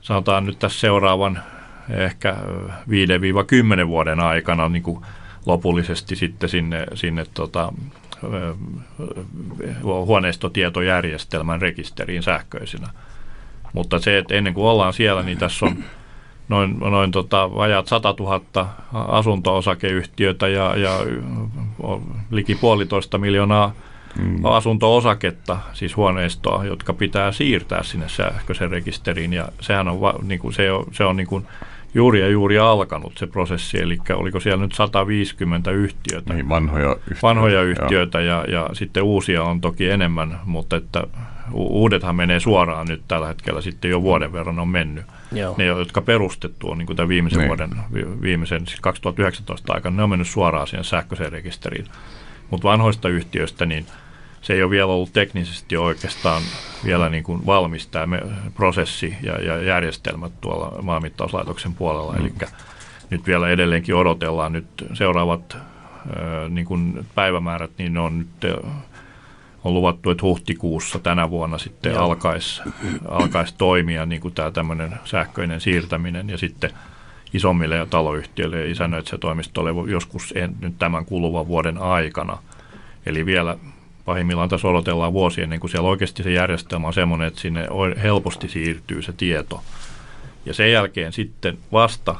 sanotaan 0.00 0.46
nyt 0.46 0.58
tässä 0.58 0.80
seuraavan 0.80 1.42
ehkä 1.88 2.36
5-10 3.84 3.86
vuoden 3.88 4.20
aikana 4.20 4.68
niin 4.68 4.82
kuin 4.82 5.04
lopullisesti 5.46 6.16
sitten 6.16 6.48
sinne, 6.48 6.86
sinne 6.94 7.26
tota, 7.34 7.72
huoneistotietojärjestelmän 9.82 11.62
rekisteriin 11.62 12.22
sähköisenä. 12.22 12.88
Mutta 13.72 13.98
se, 13.98 14.18
että 14.18 14.34
ennen 14.34 14.54
kuin 14.54 14.66
ollaan 14.66 14.92
siellä, 14.92 15.22
niin 15.22 15.38
tässä 15.38 15.66
on 15.66 15.84
noin, 16.48 16.78
noin 16.78 17.10
tota, 17.10 17.54
vajaat 17.54 17.86
100 17.86 18.14
000 18.18 18.40
asunto-osakeyhtiötä 18.92 20.48
ja, 20.48 20.76
ja 20.76 20.98
liki 22.30 22.54
puolitoista 22.54 23.18
miljoonaa 23.18 23.72
mm. 24.18 24.44
asunto-osaketta, 24.44 25.58
siis 25.72 25.96
huoneistoa, 25.96 26.64
jotka 26.64 26.92
pitää 26.92 27.32
siirtää 27.32 27.82
sinne 27.82 28.08
sähköisen 28.08 28.70
rekisteriin. 28.70 29.32
Ja 29.32 29.48
sehän 29.60 29.88
on, 29.88 30.00
va, 30.00 30.14
niin 30.22 30.40
kuin, 30.40 30.54
se 30.54 30.72
on, 30.72 30.86
se 30.92 31.04
on 31.04 31.16
niin 31.16 31.26
kuin, 31.26 31.46
juuri 31.94 32.20
ja 32.20 32.28
juuri 32.28 32.58
alkanut 32.58 33.18
se 33.18 33.26
prosessi, 33.26 33.80
eli 33.80 33.98
oliko 34.12 34.40
siellä 34.40 34.64
nyt 34.64 34.72
150 34.72 35.70
yhtiötä. 35.70 36.34
Niin, 36.34 36.48
vanhoja 36.48 36.90
yhtiöitä. 36.90 37.22
Vanhoja 37.22 37.62
yhtiöitä 37.62 38.20
ja, 38.20 38.44
ja 38.48 38.70
sitten 38.72 39.02
uusia 39.02 39.42
on 39.42 39.60
toki 39.60 39.90
enemmän, 39.90 40.40
mutta 40.44 40.76
että 40.76 41.06
uudethan 41.52 42.16
menee 42.16 42.40
suoraan 42.40 42.86
nyt 42.86 43.02
tällä 43.08 43.26
hetkellä, 43.26 43.60
sitten 43.60 43.90
jo 43.90 44.02
vuoden 44.02 44.32
verran 44.32 44.58
on 44.58 44.68
mennyt. 44.68 45.04
Joo. 45.32 45.54
Ne, 45.58 45.64
jotka 45.64 46.00
perustettu 46.00 46.70
on 46.70 46.78
niin 46.78 46.86
kuin 46.86 46.96
tämän 46.96 47.08
viimeisen 47.08 47.38
niin. 47.38 47.48
vuoden, 47.48 47.70
viimeisen 48.22 48.66
siis 48.66 48.80
2019 48.80 49.72
aikana, 49.72 49.96
ne 49.96 50.02
on 50.02 50.10
mennyt 50.10 50.28
suoraan 50.28 50.66
siihen 50.66 50.84
sähköiseen 50.84 51.32
rekisteriin. 51.32 51.86
Mutta 52.50 52.68
vanhoista 52.68 53.08
yhtiöistä, 53.08 53.66
niin– 53.66 53.86
se 54.44 54.52
ei 54.52 54.62
ole 54.62 54.70
vielä 54.70 54.92
ollut 54.92 55.12
teknisesti 55.12 55.76
oikeastaan 55.76 56.42
vielä 56.84 57.08
niin 57.08 57.24
kuin 57.24 57.46
valmis 57.46 57.86
tämä 57.86 58.18
prosessi 58.54 59.16
ja, 59.22 59.32
ja 59.32 59.62
järjestelmät 59.62 60.32
tuolla 60.40 60.82
maanmittauslaitoksen 60.82 61.74
puolella. 61.74 62.12
Mm. 62.12 62.20
Eli 62.20 62.32
nyt 63.10 63.26
vielä 63.26 63.48
edelleenkin 63.48 63.94
odotellaan 63.94 64.52
nyt 64.52 64.66
seuraavat 64.94 65.56
niin 66.48 66.66
kuin 66.66 67.06
päivämäärät, 67.14 67.70
niin 67.78 67.98
on 67.98 68.18
nyt 68.18 68.54
on 69.64 69.74
luvattu, 69.74 70.10
että 70.10 70.22
huhtikuussa 70.22 70.98
tänä 70.98 71.30
vuonna 71.30 71.58
sitten 71.58 71.98
alkaisi, 71.98 72.62
alkais 73.08 73.52
toimia 73.52 74.06
niin 74.06 74.20
kuin 74.20 74.34
tämä 74.34 74.50
tämmöinen 74.50 74.94
sähköinen 75.04 75.60
siirtäminen 75.60 76.30
ja 76.30 76.38
sitten 76.38 76.70
isommille 77.32 77.86
taloyhtiöille 77.90 78.60
ja 78.60 78.70
isännöitsijätoimistoille 78.70 79.90
joskus 79.90 80.32
en, 80.36 80.54
nyt 80.60 80.78
tämän 80.78 81.04
kuluvan 81.04 81.48
vuoden 81.48 81.78
aikana. 81.78 82.38
Eli 83.06 83.26
vielä 83.26 83.56
pahimmillaan 84.04 84.48
tässä 84.48 84.68
odotellaan 84.68 85.12
vuosia 85.12 85.44
ennen 85.44 85.60
kuin 85.60 85.70
siellä 85.70 85.88
oikeasti 85.88 86.22
se 86.22 86.32
järjestelmä 86.32 86.86
on 86.86 86.94
semmoinen, 86.94 87.28
että 87.28 87.40
sinne 87.40 87.66
helposti 88.02 88.48
siirtyy 88.48 89.02
se 89.02 89.12
tieto. 89.12 89.62
Ja 90.46 90.54
sen 90.54 90.72
jälkeen 90.72 91.12
sitten 91.12 91.58
vasta 91.72 92.14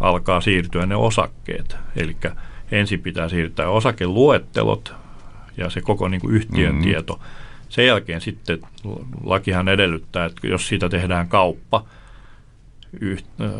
alkaa 0.00 0.40
siirtyä 0.40 0.86
ne 0.86 0.96
osakkeet. 0.96 1.76
Eli 1.96 2.16
ensin 2.70 3.02
pitää 3.02 3.28
siirtää 3.28 3.68
osakeluettelot 3.68 4.94
ja 5.56 5.70
se 5.70 5.80
koko 5.80 6.08
niin 6.08 6.20
kuin 6.20 6.34
yhtiön 6.34 6.74
mm-hmm. 6.74 6.84
tieto. 6.84 7.20
Sen 7.68 7.86
jälkeen 7.86 8.20
sitten 8.20 8.58
lakihan 9.24 9.68
edellyttää, 9.68 10.24
että 10.24 10.46
jos 10.46 10.68
siitä 10.68 10.88
tehdään 10.88 11.28
kauppa– 11.28 11.84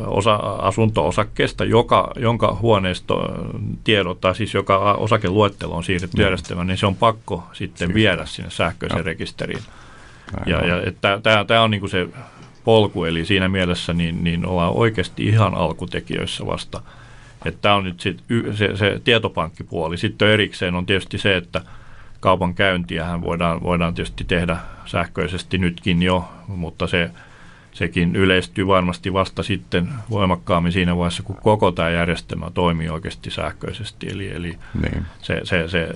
osa, 0.07 0.35
asunto-osakkeesta, 0.37 1.65
joka, 1.65 2.13
jonka 2.17 2.57
huoneisto 2.61 3.35
tiedot, 3.85 4.21
tai 4.21 4.35
siis 4.35 4.55
joka 4.55 4.93
osakeluettelo 4.93 5.75
on 5.75 5.85
siirretty 5.85 6.23
järjestelmään, 6.23 6.67
niin 6.67 6.79
se 6.79 6.87
on 6.87 6.97
pakko 6.97 7.45
sitten 7.53 7.95
viedä 7.95 8.27
sinne 8.27 8.51
sähköiseen 8.51 9.05
rekisteriin. 9.05 9.63
Ja, 10.47 10.67
ja 10.67 11.45
tämä 11.47 11.63
on 11.63 11.71
niinku 11.71 11.89
se 11.89 12.09
polku, 12.65 13.05
eli 13.05 13.25
siinä 13.25 13.49
mielessä 13.49 13.93
niin, 13.93 14.25
niin 14.25 14.47
ollaan 14.47 14.73
oikeasti 14.73 15.27
ihan 15.27 15.55
alkutekijöissä 15.55 16.47
vasta. 16.47 16.83
Tämä 17.63 17.75
on 17.75 17.85
nyt 17.85 18.01
sit 18.01 18.23
se, 18.55 18.77
se 18.77 19.01
tietopankkipuoli. 19.05 19.99
Sitten 19.99 20.29
erikseen 20.29 20.75
on 20.75 20.87
tietysti 20.87 21.19
se, 21.19 21.37
että 21.37 21.61
kaupan 22.21 22.55
käyntiähän 22.55 23.23
voidaan, 23.23 23.63
voidaan 23.63 23.95
tietysti 23.95 24.25
tehdä 24.25 24.57
sähköisesti 24.87 25.59
nytkin 25.59 26.03
jo, 26.03 26.29
mutta 26.49 26.87
se 26.87 27.11
sekin 27.77 28.17
yleistyy 28.17 28.67
varmasti 28.67 29.13
vasta 29.13 29.43
sitten 29.43 29.89
voimakkaammin 30.11 30.73
siinä 30.73 30.97
vaiheessa, 30.97 31.23
kun 31.23 31.37
koko 31.37 31.73
tämä 31.73 31.91
järjestelmä 31.91 32.51
toimii 32.51 32.89
oikeasti 32.89 33.31
sähköisesti. 33.31 34.07
Eli, 34.13 34.33
eli 34.33 34.59
niin. 34.83 35.07
se, 35.23 35.41
se, 35.45 35.69
se 35.69 35.89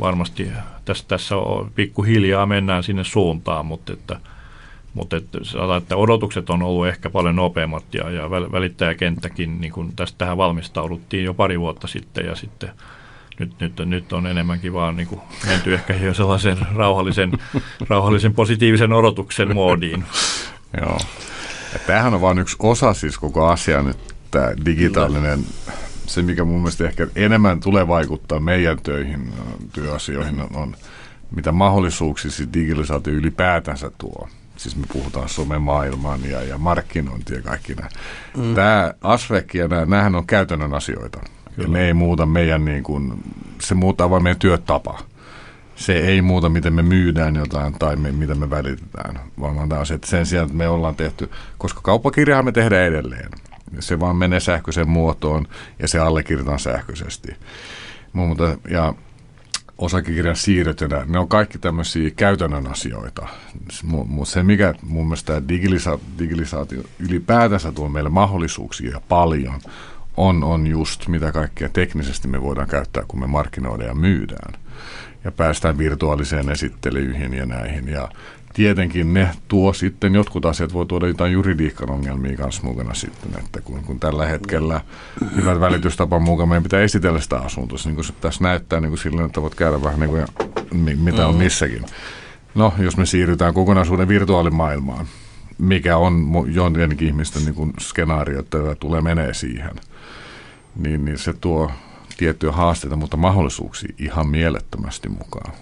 varmasti 0.00 0.48
tässä, 0.84 1.04
tässä 1.08 1.36
on, 1.36 1.70
pikkuhiljaa 1.74 2.46
mennään 2.46 2.82
sinne 2.82 3.04
suuntaan, 3.04 3.66
mutta 3.66 3.92
että, 3.92 4.20
mutta 4.94 5.16
että, 5.16 5.38
että 5.78 5.96
odotukset 5.96 6.50
on 6.50 6.62
ollut 6.62 6.86
ehkä 6.86 7.10
paljon 7.10 7.36
nopeammat 7.36 7.94
ja, 7.94 8.10
ja 8.10 8.30
välittäjäkenttäkin, 8.30 9.60
niin 9.60 9.72
kuin 9.72 9.96
tästä 9.96 10.18
tähän 10.18 10.36
valmistauduttiin 10.36 11.24
jo 11.24 11.34
pari 11.34 11.60
vuotta 11.60 11.86
sitten 11.86 12.26
ja 12.26 12.34
sitten 12.34 12.70
nyt, 13.38 13.60
nyt, 13.60 13.78
nyt 13.84 14.12
on 14.12 14.26
enemmänkin 14.26 14.72
vaan 14.72 14.96
niin 14.96 15.08
kuin 15.08 15.20
menty 15.46 15.74
ehkä 15.74 15.94
jo 15.94 16.14
sellaisen 16.14 16.58
rauhallisen, 16.74 17.32
rauhallisen 17.88 18.34
positiivisen 18.34 18.92
odotuksen 18.92 19.54
moodiin. 19.54 20.04
Joo. 20.80 20.98
Ja 21.72 21.78
tämähän 21.86 22.14
on 22.14 22.20
vain 22.20 22.38
yksi 22.38 22.56
osa 22.58 22.94
siis 22.94 23.18
koko 23.18 23.46
asia 23.46 23.82
nyt, 23.82 24.14
tämä 24.30 24.52
digitaalinen, 24.64 25.44
se 26.06 26.22
mikä 26.22 26.44
mun 26.44 26.60
mielestä 26.60 26.84
ehkä 26.84 27.06
enemmän 27.16 27.60
tulee 27.60 27.88
vaikuttaa 27.88 28.40
meidän 28.40 28.78
töihin, 28.82 29.32
työasioihin, 29.72 30.40
on, 30.40 30.48
on 30.54 30.76
mitä 31.36 31.52
mahdollisuuksia 31.52 32.30
siis 32.30 32.48
digitalisaatio 32.54 33.12
ylipäätänsä 33.12 33.90
tuo. 33.98 34.28
Siis 34.56 34.76
me 34.76 34.86
puhutaan 34.92 35.28
somemaailman 35.28 36.20
ja, 36.24 36.42
ja 36.42 36.58
markkinointi 36.58 37.34
ja 37.34 37.42
kaikki 37.42 37.74
nämä. 37.74 37.88
Mm. 38.36 38.54
Tämä 38.54 38.94
ASVEC 39.00 39.54
ja 39.54 39.68
nämä, 39.68 39.80
nämähän 39.80 40.14
on 40.14 40.26
käytännön 40.26 40.74
asioita. 40.74 41.20
Kyllä. 41.56 41.68
Ja 41.68 41.72
ne 41.72 41.86
ei 41.86 41.94
muuta 41.94 42.26
meidän, 42.26 42.64
niin 42.64 42.82
kuin, 42.82 43.22
se 43.60 43.74
muuttaa 43.74 44.10
vain 44.10 44.22
meidän 44.22 44.38
työtapa 44.38 44.98
se 45.76 45.92
ei 45.92 46.22
muuta, 46.22 46.48
miten 46.48 46.74
me 46.74 46.82
myydään 46.82 47.36
jotain 47.36 47.74
tai 47.74 47.96
me, 47.96 48.12
mitä 48.12 48.34
me 48.34 48.50
välitetään, 48.50 49.20
vaan 49.40 49.68
tämä 49.68 49.80
on 49.80 49.86
se, 49.86 49.94
että 49.94 50.06
sen 50.06 50.26
sijaan, 50.26 50.46
että 50.46 50.56
me 50.56 50.68
ollaan 50.68 50.94
tehty, 50.94 51.30
koska 51.58 51.80
kauppakirjaa 51.80 52.42
me 52.42 52.52
tehdään 52.52 52.86
edelleen. 52.86 53.30
Se 53.80 54.00
vaan 54.00 54.16
menee 54.16 54.40
sähköiseen 54.40 54.88
muotoon 54.88 55.46
ja 55.78 55.88
se 55.88 55.98
allekirjoitetaan 55.98 56.58
sähköisesti. 56.58 57.36
Mutta, 58.12 58.58
ja 58.70 58.94
osakekirjan 59.78 60.36
siirrot 60.36 60.80
ne 61.06 61.18
on 61.18 61.28
kaikki 61.28 61.58
tämmöisiä 61.58 62.10
käytännön 62.10 62.66
asioita. 62.66 63.26
Mutta 63.82 64.32
se, 64.32 64.42
mikä 64.42 64.74
mun 64.82 65.06
mielestä 65.06 65.42
digilisa- 65.48 66.18
digilisaatio 66.18 66.82
ylipäätänsä 66.98 67.72
tuo 67.72 67.88
meille 67.88 68.10
mahdollisuuksia 68.10 69.00
paljon, 69.08 69.60
on, 70.16 70.44
on 70.44 70.66
just 70.66 71.08
mitä 71.08 71.32
kaikkea 71.32 71.68
teknisesti 71.68 72.28
me 72.28 72.42
voidaan 72.42 72.68
käyttää, 72.68 73.04
kun 73.08 73.20
me 73.20 73.26
markkinoidaan 73.26 73.88
ja 73.88 73.94
myydään 73.94 74.54
ja 75.24 75.32
päästään 75.32 75.78
virtuaaliseen 75.78 76.50
esittelyihin 76.50 77.34
ja 77.34 77.46
näihin. 77.46 77.88
Ja 77.88 78.08
tietenkin 78.52 79.14
ne 79.14 79.30
tuo 79.48 79.72
sitten, 79.72 80.14
jotkut 80.14 80.46
asiat 80.46 80.72
voi 80.72 80.86
tuoda 80.86 81.06
jotain 81.08 81.32
juridiikan 81.32 81.90
ongelmia 81.90 82.36
kanssa 82.36 82.62
mukana 82.62 82.94
sitten, 82.94 83.30
että 83.38 83.60
kun, 83.60 83.84
kun 83.84 84.00
tällä 84.00 84.26
hetkellä 84.26 84.80
hyvät 85.36 85.60
välitystapan 85.60 86.22
mukaan 86.22 86.48
meidän 86.48 86.62
pitää 86.62 86.80
esitellä 86.80 87.20
sitä 87.20 87.36
asuntoa, 87.38 87.78
niin 87.84 87.94
kuin 87.94 88.04
se 88.04 88.12
tässä 88.20 88.44
näyttää 88.44 88.80
niin 88.80 88.90
kuin 88.90 88.98
silleen, 88.98 89.26
että 89.26 89.42
voit 89.42 89.54
käydä 89.54 89.82
vähän 89.82 90.00
niin 90.00 90.10
kuin, 90.10 90.26
mitä 91.00 91.26
on 91.26 91.34
mm. 91.34 91.42
missäkin. 91.42 91.84
No, 92.54 92.74
jos 92.78 92.96
me 92.96 93.06
siirrytään 93.06 93.54
kokonaisuuden 93.54 94.08
virtuaalimaailmaan, 94.08 95.06
mikä 95.58 95.96
on 95.96 96.26
joidenkin 96.46 97.08
ihmisten 97.08 97.44
niin 97.44 97.54
kuin 97.54 97.72
skenaario, 97.80 98.40
että 98.40 98.58
tulee 98.80 99.00
menee 99.00 99.34
siihen, 99.34 99.76
niin, 100.76 101.04
niin 101.04 101.18
se 101.18 101.32
tuo 101.32 101.70
tiettyjä 102.22 102.52
haasteita, 102.52 102.96
mutta 102.96 103.16
mahdollisuuksia 103.16 103.94
ihan 103.98 104.28
mielettömästi 104.28 105.08
mukaan. 105.08 105.52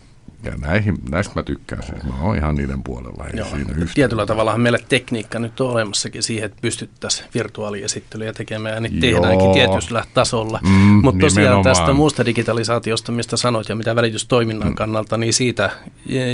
Ja 0.42 0.52
näihin, 0.56 0.98
näistä 1.11 1.32
mä 1.34 1.42
tykkään 1.42 1.82
sen. 1.82 2.00
Mä 2.04 2.22
oon 2.22 2.36
ihan 2.36 2.54
niiden 2.56 2.82
puolella. 2.82 3.26
Ei 3.26 3.38
Joo, 3.38 3.48
siinä 3.48 3.86
tietyllä 3.94 4.26
tavalla 4.26 4.58
meillä 4.58 4.78
tekniikka 4.88 5.38
nyt 5.38 5.61
on 5.61 5.70
olemassakin 5.70 6.22
siihen, 6.22 6.46
että 6.46 6.58
pystyttäisiin 6.62 7.28
virtuaaliesittelyjä 7.34 8.32
tekemään 8.32 8.74
ja 8.74 8.80
niitä 8.80 9.00
tehdäänkin 9.00 9.52
tietyllä 9.52 10.04
tasolla. 10.14 10.61
Mm, 10.62 10.70
Mutta 11.02 11.20
tosiaan 11.20 11.62
tästä 11.62 11.92
muusta 11.92 12.26
digitalisaatiosta, 12.26 13.12
mistä 13.12 13.36
sanoit 13.36 13.68
ja 13.68 13.76
mitä 13.76 13.96
välitystoiminnan 13.96 14.68
mm. 14.68 14.74
kannalta, 14.74 15.16
niin 15.16 15.32
siitä, 15.32 15.70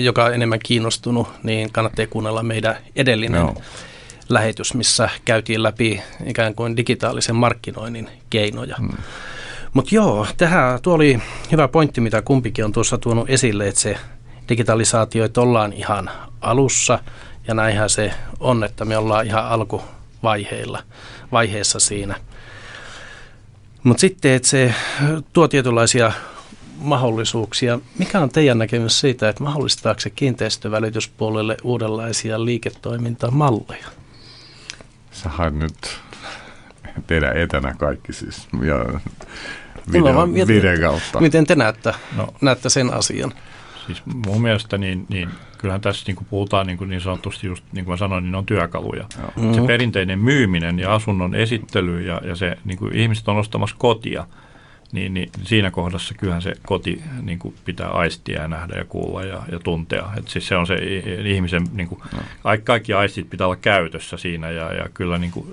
joka 0.03 0.25
on 0.25 0.35
enemmän 0.35 0.61
kiinnostunut, 0.63 1.29
niin 1.43 1.73
kannattaa 1.73 2.07
kuunnella 2.07 2.43
meidän 2.43 2.77
edellinen 2.97 3.41
Joo. 3.41 3.63
lähetys, 4.29 4.75
missä 4.75 5.09
käytiin 5.25 5.63
läpi 5.63 6.03
ikään 6.27 6.55
kuin 6.55 6.77
digitaalisen 6.77 7.37
markkinoinnin 7.37 8.09
keinoja. 8.31 8.77
Mm. 8.81 8.89
Mutta 9.77 9.95
joo, 9.95 10.27
tähän, 10.37 10.83
tuo 10.83 10.95
oli 10.95 11.23
hyvä 11.53 11.69
pointti, 11.69 12.01
mitä 12.01 12.23
kumpikin 12.23 12.65
on 12.65 12.73
tuossa 12.73 12.99
tuonut 12.99 13.31
esille, 13.31 13.69
että 13.69 13.81
se 13.81 13.97
digitalisaatio, 14.49 15.25
että 15.25 15.41
ollaan 15.41 15.73
ihan 15.73 16.11
alussa 16.41 16.99
ja 17.47 17.55
näinhän 17.55 17.91
se 17.91 18.15
on, 18.41 18.65
että 18.65 18.85
me 18.85 18.97
ollaan 18.97 19.27
ihan 19.27 19.47
alkuvaiheilla, 19.47 20.83
vaiheessa 21.33 21.81
siinä. 21.81 22.15
Mutta 23.83 24.01
sitten, 24.01 24.33
että 24.33 24.49
se 24.49 24.75
tuo 25.33 25.49
tietynlaisia 25.49 26.13
mahdollisuuksia. 26.79 27.79
Mikä 27.99 28.21
on 28.21 28.31
teidän 28.31 28.59
näkemys 28.59 29.01
siitä, 29.01 29.29
että 29.29 29.43
mahdollistaako 29.43 30.01
se 30.01 30.11
kiinteistövälityspuolelle 30.11 31.57
uudenlaisia 31.63 32.45
liiketoimintamalleja? 32.45 33.87
Sä 35.11 35.31
nyt 35.51 35.99
tehdä 37.07 37.33
etänä 37.33 37.75
kaikki 37.79 38.13
siis. 38.13 38.49
Ja 38.63 39.01
video, 39.93 40.27
mietin, 40.27 40.57
videon 40.57 40.81
kautta. 40.81 41.21
Miten 41.21 41.47
te 41.47 41.55
näette, 41.55 41.93
no, 42.17 42.29
näette 42.41 42.69
sen 42.69 42.95
asian? 42.95 43.33
Siis 43.87 44.03
mun 44.27 44.43
mielestä 44.43 44.79
niin, 44.79 45.07
niin 45.09 45.29
kyllähän 45.59 45.81
tässä 45.81 46.05
niin 46.07 46.17
kuin 46.17 46.27
puhutaan 46.31 46.67
niin, 46.67 46.79
kuin 46.79 46.91
niin 46.91 47.01
sanotusti 47.01 47.47
just 47.47 47.65
niin 47.73 47.85
kuin 47.85 47.93
mä 47.93 47.97
sanoin, 47.97 48.25
niin 48.25 48.35
on 48.35 48.47
työkaluja. 48.47 49.05
Mm-hmm. 49.37 49.55
Se 49.55 49.61
perinteinen 49.67 50.19
myyminen 50.19 50.79
ja 50.79 50.95
asunnon 50.95 51.35
esittely 51.35 52.03
ja, 52.03 52.21
ja 52.25 52.37
se 52.37 52.57
niin 52.65 52.79
kuin 52.79 52.95
ihmiset 52.95 53.29
on 53.29 53.37
ostamassa 53.37 53.77
kotia, 53.79 54.27
niin, 54.93 55.15
niin 55.15 55.31
siinä 55.43 55.71
kohdassa 55.71 56.15
kyllähän 56.15 56.43
se 56.43 56.53
koti 56.67 57.03
niin 57.23 57.39
kuin 57.39 57.55
pitää 57.65 57.89
aistia 57.89 58.43
ja 58.43 58.49
nähdä 58.49 58.79
ja 58.79 58.85
kuulla 58.85 59.23
ja, 59.23 59.43
ja 59.53 59.59
tuntea. 59.59 60.09
Et 60.19 60.29
siis 60.29 60.49
se 60.49 60.57
on 60.57 60.67
se 60.67 60.75
ihmisen, 61.25 61.67
niin 61.73 61.89
kuin, 61.89 62.01
no. 62.13 62.19
kaikki 62.65 62.93
aistit 62.93 63.31
pitää 63.31 63.47
olla 63.47 63.57
käytössä 63.57 64.17
siinä 64.17 64.51
ja, 64.51 64.73
ja 64.73 64.89
kyllä 64.95 65.19
niin 65.19 65.33
kuin, 65.33 65.47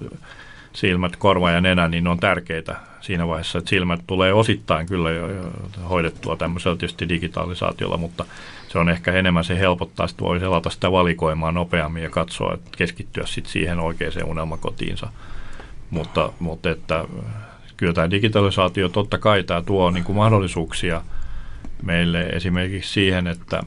silmät, 0.73 1.15
korva 1.15 1.51
ja 1.51 1.61
nenä, 1.61 1.87
niin 1.87 2.03
ne 2.03 2.09
on 2.09 2.19
tärkeitä 2.19 2.75
siinä 3.01 3.27
vaiheessa, 3.27 3.57
että 3.57 3.69
silmät 3.69 4.01
tulee 4.07 4.33
osittain 4.33 4.87
kyllä 4.87 5.11
jo, 5.11 5.27
hoidettua 5.89 6.35
tämmöisellä 6.35 6.77
tietysti 6.77 7.09
digitalisaatiolla, 7.09 7.97
mutta 7.97 8.25
se 8.67 8.79
on 8.79 8.89
ehkä 8.89 9.11
enemmän 9.13 9.43
se 9.43 9.59
helpottaa, 9.59 10.05
että 10.09 10.23
voi 10.23 10.39
selata 10.39 10.69
sitä 10.69 10.91
valikoimaa 10.91 11.51
nopeammin 11.51 12.03
ja 12.03 12.09
katsoa, 12.09 12.53
että 12.53 12.69
keskittyä 12.77 13.25
sitten 13.25 13.51
siihen 13.51 13.79
oikeaan 13.79 14.25
unelmakotiinsa. 14.25 15.07
Mutta, 15.89 16.33
mutta 16.39 16.69
että 16.69 17.05
kyllä 17.77 17.93
tämä 17.93 18.11
digitalisaatio 18.11 18.89
totta 18.89 19.17
kai 19.17 19.43
tämä 19.43 19.61
tuo 19.61 19.91
niin 19.91 20.03
kuin 20.03 20.15
mahdollisuuksia 20.15 21.01
meille 21.83 22.21
esimerkiksi 22.21 22.93
siihen, 22.93 23.27
että, 23.27 23.63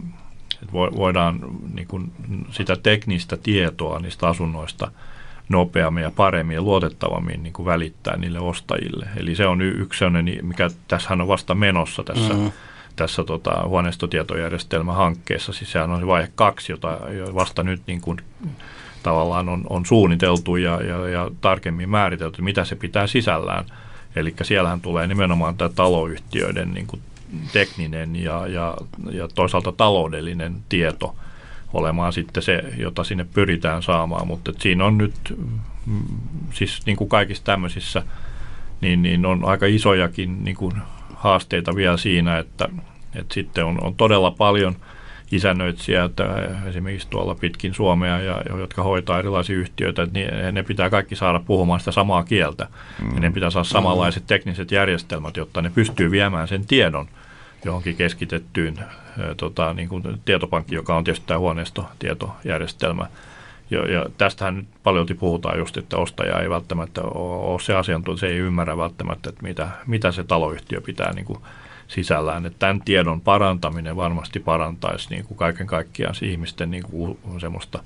että 0.63 0.73
voidaan 0.73 1.41
niin 1.75 1.89
kuin 1.89 2.13
sitä 2.51 2.77
teknistä 2.77 3.37
tietoa 3.37 3.99
niistä 3.99 4.29
asunnoista– 4.29 4.91
nopeammin 5.49 6.03
ja 6.03 6.11
paremmin 6.11 6.55
ja 6.55 6.63
luotettavammin 6.63 7.43
niin 7.43 7.53
kuin 7.53 7.67
välittää 7.67 8.17
niille 8.17 8.41
ostajille. 8.41 9.09
Eli 9.17 9.35
se 9.35 9.47
on 9.47 9.63
yksi 9.63 9.99
sellainen, 9.99 10.39
mikä 10.47 10.71
tässähän 10.89 11.21
on 11.21 11.29
vasta 11.29 11.55
menossa 11.55 12.05
tässä, 12.05 12.35
mm-hmm. 12.35 12.53
tässä 12.97 13.25
tota, 13.25 13.63
huoneistotietojärjestelmähankkeessa. 13.67 15.53
Siis 15.53 15.73
sehän 15.73 15.91
on 15.91 16.01
se 16.01 16.07
vaihe 16.07 16.29
kaksi, 16.35 16.73
jota 16.73 16.99
vasta 17.35 17.63
nyt 17.63 17.83
niin 17.87 18.01
kuin, 18.01 18.19
tavallaan 19.03 19.49
on, 19.49 19.67
on 19.71 19.87
suunniteltu 19.87 20.57
ja, 20.57 20.83
ja, 20.83 21.09
ja 21.09 21.31
tarkemmin 21.41 21.89
määritelty, 21.89 22.43
mitä 22.43 22.65
se 22.65 22.77
pitää 22.77 23.07
sisällään. 23.07 23.65
Eli 24.17 24.35
siellähän 24.43 24.81
tulee 24.81 25.07
nimenomaan 25.07 25.57
tämä 25.57 25.71
taloyhtiöiden 25.75 26.75
niin 26.75 26.87
kuin 26.87 27.03
tekninen 27.53 28.17
ja, 28.17 28.47
ja, 28.47 28.77
ja 29.11 29.29
toisaalta 29.35 29.73
taloudellinen 29.73 30.57
tieto 30.69 31.15
olemaan 31.77 32.13
sitten 32.13 32.43
se, 32.43 32.65
jota 32.77 33.05
sinne 33.05 33.27
pyritään 33.35 33.83
saamaan. 33.83 34.27
Mutta 34.27 34.53
siinä 34.59 34.85
on 34.85 34.99
nyt, 34.99 35.15
mm, 35.87 36.03
siis 36.53 36.87
niin 36.87 36.97
kuin 36.97 37.09
kaikissa 37.09 37.45
tämmöisissä, 37.45 38.03
niin, 38.81 39.03
niin 39.03 39.27
on 39.27 39.45
aika 39.45 39.67
isojakin 39.67 40.45
niin 40.45 40.57
kuin 40.57 40.73
haasteita 41.15 41.77
vielä 41.77 41.97
siinä, 41.97 42.39
että, 42.39 42.69
että 43.15 43.35
sitten 43.35 43.65
on, 43.65 43.85
on 43.85 43.95
todella 43.95 44.31
paljon– 44.31 44.77
isännöitsijät 45.33 46.13
esimerkiksi 46.67 47.09
tuolla 47.11 47.35
pitkin 47.35 47.75
Suomea, 47.75 48.21
ja, 48.21 48.43
jotka 48.59 48.83
hoitaa 48.83 49.19
erilaisia 49.19 49.57
yhtiöitä, 49.57 50.07
niin 50.13 50.29
ne 50.53 50.63
pitää 50.63 50.91
kaikki 50.91 51.17
saada 51.17 51.41
puhumaan 51.41 51.81
sitä 51.81 51.93
samaa 51.93 52.25
kieltä. 52.25 52.67
Mm. 53.03 53.15
Ja 53.15 53.21
ne 53.21 53.31
pitää 53.31 53.51
saada 53.51 53.65
samanlaiset 53.65 54.27
tekniset 54.27 54.71
järjestelmät, 54.71 55.37
jotta 55.37 55.63
ne 55.63 55.71
pystyy 55.75 56.11
viemään 56.11 56.49
sen 56.49 56.67
tiedon 56.67 57.09
johonkin 57.65 57.97
keskitettyyn 57.97 58.79
tota, 59.37 59.75
niin 59.75 59.89
kuin 59.89 60.03
tietopankki, 60.25 60.75
joka 60.75 60.97
on 60.97 61.05
tietysti 61.05 61.27
tämä 61.27 61.39
huoneistotietojärjestelmä. 61.39 63.07
Ja, 63.71 63.93
ja 63.93 64.07
tästähän 64.19 64.57
nyt 64.57 64.67
paljon 64.83 65.07
puhutaan 65.19 65.59
just, 65.59 65.77
että 65.77 65.97
ostaja 65.97 66.41
ei 66.41 66.51
välttämättä 66.51 67.03
ole 67.03 67.61
se 67.61 67.75
asiantuntija, 67.75 68.21
se 68.21 68.27
ei 68.35 68.39
ymmärrä 68.39 68.77
välttämättä, 68.77 69.29
että 69.29 69.43
mitä, 69.43 69.69
mitä 69.87 70.13
se 70.13 70.25
taloyhtiö 70.25 70.81
pitää 70.81 71.13
niin 71.13 71.25
kuin 71.25 71.39
sisällään. 71.89 72.47
Että 72.47 72.59
tämän 72.59 72.81
tiedon 72.81 73.21
parantaminen 73.21 73.97
varmasti 73.97 74.41
parantaisi 74.41 75.11
niin 75.11 75.25
kuin 75.25 75.39
kaiken 75.39 75.67
kaikkiaan 75.67 76.15
ihmisten 76.23 76.71
niin 76.71 76.83
kuin 76.83 77.19
semmoista 77.39 77.83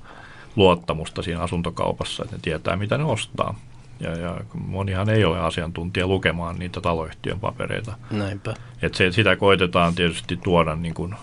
luottamusta 0.55 1.21
siinä 1.21 1.41
asuntokaupassa, 1.41 2.23
että 2.23 2.35
ne 2.35 2.41
tietää, 2.41 2.75
mitä 2.75 2.97
ne 2.97 3.03
ostaa. 3.03 3.55
Ja, 4.01 4.17
ja 4.17 4.35
monihan 4.53 5.09
ei 5.09 5.25
ole 5.25 5.39
asiantuntija 5.39 6.07
lukemaan 6.07 6.59
niitä 6.59 6.81
taloyhtiön 6.81 7.39
papereita. 7.39 7.93
Näinpä. 8.11 8.53
Et 8.81 8.95
se, 8.95 9.11
sitä 9.11 9.35
koitetaan 9.35 9.95
tietysti 9.95 10.37
tuoda 10.37 10.75
niin 10.75 10.93
kuin 10.93 11.15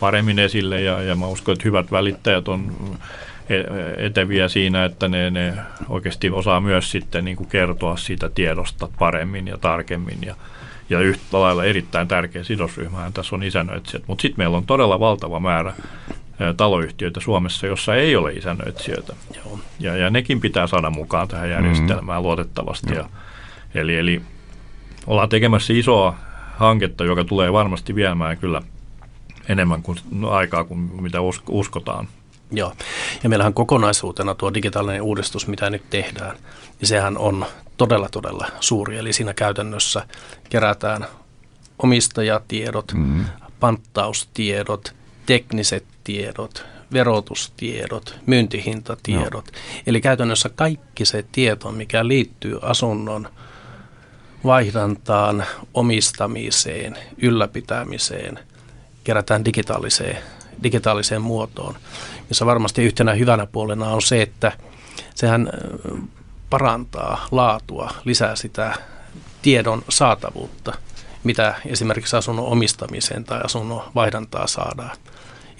paremmin 0.00 0.38
esille 0.38 0.80
ja, 0.80 1.02
ja 1.02 1.14
mä 1.14 1.26
uskon, 1.26 1.52
että 1.52 1.64
hyvät 1.64 1.92
välittäjät 1.92 2.48
on 2.48 2.72
e, 3.48 3.56
eteviä 4.06 4.48
siinä, 4.48 4.84
että 4.84 5.08
ne, 5.08 5.30
ne 5.30 5.54
oikeasti 5.88 6.30
osaa 6.30 6.60
myös 6.60 6.90
sitten 6.90 7.24
niin 7.24 7.36
kuin 7.36 7.48
kertoa 7.48 7.96
siitä 7.96 8.28
tiedosta 8.28 8.88
paremmin 8.98 9.46
ja 9.46 9.58
tarkemmin 9.58 10.18
ja, 10.22 10.34
ja 10.90 11.00
yhtä 11.00 11.40
lailla 11.40 11.64
erittäin 11.64 12.08
tärkeä 12.08 12.44
sidosryhmä 12.44 13.10
tässä 13.14 13.36
on 13.36 13.42
isännöitsijät. 13.42 14.02
Mutta 14.06 14.22
sitten 14.22 14.40
meillä 14.40 14.56
on 14.56 14.66
todella 14.66 15.00
valtava 15.00 15.40
määrä 15.40 15.72
taloyhtiöitä 16.56 17.20
Suomessa, 17.20 17.66
jossa 17.66 17.94
ei 17.94 18.16
ole 18.16 18.32
isännöitsijöitä. 18.32 19.12
Joo. 19.36 19.58
Ja, 19.80 19.96
ja 19.96 20.10
nekin 20.10 20.40
pitää 20.40 20.66
saada 20.66 20.90
mukaan 20.90 21.28
tähän 21.28 21.50
järjestelmään 21.50 22.20
mm. 22.20 22.22
luotettavasti. 22.22 22.94
Ja, 22.94 23.08
eli, 23.74 23.96
eli 23.96 24.22
ollaan 25.06 25.28
tekemässä 25.28 25.72
isoa 25.72 26.14
hanketta, 26.56 27.04
joka 27.04 27.24
tulee 27.24 27.52
varmasti 27.52 27.94
viemään 27.94 28.38
kyllä 28.38 28.62
enemmän 29.48 29.82
kuin 29.82 29.98
no, 30.10 30.30
aikaa 30.30 30.64
kuin 30.64 30.78
mitä 30.78 31.18
uskotaan. 31.48 32.08
Joo, 32.50 32.72
ja 33.22 33.28
meillähän 33.28 33.54
kokonaisuutena 33.54 34.34
tuo 34.34 34.54
digitaalinen 34.54 35.02
uudistus, 35.02 35.46
mitä 35.46 35.70
nyt 35.70 35.82
tehdään, 35.90 36.36
niin 36.80 36.88
sehän 36.88 37.18
on 37.18 37.46
todella 37.76 38.08
todella 38.08 38.46
suuri. 38.60 38.98
Eli 38.98 39.12
siinä 39.12 39.34
käytännössä 39.34 40.06
kerätään 40.48 41.06
omistajatiedot, 41.78 42.92
mm. 42.94 43.24
panttaustiedot, 43.60 44.94
tekniset 45.26 45.84
tiedot, 46.04 46.64
verotustiedot, 46.92 48.18
myyntihintatiedot. 48.26 49.46
No. 49.52 49.58
Eli 49.86 50.00
käytännössä 50.00 50.48
kaikki 50.48 51.04
se 51.04 51.24
tieto, 51.32 51.72
mikä 51.72 52.08
liittyy 52.08 52.58
asunnon 52.62 53.28
vaihdantaan, 54.44 55.44
omistamiseen, 55.74 56.98
ylläpitämiseen, 57.18 58.38
kerätään 59.04 59.44
digitaaliseen, 59.44 60.18
digitaaliseen 60.62 61.22
muotoon. 61.22 61.74
Missä 62.28 62.46
varmasti 62.46 62.84
yhtenä 62.84 63.12
hyvänä 63.12 63.46
puolena 63.46 63.88
on 63.88 64.02
se, 64.02 64.22
että 64.22 64.52
sehän 65.14 65.50
parantaa 66.50 67.26
laatua, 67.30 67.90
lisää 68.04 68.36
sitä 68.36 68.74
tiedon 69.42 69.82
saatavuutta, 69.88 70.74
mitä 71.24 71.54
esimerkiksi 71.66 72.16
asunnon 72.16 72.46
omistamiseen 72.46 73.24
tai 73.24 73.40
asunnon 73.44 73.82
vaihdantaa 73.94 74.46
saadaan. 74.46 74.96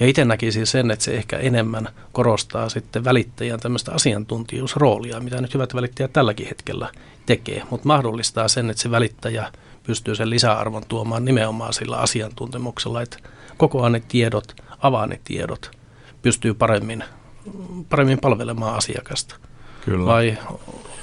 Ja 0.00 0.06
itse 0.06 0.24
näkisin 0.24 0.66
sen, 0.66 0.90
että 0.90 1.04
se 1.04 1.14
ehkä 1.14 1.38
enemmän 1.38 1.88
korostaa 2.12 2.68
sitten 2.68 3.04
välittäjän 3.04 3.60
tämmöistä 3.60 3.92
asiantuntijuusroolia, 3.92 5.20
mitä 5.20 5.40
nyt 5.40 5.54
hyvät 5.54 5.74
välittäjät 5.74 6.12
tälläkin 6.12 6.46
hetkellä 6.46 6.88
tekee, 7.26 7.62
mutta 7.70 7.86
mahdollistaa 7.88 8.48
sen, 8.48 8.70
että 8.70 8.82
se 8.82 8.90
välittäjä 8.90 9.52
pystyy 9.82 10.14
sen 10.14 10.30
lisäarvon 10.30 10.82
tuomaan 10.88 11.24
nimenomaan 11.24 11.72
sillä 11.72 11.96
asiantuntemuksella, 11.96 13.02
että 13.02 13.16
kokoaa 13.56 13.90
ne 13.90 14.02
tiedot, 14.08 14.56
avaa 14.78 15.06
ne 15.06 15.20
tiedot, 15.24 15.70
pystyy 16.22 16.54
paremmin, 16.54 17.04
paremmin 17.88 18.18
palvelemaan 18.20 18.74
asiakasta. 18.74 19.36
Kyllä. 19.84 20.06
Vai 20.06 20.38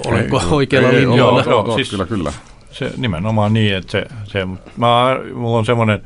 olenko 0.05 0.39
ei, 0.39 0.45
oikealla 0.49 0.89
linjalla? 0.89 1.43
Joo, 1.43 1.65
joo, 1.65 1.75
siis 1.75 1.89
kyllä, 1.89 2.05
kyllä. 2.05 2.33
Se 2.71 2.91
nimenomaan 2.97 3.53
niin, 3.53 3.75
että 3.75 3.91
se, 3.91 4.05
se 4.23 4.45
mä, 4.77 5.19
mulla 5.33 5.57
on 5.57 5.65
semmoinen 5.65 6.01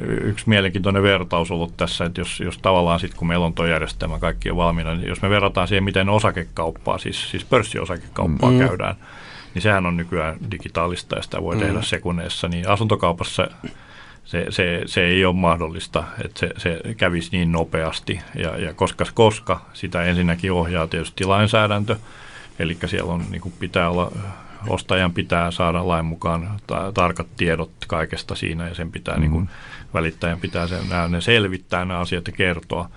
yksi 0.00 0.48
mielenkiintoinen 0.48 1.02
vertaus 1.02 1.50
ollut 1.50 1.76
tässä, 1.76 2.04
että 2.04 2.20
jos, 2.20 2.40
jos 2.40 2.58
tavallaan 2.58 3.00
sitten 3.00 3.18
kun 3.18 3.28
meillä 3.28 3.46
on 3.46 3.54
tuo 3.54 3.66
järjestelmä 3.66 4.18
kaikki 4.18 4.50
on 4.50 4.56
valmiina, 4.56 4.94
niin 4.94 5.08
jos 5.08 5.22
me 5.22 5.30
verrataan 5.30 5.68
siihen, 5.68 5.84
miten 5.84 6.08
osakekauppaa, 6.08 6.98
siis, 6.98 7.30
siis 7.30 7.44
pörssiosakekauppaa 7.44 8.50
mm. 8.50 8.58
käydään, 8.58 8.96
niin 9.54 9.62
sehän 9.62 9.86
on 9.86 9.96
nykyään 9.96 10.36
digitaalista 10.50 11.16
ja 11.16 11.22
sitä 11.22 11.42
voi 11.42 11.54
mm. 11.54 11.60
tehdä 11.60 11.82
sekunneissa, 11.82 12.48
niin 12.48 12.68
asuntokaupassa 12.68 13.48
se, 14.28 14.46
se, 14.50 14.82
se 14.86 15.04
ei 15.04 15.24
ole 15.24 15.34
mahdollista, 15.34 16.04
että 16.24 16.40
se, 16.40 16.50
se 16.56 16.80
kävisi 16.96 17.28
niin 17.32 17.52
nopeasti. 17.52 18.20
Ja, 18.34 18.58
ja 18.58 18.74
koska, 18.74 19.04
koska 19.14 19.60
sitä 19.72 20.02
ensinnäkin 20.02 20.52
ohjaa 20.52 20.86
tietysti 20.86 21.24
lainsäädäntö, 21.24 21.96
eli 22.58 22.78
siellä 22.86 23.12
on, 23.12 23.24
niin 23.30 23.52
pitää 23.58 23.90
olla, 23.90 24.12
ostajan 24.68 25.12
pitää 25.12 25.50
saada 25.50 25.88
lain 25.88 26.04
mukaan 26.04 26.50
ta- 26.66 26.92
tarkat 26.92 27.26
tiedot 27.36 27.70
kaikesta 27.86 28.34
siinä, 28.34 28.68
ja 28.68 28.74
sen 28.74 28.92
pitää, 28.92 29.14
mm-hmm. 29.14 29.22
niin 29.22 29.32
kuin, 29.32 29.48
välittäjän 29.94 30.40
pitää 30.40 30.66
sen, 30.66 30.88
nämä, 30.88 31.08
ne 31.08 31.20
selvittää 31.20 31.84
nämä 31.84 32.00
asiat 32.00 32.26
ja 32.26 32.32
kertoa. 32.32 32.88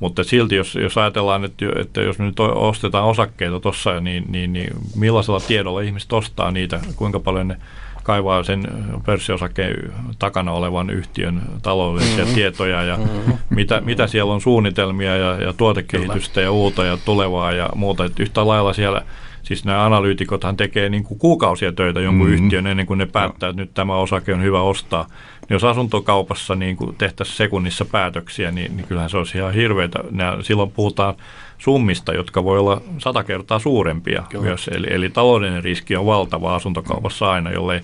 Mutta 0.00 0.24
silti, 0.24 0.54
jos, 0.54 0.74
jos 0.74 0.98
ajatellaan, 0.98 1.44
että, 1.44 1.64
että 1.80 2.00
jos 2.00 2.18
me 2.18 2.24
nyt 2.24 2.40
ostetaan 2.40 3.04
osakkeita 3.04 3.60
tuossa, 3.60 4.00
niin, 4.00 4.24
niin, 4.28 4.52
niin 4.52 4.70
millaisella 4.96 5.40
tiedolla 5.40 5.80
ihmiset 5.80 6.12
ostaa 6.12 6.50
niitä, 6.50 6.80
kuinka 6.96 7.20
paljon 7.20 7.48
ne 7.48 7.56
kaivaa 8.02 8.42
sen 8.42 8.62
pörssiosakkeen 9.06 9.92
takana 10.18 10.52
olevan 10.52 10.90
yhtiön 10.90 11.42
taloudellisia 11.62 12.18
mm-hmm. 12.18 12.34
tietoja 12.34 12.82
ja 12.82 12.96
mm-hmm. 12.96 13.34
mitä, 13.50 13.80
mitä 13.80 14.06
siellä 14.06 14.32
on 14.32 14.40
suunnitelmia 14.40 15.16
ja, 15.16 15.42
ja 15.42 15.52
tuotekehitystä 15.52 16.34
Kyllä. 16.34 16.46
ja 16.46 16.52
uutta 16.52 16.84
ja 16.84 16.98
tulevaa 17.04 17.52
ja 17.52 17.68
muuta. 17.74 18.04
Että 18.04 18.22
yhtä 18.22 18.46
lailla 18.46 18.72
siellä, 18.72 19.02
siis 19.42 19.64
nämä 19.64 19.86
analyytikothan 19.86 20.56
tekee 20.56 20.88
niin 20.88 21.04
kuin 21.04 21.18
kuukausia 21.18 21.72
töitä 21.72 22.00
jonkun 22.00 22.26
mm-hmm. 22.26 22.44
yhtiön 22.44 22.66
ennen 22.66 22.86
kuin 22.86 22.98
ne 22.98 23.06
päättää, 23.06 23.48
että 23.48 23.62
nyt 23.62 23.74
tämä 23.74 23.96
osake 23.96 24.34
on 24.34 24.42
hyvä 24.42 24.60
ostaa. 24.60 25.06
Niin 25.40 25.54
jos 25.54 25.64
asuntokaupassa 25.64 26.54
niin 26.54 26.76
kuin 26.76 26.96
tehtäisiin 26.96 27.36
sekunnissa 27.36 27.84
päätöksiä, 27.84 28.50
niin, 28.50 28.76
niin 28.76 28.86
kyllähän 28.86 29.10
se 29.10 29.18
olisi 29.18 29.38
ihan 29.38 29.54
hirveätä. 29.54 29.98
Silloin 30.42 30.70
puhutaan 30.70 31.14
summista, 31.58 32.14
jotka 32.14 32.44
voi 32.44 32.58
olla 32.58 32.80
sata 32.98 33.24
kertaa 33.24 33.58
suurempia 33.58 34.22
Kyllä. 34.28 34.44
myös. 34.44 34.68
Eli, 34.68 34.86
eli 34.90 35.10
taloudellinen 35.10 35.64
riski 35.64 35.96
on 35.96 36.06
valtava 36.06 36.54
asuntokaupassa 36.54 37.30
aina, 37.30 37.50
jollei 37.50 37.80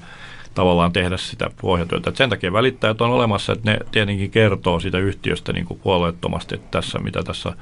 tavallaan 0.55 0.93
tehdä 0.93 1.17
sitä 1.17 1.51
pohjatyötä. 1.61 2.11
Et 2.11 2.17
sen 2.17 2.31
takia 2.31 2.53
välittäjät 2.53 3.01
on 3.01 3.11
olemassa, 3.11 3.53
että 3.53 3.71
ne 3.71 3.79
tietenkin 3.91 4.31
kertoo 4.31 4.81
sitä 4.81 4.99
yhtiöstä 4.99 5.53
niin 5.53 5.65
kuin 5.67 5.81
puolueettomasti, 5.81 6.55
että 6.55 6.69
tässä 6.71 6.99
mitä 6.99 7.23
tässä 7.23 7.53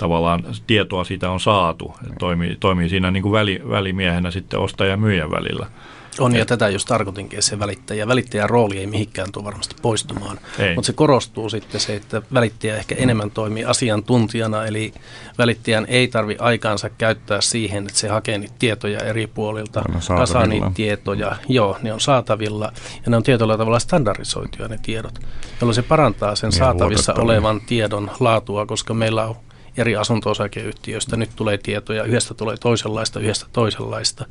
tavallaan 0.00 0.44
tietoa 0.66 1.04
siitä 1.04 1.30
on 1.30 1.40
saatu. 1.40 1.94
Toimii, 2.18 2.56
toimii 2.60 2.88
siinä 2.88 3.10
niin 3.10 3.22
kuin 3.22 3.32
väli, 3.32 3.62
välimiehenä 3.68 4.30
sitten 4.30 4.60
ostajan 4.60 4.90
ja 4.90 4.96
myyjän 4.96 5.30
välillä. 5.30 5.66
On, 6.18 6.36
ja 6.36 6.44
tätä 6.44 6.68
just 6.68 6.88
tarkoitinkin, 6.88 7.42
se 7.42 7.58
välittäjä. 7.58 8.08
Välittäjän 8.08 8.50
rooli 8.50 8.78
ei 8.78 8.86
mihinkään 8.86 9.32
tule 9.32 9.44
varmasti 9.44 9.76
poistumaan, 9.82 10.38
mutta 10.74 10.86
se 10.86 10.92
korostuu 10.92 11.50
sitten 11.50 11.80
se, 11.80 11.96
että 11.96 12.22
välittäjä 12.34 12.76
ehkä 12.76 12.94
enemmän 12.98 13.30
toimii 13.30 13.64
asiantuntijana, 13.64 14.64
eli 14.64 14.92
välittäjän 15.38 15.86
ei 15.88 16.08
tarvi 16.08 16.36
aikaansa 16.38 16.90
käyttää 16.90 17.40
siihen, 17.40 17.86
että 17.86 17.98
se 17.98 18.08
hakee 18.08 18.38
niitä 18.38 18.54
tietoja 18.58 19.00
eri 19.00 19.26
puolilta, 19.26 19.82
kasaa 20.16 20.46
niitä 20.46 20.70
tietoja. 20.74 21.36
Joo, 21.48 21.76
ne 21.82 21.92
on 21.92 22.00
saatavilla, 22.00 22.72
ja 23.04 23.10
ne 23.10 23.16
on 23.16 23.22
tietyllä 23.22 23.58
tavalla 23.58 23.78
standardisoituja 23.78 24.68
ne 24.68 24.78
tiedot, 24.82 25.18
jolloin 25.60 25.74
se 25.74 25.82
parantaa 25.82 26.34
sen 26.34 26.50
niin, 26.50 26.58
saatavissa 26.58 27.14
olevan 27.14 27.60
tiedon 27.60 28.10
laatua, 28.20 28.66
koska 28.66 28.94
meillä 28.94 29.24
on 29.24 29.36
eri 29.76 29.96
asunto-osakeyhtiöistä. 29.96 31.16
Nyt 31.16 31.30
tulee 31.36 31.58
tietoja, 31.58 32.04
yhdestä 32.04 32.34
tulee 32.34 32.56
toisenlaista, 32.56 33.20
yhdestä 33.20 33.46
toisenlaista. 33.52 34.26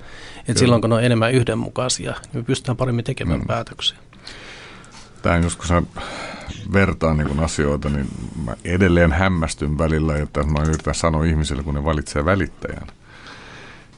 Et 0.48 0.58
silloin 0.58 0.82
kun 0.82 0.90
ne 0.90 0.96
on 0.96 1.04
enemmän 1.04 1.34
yhdenmukaisia, 1.34 2.12
niin 2.12 2.30
me 2.34 2.44
pystytään 2.44 2.78
paremmin 2.78 3.06
tekemään 3.06 3.40
mm. 3.40 3.48
päätöksiä. 3.48 3.98
Tämä 5.22 5.38
joskus 5.38 5.74
vertaan 6.74 7.18
niin 7.18 7.40
asioita, 7.40 7.90
niin 7.90 8.08
mä 8.46 8.56
edelleen 8.66 9.12
hämmästyn 9.12 9.78
välillä, 9.78 10.18
että 10.18 10.44
mä 10.44 10.64
yritän 10.68 10.96
sanoa 10.96 11.24
ihmisille, 11.24 11.64
kun 11.64 11.76
ne 11.76 11.84
valitsee 11.86 12.26
välittäjän. 12.26 12.88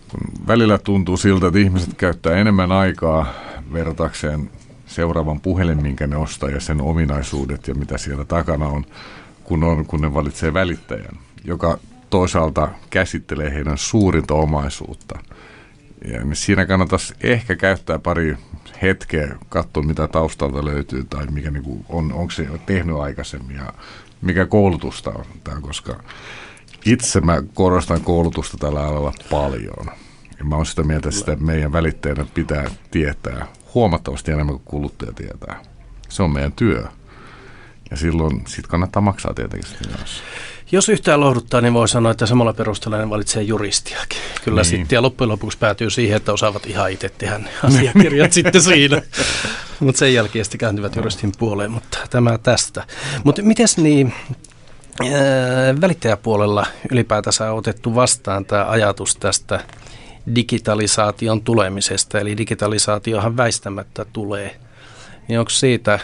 Kun 0.07 0.47
välillä 0.47 0.77
tuntuu 0.77 1.17
siltä, 1.17 1.47
että 1.47 1.59
ihmiset 1.59 1.93
käyttää 1.97 2.33
enemmän 2.33 2.71
aikaa 2.71 3.33
vertakseen 3.73 4.51
seuraavan 4.85 5.41
puhelin, 5.41 5.81
minkä 5.81 6.07
ne 6.07 6.15
ostaa 6.15 6.49
ja 6.49 6.59
sen 6.59 6.81
ominaisuudet 6.81 7.67
ja 7.67 7.75
mitä 7.75 7.97
siellä 7.97 8.25
takana 8.25 8.65
on, 8.65 8.85
kun, 9.43 9.63
on, 9.63 9.85
kun 9.85 10.01
ne 10.01 10.13
valitsee 10.13 10.53
välittäjän, 10.53 11.17
joka 11.43 11.79
toisaalta 12.09 12.69
käsittelee 12.89 13.53
heidän 13.53 13.77
suurinta 13.77 14.33
omaisuutta. 14.33 15.19
Ja 16.05 16.23
niin 16.23 16.35
siinä 16.35 16.65
kannattaisi 16.65 17.13
ehkä 17.23 17.55
käyttää 17.55 17.99
pari 17.99 18.37
hetkeä, 18.81 19.35
katsoa 19.49 19.83
mitä 19.83 20.07
taustalta 20.07 20.65
löytyy 20.65 21.03
tai 21.03 21.25
mikä 21.25 21.51
niin 21.51 21.85
on, 21.89 22.13
onko 22.13 22.31
se 22.31 22.47
tehnyt 22.65 22.97
aikaisemmin 22.97 23.55
ja 23.55 23.73
mikä 24.21 24.45
koulutusta 24.45 25.09
on. 25.09 25.25
Tämä, 25.43 25.61
koska 25.61 26.03
itse 26.85 27.21
mä 27.21 27.43
korostan 27.53 28.01
koulutusta 28.01 28.57
tällä 28.57 28.83
alalla 28.83 29.13
paljon. 29.29 29.85
Ja 30.39 30.45
mä 30.45 30.55
oon 30.55 30.65
sitä 30.65 30.83
mieltä, 30.83 31.09
että 31.09 31.19
sitä 31.19 31.35
meidän 31.35 31.71
välittäjänä 31.71 32.25
pitää 32.33 32.71
tietää 32.91 33.47
huomattavasti 33.73 34.31
enemmän 34.31 34.55
kuin 34.55 34.65
kuluttaja 34.65 35.13
tietää. 35.13 35.63
Se 36.09 36.23
on 36.23 36.31
meidän 36.31 36.51
työ. 36.51 36.83
Ja 37.91 37.97
silloin 37.97 38.43
sit 38.47 38.67
kannattaa 38.67 39.01
maksaa 39.01 39.33
tietenkin 39.33 39.69
sitä 39.69 39.97
myös. 39.97 40.23
Jos 40.71 40.89
yhtään 40.89 41.19
lohduttaa, 41.19 41.61
niin 41.61 41.73
voi 41.73 41.87
sanoa, 41.87 42.11
että 42.11 42.25
samalla 42.25 42.53
perusteella 42.53 42.97
ne 42.97 43.09
valitsee 43.09 43.43
juristiakin. 43.43 44.19
Kyllä 44.43 44.61
niin. 44.61 44.65
sitten, 44.69 44.95
ja 44.95 45.01
loppujen 45.01 45.29
lopuksi 45.29 45.57
päätyy 45.57 45.89
siihen, 45.89 46.17
että 46.17 46.33
osaavat 46.33 46.65
ihan 46.65 46.91
itse 46.91 47.09
tehdä 47.09 47.37
ne 47.37 47.49
asiakirjat 47.63 48.33
sitten 48.43 48.61
siinä. 48.61 49.01
mutta 49.79 49.99
sen 49.99 50.13
jälkeen 50.13 50.45
sitten 50.45 50.59
kääntyvät 50.59 50.95
juristin 50.95 51.31
puoleen, 51.37 51.71
mutta 51.71 51.97
tämä 52.09 52.37
tästä. 52.37 52.83
Mutta 53.23 53.41
miten 53.41 53.67
niin, 53.77 54.13
välittäjäpuolella 55.81 56.65
ylipäätänsä 56.91 57.51
on 57.51 57.57
otettu 57.57 57.95
vastaan 57.95 58.45
tämä 58.45 58.65
ajatus 58.69 59.15
tästä 59.15 59.59
digitalisaation 60.35 61.41
tulemisesta, 61.41 62.19
eli 62.19 62.37
digitalisaatiohan 62.37 63.37
väistämättä 63.37 64.05
tulee. 64.13 64.55
Niin 65.27 65.39
onko 65.39 65.49
siitä 65.49 65.99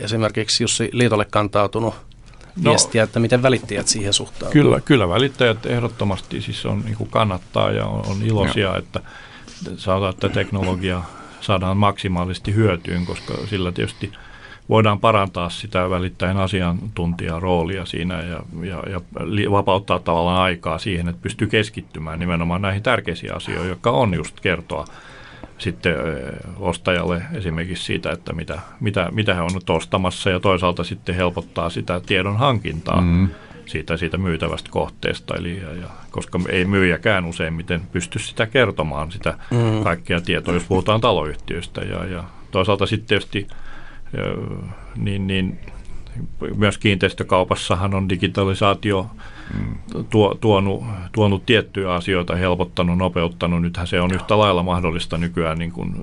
esimerkiksi 0.00 0.62
Jussi 0.62 0.90
Liitolle 0.92 1.24
kantautunut 1.24 2.05
no, 2.62 2.70
viestiä, 2.70 3.02
että 3.02 3.20
miten 3.20 3.42
välittäjät 3.42 3.88
siihen 3.88 4.12
suhtautuvat? 4.12 4.52
Kyllä, 4.52 4.80
kyllä 4.80 5.08
välittäjät 5.08 5.66
ehdottomasti 5.66 6.40
siis 6.40 6.66
on, 6.66 6.82
niin 6.84 6.96
kuin 6.96 7.10
kannattaa 7.10 7.70
ja 7.70 7.86
on, 7.86 8.06
on 8.06 8.22
iloisia, 8.22 8.62
Joo. 8.62 8.76
että 8.76 9.00
saadaan, 9.76 10.10
että 10.14 10.28
teknologia 10.28 11.02
saadaan 11.40 11.76
maksimaalisesti 11.76 12.54
hyötyyn, 12.54 13.06
koska 13.06 13.34
sillä 13.46 13.72
tietysti– 13.72 14.12
voidaan 14.68 15.00
parantaa 15.00 15.50
sitä 15.50 15.90
välittäjän 15.90 16.36
asiantuntijan 16.36 17.42
roolia 17.42 17.84
siinä 17.86 18.22
ja, 18.22 18.40
ja, 18.62 18.82
ja 18.86 19.00
vapauttaa 19.50 19.98
tavallaan 19.98 20.42
aikaa 20.42 20.78
siihen, 20.78 21.08
että 21.08 21.22
pystyy 21.22 21.48
keskittymään 21.48 22.18
nimenomaan 22.18 22.62
näihin 22.62 22.82
tärkeisiin 22.82 23.34
asioihin, 23.34 23.68
jotka 23.68 23.90
on 23.90 24.14
just 24.14 24.40
kertoa 24.40 24.84
sitten 25.58 25.96
ostajalle 26.58 27.22
esimerkiksi 27.32 27.84
siitä, 27.84 28.10
että 28.10 28.32
mitä, 28.32 28.58
mitä, 28.80 29.08
mitä 29.12 29.34
he 29.34 29.40
on 29.40 29.50
nyt 29.54 29.70
ostamassa 29.70 30.30
ja 30.30 30.40
toisaalta 30.40 30.84
sitten 30.84 31.14
helpottaa 31.14 31.70
sitä 31.70 32.00
tiedon 32.00 32.36
hankintaa 32.36 33.00
mm. 33.00 33.28
siitä, 33.66 33.96
siitä 33.96 34.18
myytävästä 34.18 34.70
kohteesta. 34.70 35.34
Eli, 35.36 35.60
ja, 35.62 35.72
ja, 35.72 35.88
koska 36.10 36.40
ei 36.48 36.64
myyjäkään 36.64 37.24
useimmiten 37.24 37.80
pysty 37.92 38.18
sitä 38.18 38.46
kertomaan, 38.46 39.12
sitä 39.12 39.38
mm. 39.50 39.84
kaikkia 39.84 40.20
tietoa, 40.20 40.54
jos 40.54 40.64
puhutaan 40.64 41.00
taloyhtiöistä. 41.00 41.80
Ja, 41.80 42.04
ja 42.04 42.24
toisaalta 42.50 42.86
sitten 42.86 43.08
tietysti 43.08 43.46
niin, 44.96 45.26
niin 45.26 45.58
myös 46.56 46.78
kiinteistökaupassahan 46.78 47.94
on 47.94 48.08
digitalisaatio 48.08 49.10
tuo, 50.10 50.34
tuonut, 50.40 50.84
tuonut 51.12 51.46
tiettyjä 51.46 51.92
asioita, 51.94 52.36
helpottanut, 52.36 52.98
nopeuttanut. 52.98 53.62
Nythän 53.62 53.86
se 53.86 54.00
on 54.00 54.14
yhtä 54.14 54.38
lailla 54.38 54.62
mahdollista 54.62 55.18
nykyään 55.18 55.58
niin 55.58 55.72
kuin 55.72 55.94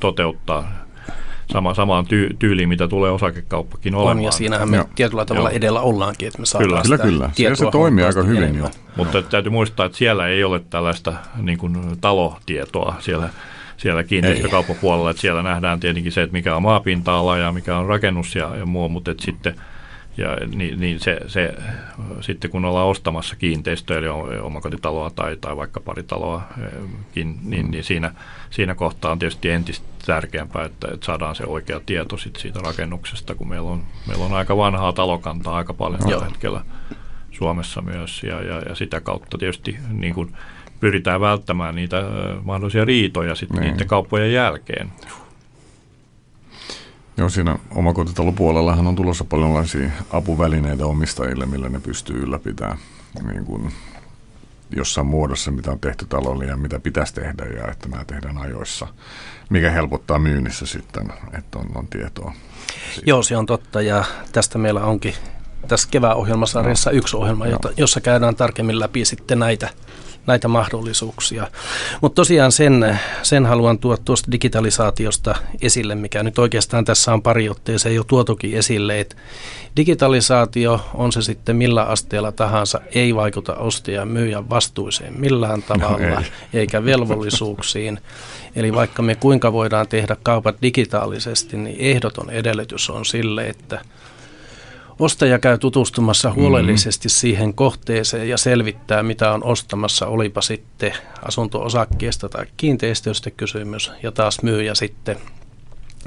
toteuttaa 0.00 0.72
sama, 1.52 1.74
samaan 1.74 2.06
ty, 2.06 2.36
tyyliin, 2.38 2.68
mitä 2.68 2.88
tulee 2.88 3.10
osakekauppakin 3.10 3.94
olemaan. 3.94 4.16
On, 4.16 4.22
ja 4.22 4.30
siinähän 4.30 4.70
me 4.70 4.76
Joo. 4.76 4.86
tietyllä 4.94 5.24
tavalla 5.24 5.50
Joo. 5.50 5.56
edellä 5.56 5.80
ollaankin, 5.80 6.28
että 6.28 6.40
me 6.40 6.46
saadaan 6.46 6.68
kyllä, 6.68 6.82
sitä 6.82 6.98
kyllä, 6.98 7.30
kyllä. 7.36 7.54
Se 7.54 7.66
toimii 7.72 8.04
aika 8.04 8.22
hyvin 8.22 8.58
jo. 8.58 8.70
Mutta 8.96 9.22
täytyy 9.22 9.52
muistaa, 9.52 9.86
että 9.86 9.98
siellä 9.98 10.28
ei 10.28 10.44
ole 10.44 10.60
tällaista 10.70 11.12
niin 11.36 11.58
kuin, 11.58 11.76
talotietoa 12.00 12.94
siellä 13.00 13.28
siellä 13.76 14.04
kiinteistökauppapuolella, 14.04 15.10
että 15.10 15.20
siellä 15.20 15.42
nähdään 15.42 15.80
tietenkin 15.80 16.12
se, 16.12 16.22
että 16.22 16.32
mikä 16.32 16.56
on 16.56 16.62
maapinta-ala 16.62 17.36
ja 17.36 17.52
mikä 17.52 17.76
on 17.76 17.86
rakennus 17.86 18.34
ja, 18.34 18.56
ja 18.56 18.66
muu, 18.66 18.88
mutta 18.88 19.10
että 19.10 19.24
sitten 19.24 19.54
ja 20.16 20.36
niin, 20.54 20.80
niin 20.80 21.00
se, 21.00 21.20
se, 21.26 21.54
sitten 22.20 22.50
kun 22.50 22.64
ollaan 22.64 22.86
ostamassa 22.86 23.36
kiinteistöä, 23.36 23.98
eli 23.98 24.08
omakotitaloa 24.42 25.10
tai, 25.10 25.36
tai 25.36 25.56
vaikka 25.56 25.80
paritaloakin, 25.80 27.38
niin, 27.42 27.70
niin 27.70 27.84
siinä, 27.84 28.14
siinä 28.50 28.74
kohtaa 28.74 29.12
on 29.12 29.18
tietysti 29.18 29.50
entistä 29.50 29.86
tärkeämpää, 30.06 30.64
että, 30.64 30.88
että 30.94 31.06
saadaan 31.06 31.34
se 31.34 31.44
oikea 31.44 31.80
tieto 31.86 32.16
sit 32.16 32.36
siitä 32.36 32.60
rakennuksesta, 32.60 33.34
kun 33.34 33.48
meillä 33.48 33.70
on, 33.70 33.82
meillä 34.08 34.24
on 34.24 34.34
aika 34.34 34.56
vanhaa 34.56 34.92
talokantaa 34.92 35.56
aika 35.56 35.74
paljon 35.74 36.00
tällä 36.00 36.24
hetkellä 36.24 36.60
Suomessa 37.30 37.82
myös, 37.82 38.22
ja, 38.22 38.42
ja, 38.42 38.62
ja 38.68 38.74
sitä 38.74 39.00
kautta 39.00 39.38
tietysti 39.38 39.76
niin 39.90 40.14
kuin 40.14 40.32
pyritään 40.80 41.20
välttämään 41.20 41.74
niitä 41.74 42.02
mahdollisia 42.44 42.84
riitoja 42.84 43.34
sitten 43.34 43.60
niin. 43.60 43.70
niiden 43.70 43.86
kauppojen 43.86 44.32
jälkeen. 44.32 44.92
Joo, 47.16 47.28
siinä 47.28 47.58
omakotitalopuolellahan 47.74 48.86
on 48.86 48.96
tulossa 48.96 49.24
paljonlaisia 49.24 49.90
apuvälineitä 50.10 50.86
omistajille, 50.86 51.46
millä 51.46 51.68
ne 51.68 51.80
pystyy 51.80 52.16
ylläpitämään 52.16 52.78
niin 53.22 53.44
kuin 53.44 53.72
jossain 54.70 55.06
muodossa, 55.06 55.50
mitä 55.50 55.70
on 55.70 55.80
tehty 55.80 56.06
talolle 56.08 56.44
ja 56.44 56.56
mitä 56.56 56.80
pitäisi 56.80 57.14
tehdä 57.14 57.44
ja 57.44 57.70
että 57.70 57.88
nämä 57.88 58.04
tehdään 58.04 58.38
ajoissa, 58.38 58.86
mikä 59.50 59.70
helpottaa 59.70 60.18
myynnissä 60.18 60.66
sitten, 60.66 61.12
että 61.38 61.58
on, 61.58 61.66
on 61.74 61.86
tietoa. 61.86 62.32
Siitä. 62.94 63.10
Joo, 63.10 63.22
se 63.22 63.36
on 63.36 63.46
totta 63.46 63.82
ja 63.82 64.04
tästä 64.32 64.58
meillä 64.58 64.84
onkin 64.84 65.14
tässä 65.68 65.88
kevään 65.90 66.16
ohjelmasarjassa 66.16 66.90
no. 66.90 66.96
yksi 66.96 67.16
ohjelma, 67.16 67.46
jota, 67.46 67.70
jossa 67.76 68.00
käydään 68.00 68.36
tarkemmin 68.36 68.80
läpi 68.80 69.04
sitten 69.04 69.38
näitä 69.38 69.68
näitä 70.26 70.48
mahdollisuuksia. 70.48 71.48
Mutta 72.00 72.16
tosiaan 72.16 72.52
sen, 72.52 73.00
sen 73.22 73.46
haluan 73.46 73.78
tuoda 73.78 74.02
tuosta 74.04 74.32
digitalisaatiosta 74.32 75.34
esille, 75.62 75.94
mikä 75.94 76.22
nyt 76.22 76.38
oikeastaan 76.38 76.84
tässä 76.84 77.12
on 77.12 77.22
pari 77.22 77.48
otteeseen 77.48 77.94
jo 77.94 78.04
tuotukin 78.04 78.54
esille, 78.54 79.00
että 79.00 79.16
digitalisaatio 79.76 80.80
on 80.94 81.12
se 81.12 81.22
sitten 81.22 81.56
millä 81.56 81.82
asteella 81.82 82.32
tahansa, 82.32 82.80
ei 82.94 83.14
vaikuta 83.14 83.54
ostajan 83.54 84.08
myyjän 84.08 84.50
vastuuseen 84.50 85.20
millään 85.20 85.62
tavalla, 85.62 85.98
no 85.98 86.20
ei. 86.20 86.60
eikä 86.60 86.84
velvollisuuksiin. 86.84 87.98
Eli 88.56 88.72
vaikka 88.74 89.02
me 89.02 89.14
kuinka 89.14 89.52
voidaan 89.52 89.88
tehdä 89.88 90.16
kaupat 90.22 90.56
digitaalisesti, 90.62 91.56
niin 91.56 91.76
ehdoton 91.78 92.30
edellytys 92.30 92.90
on 92.90 93.04
sille, 93.04 93.46
että– 93.46 93.80
Ostaja 94.98 95.38
käy 95.38 95.58
tutustumassa 95.58 96.32
huolellisesti 96.32 97.08
mm-hmm. 97.08 97.18
siihen 97.18 97.54
kohteeseen 97.54 98.28
ja 98.28 98.38
selvittää, 98.38 99.02
mitä 99.02 99.32
on 99.32 99.44
ostamassa, 99.44 100.06
olipa 100.06 100.40
sitten 100.40 100.92
asunto-osakkeesta 101.22 102.28
tai 102.28 102.46
kiinteistöstä 102.56 103.30
kysymys. 103.30 103.92
Ja 104.02 104.12
taas 104.12 104.42
myyjä 104.42 104.74
sitten 104.74 105.16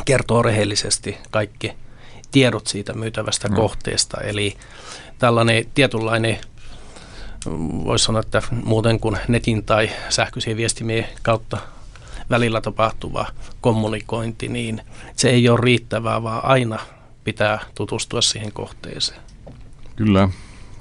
kertoo 0.05 0.41
rehellisesti 0.41 1.17
kaikki 1.31 1.73
tiedot 2.31 2.67
siitä 2.67 2.93
myytävästä 2.93 3.47
mm. 3.47 3.55
kohteesta. 3.55 4.21
Eli 4.21 4.57
tällainen 5.19 5.65
tietynlainen, 5.73 6.37
voisi 7.85 8.05
sanoa, 8.05 8.21
että 8.21 8.41
muuten 8.51 8.99
kuin 8.99 9.17
netin 9.27 9.63
tai 9.63 9.89
sähköisiä 10.09 10.57
viestimien 10.57 11.05
kautta 11.23 11.57
välillä 12.29 12.61
tapahtuva 12.61 13.25
kommunikointi, 13.61 14.47
niin 14.47 14.81
se 15.15 15.29
ei 15.29 15.49
ole 15.49 15.59
riittävää, 15.61 16.23
vaan 16.23 16.45
aina 16.45 16.79
pitää 17.30 17.59
tutustua 17.75 18.21
siihen 18.21 18.51
kohteeseen. 18.51 19.19
Kyllä. 19.95 20.30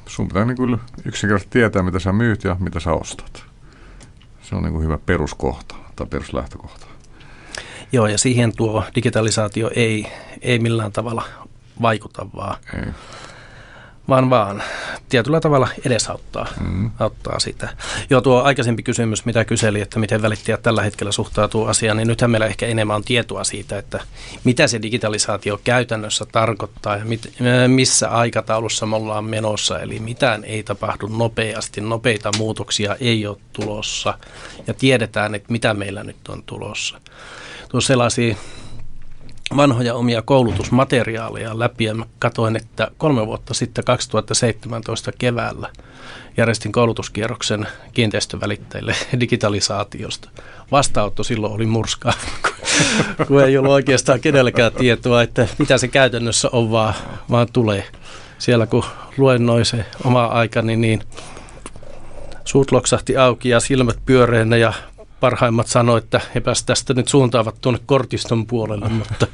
Sun 0.07 0.29
pitää 0.29 0.45
niin 0.45 0.57
kyllä 0.57 0.79
yksinkertaisesti 1.05 1.53
tietää, 1.53 1.83
mitä 1.83 1.99
sä 1.99 2.13
myyt 2.13 2.45
ja 2.45 2.57
mitä 2.61 2.81
sä 2.81 2.93
ostat. 2.93 3.45
Se 4.43 4.55
on 4.55 4.63
niin 4.63 4.73
kuin 4.73 4.85
hyvä 4.85 4.99
peruskohta 4.99 5.75
tai 5.97 6.07
peruslähtökohta. 6.07 6.87
Joo, 7.93 8.07
ja 8.07 8.19
siihen 8.19 8.57
tuo 8.57 8.85
digitalisaatio 8.95 9.71
ei, 9.77 10.07
ei 10.41 10.59
millään 10.59 10.93
tavalla 10.93 11.25
vaikuta, 11.83 12.27
vaan 12.37 12.57
ei 12.75 12.93
vaan 14.09 14.31
vaan 14.31 14.63
tietyllä 15.09 15.41
tavalla 15.41 15.69
edesauttaa 15.87 16.47
mm. 16.61 16.91
auttaa 16.99 17.39
sitä. 17.39 17.69
Joo, 18.11 18.21
tuo 18.21 18.43
aikaisempi 18.43 18.83
kysymys, 18.83 19.25
mitä 19.25 19.45
kyseli, 19.45 19.81
että 19.81 19.99
miten 19.99 20.23
välittäjät 20.23 20.63
tällä 20.63 20.83
hetkellä 20.83 21.13
suhtautuu 21.13 21.67
asiaan, 21.67 21.97
niin 21.97 22.09
nythän 22.09 22.31
meillä 22.31 22.47
ehkä 22.47 22.67
enemmän 22.67 22.97
on 22.97 23.05
tietoa 23.05 23.45
siitä, 23.45 23.79
että 23.79 24.01
mitä 24.45 24.67
se 24.67 24.83
digitalisaatio 24.83 25.61
käytännössä 25.65 26.27
tarkoittaa 26.33 26.97
ja 26.97 27.05
mit, 27.05 27.33
missä 27.67 28.09
aikataulussa 28.09 28.87
me 28.87 28.97
ollaan 28.97 29.25
menossa. 29.25 29.81
Eli 29.81 29.99
mitään 30.01 30.45
ei 30.45 30.63
tapahdu 30.63 31.07
nopeasti, 31.07 31.81
nopeita 31.81 32.31
muutoksia 32.39 32.97
ei 33.01 33.27
ole 33.27 33.37
tulossa 33.53 34.19
ja 34.67 34.75
tiedetään, 34.75 35.35
että 35.35 35.53
mitä 35.53 35.75
meillä 35.75 36.05
nyt 36.05 36.29
on 36.29 36.43
tulossa. 36.43 37.01
Tuossa 37.69 37.89
sellaisia 37.89 38.37
vanhoja 39.57 39.95
omia 39.95 40.23
koulutusmateriaaleja 40.23 41.59
läpi 41.59 41.85
ja 41.85 41.95
mä 41.95 42.07
katoin, 42.19 42.57
että 42.57 42.91
kolme 42.99 43.27
vuotta 43.27 43.55
sitten 43.55 43.85
2017 43.85 45.13
keväällä 45.19 45.69
järjestin 46.37 46.73
koulutuskierroksen 46.73 47.67
kiinteistövälittäjille 47.93 48.95
digitalisaatiosta. 49.21 50.31
Vastaanotto 50.73 51.25
silloin 51.25 51.53
oli 51.53 51.67
murskaa. 51.67 52.13
kun 53.29 53.45
ei 53.45 53.59
ollut 53.59 53.73
oikeastaan 53.73 54.21
kenelläkään 54.21 54.73
tietoa, 54.73 55.23
että 55.23 55.49
mitä 55.59 55.79
se 55.79 55.89
käytännössä 55.89 56.49
on, 56.53 56.71
vaan, 56.71 56.95
vaan 57.31 57.49
tulee. 57.53 57.85
Siellä 58.39 58.67
kun 58.67 58.85
luennoi 59.17 59.65
se 59.65 59.85
oma 60.05 60.25
aikani, 60.25 60.77
niin 60.77 61.03
suut 62.45 62.73
loksahti 62.73 63.17
auki 63.17 63.49
ja 63.49 63.61
silmät 63.61 63.99
pyöreänä 64.07 64.57
ja 64.57 64.73
parhaimmat 65.21 65.67
sanoivat, 65.67 66.05
että 66.05 66.21
epäs 66.35 66.63
tästä 66.63 66.95
nyt 66.95 67.09
suuntaavat 67.09 67.55
tuonne 67.61 67.81
kortiston 67.87 68.47
puolelle, 68.47 68.89
mutta 68.89 69.27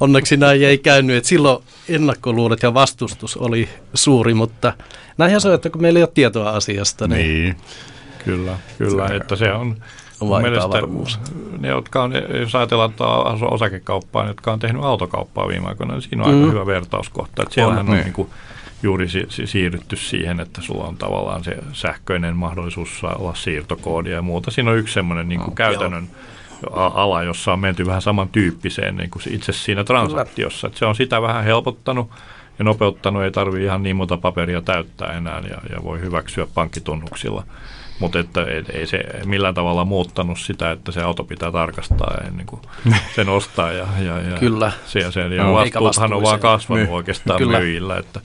onneksi 0.00 0.36
näin 0.36 0.64
ei 0.64 0.78
käynyt. 0.78 1.16
Että 1.16 1.28
silloin 1.28 1.64
ennakkoluulet 1.88 2.62
ja 2.62 2.74
vastustus 2.74 3.36
oli 3.36 3.68
suuri, 3.94 4.34
mutta 4.34 4.72
näinhän 5.18 5.40
se 5.40 5.48
on, 5.48 5.54
että 5.54 5.70
kun 5.70 5.82
meillä 5.82 5.98
ei 5.98 6.02
ole 6.02 6.10
tietoa 6.14 6.50
asiasta. 6.50 7.08
Niin, 7.08 7.42
niin. 7.42 7.56
kyllä, 8.24 8.58
kyllä, 8.78 9.08
se 9.08 9.16
että 9.16 9.36
se 9.36 9.52
on 9.52 9.76
mielestä 10.20 10.78
ne, 11.58 11.68
jotka 11.68 12.02
on, 12.02 12.12
jos 12.40 12.54
ajatellaan 12.54 12.94
osakekauppaa, 13.50 14.26
jotka 14.26 14.52
on 14.52 14.58
tehnyt 14.58 14.84
autokauppaa 14.84 15.48
viime 15.48 15.68
aikoina, 15.68 15.92
niin 15.92 16.02
siinä 16.02 16.24
on 16.24 16.34
mm. 16.34 16.40
aika 16.40 16.52
hyvä 16.52 16.66
vertauskohta. 16.66 17.42
Että 17.42 17.54
siellähän 17.54 17.80
on, 17.80 17.88
on 17.88 17.94
niin. 17.94 18.04
niin 18.04 18.12
kuin, 18.12 18.30
juuri 18.82 19.08
si- 19.08 19.26
si- 19.28 19.46
siirrytty 19.46 19.96
siihen, 19.96 20.40
että 20.40 20.62
sulla 20.62 20.84
on 20.84 20.96
tavallaan 20.96 21.44
se 21.44 21.56
sähköinen 21.72 22.36
mahdollisuus 22.36 23.04
olla 23.04 23.34
siirtokoodia 23.34 24.14
ja 24.14 24.22
muuta. 24.22 24.50
Siinä 24.50 24.70
on 24.70 24.76
yksi 24.78 24.94
semmoinen 24.94 25.28
niin 25.28 25.40
kuin 25.40 25.54
käytännön 25.54 26.08
ala, 26.72 27.22
jossa 27.22 27.52
on 27.52 27.60
menty 27.60 27.86
vähän 27.86 28.02
samantyyppiseen 28.02 28.96
niin 28.96 29.10
kuin 29.10 29.22
itse 29.30 29.52
siinä 29.52 29.84
transaktiossa. 29.84 30.66
Että 30.66 30.78
se 30.78 30.86
on 30.86 30.94
sitä 30.94 31.22
vähän 31.22 31.44
helpottanut 31.44 32.10
ja 32.58 32.64
nopeuttanut, 32.64 33.22
ei 33.22 33.30
tarvitse 33.30 33.64
ihan 33.64 33.82
niin 33.82 33.96
monta 33.96 34.16
paperia 34.16 34.62
täyttää 34.62 35.12
enää 35.12 35.42
ja, 35.50 35.76
ja 35.76 35.84
voi 35.84 36.00
hyväksyä 36.00 36.46
pankkitunnuksilla. 36.54 37.44
Mutta 37.98 38.18
että 38.18 38.44
ei, 38.44 38.62
ei 38.72 38.86
se 38.86 39.04
millään 39.24 39.54
tavalla 39.54 39.84
muuttanut 39.84 40.38
sitä, 40.38 40.70
että 40.70 40.92
se 40.92 41.02
auto 41.02 41.24
pitää 41.24 41.52
tarkastaa 41.52 42.14
ennen 42.26 42.46
kuin 42.46 42.62
sen 43.16 43.28
ostaa. 43.28 43.72
Ja, 43.72 43.86
ja, 43.98 44.20
ja 44.20 44.38
Kyllä. 44.38 44.72
Se 44.86 44.98
ja, 44.98 45.10
se, 45.10 45.20
ja 45.20 45.42
no, 45.42 45.52
vastuuthan 45.52 46.12
on 46.12 46.22
vaan 46.22 46.40
kasvanut 46.40 46.88
My. 46.88 46.94
oikeastaan 46.94 47.38
Kyllä. 47.38 47.58
myyjillä. 47.58 47.96
Että, 47.96 48.20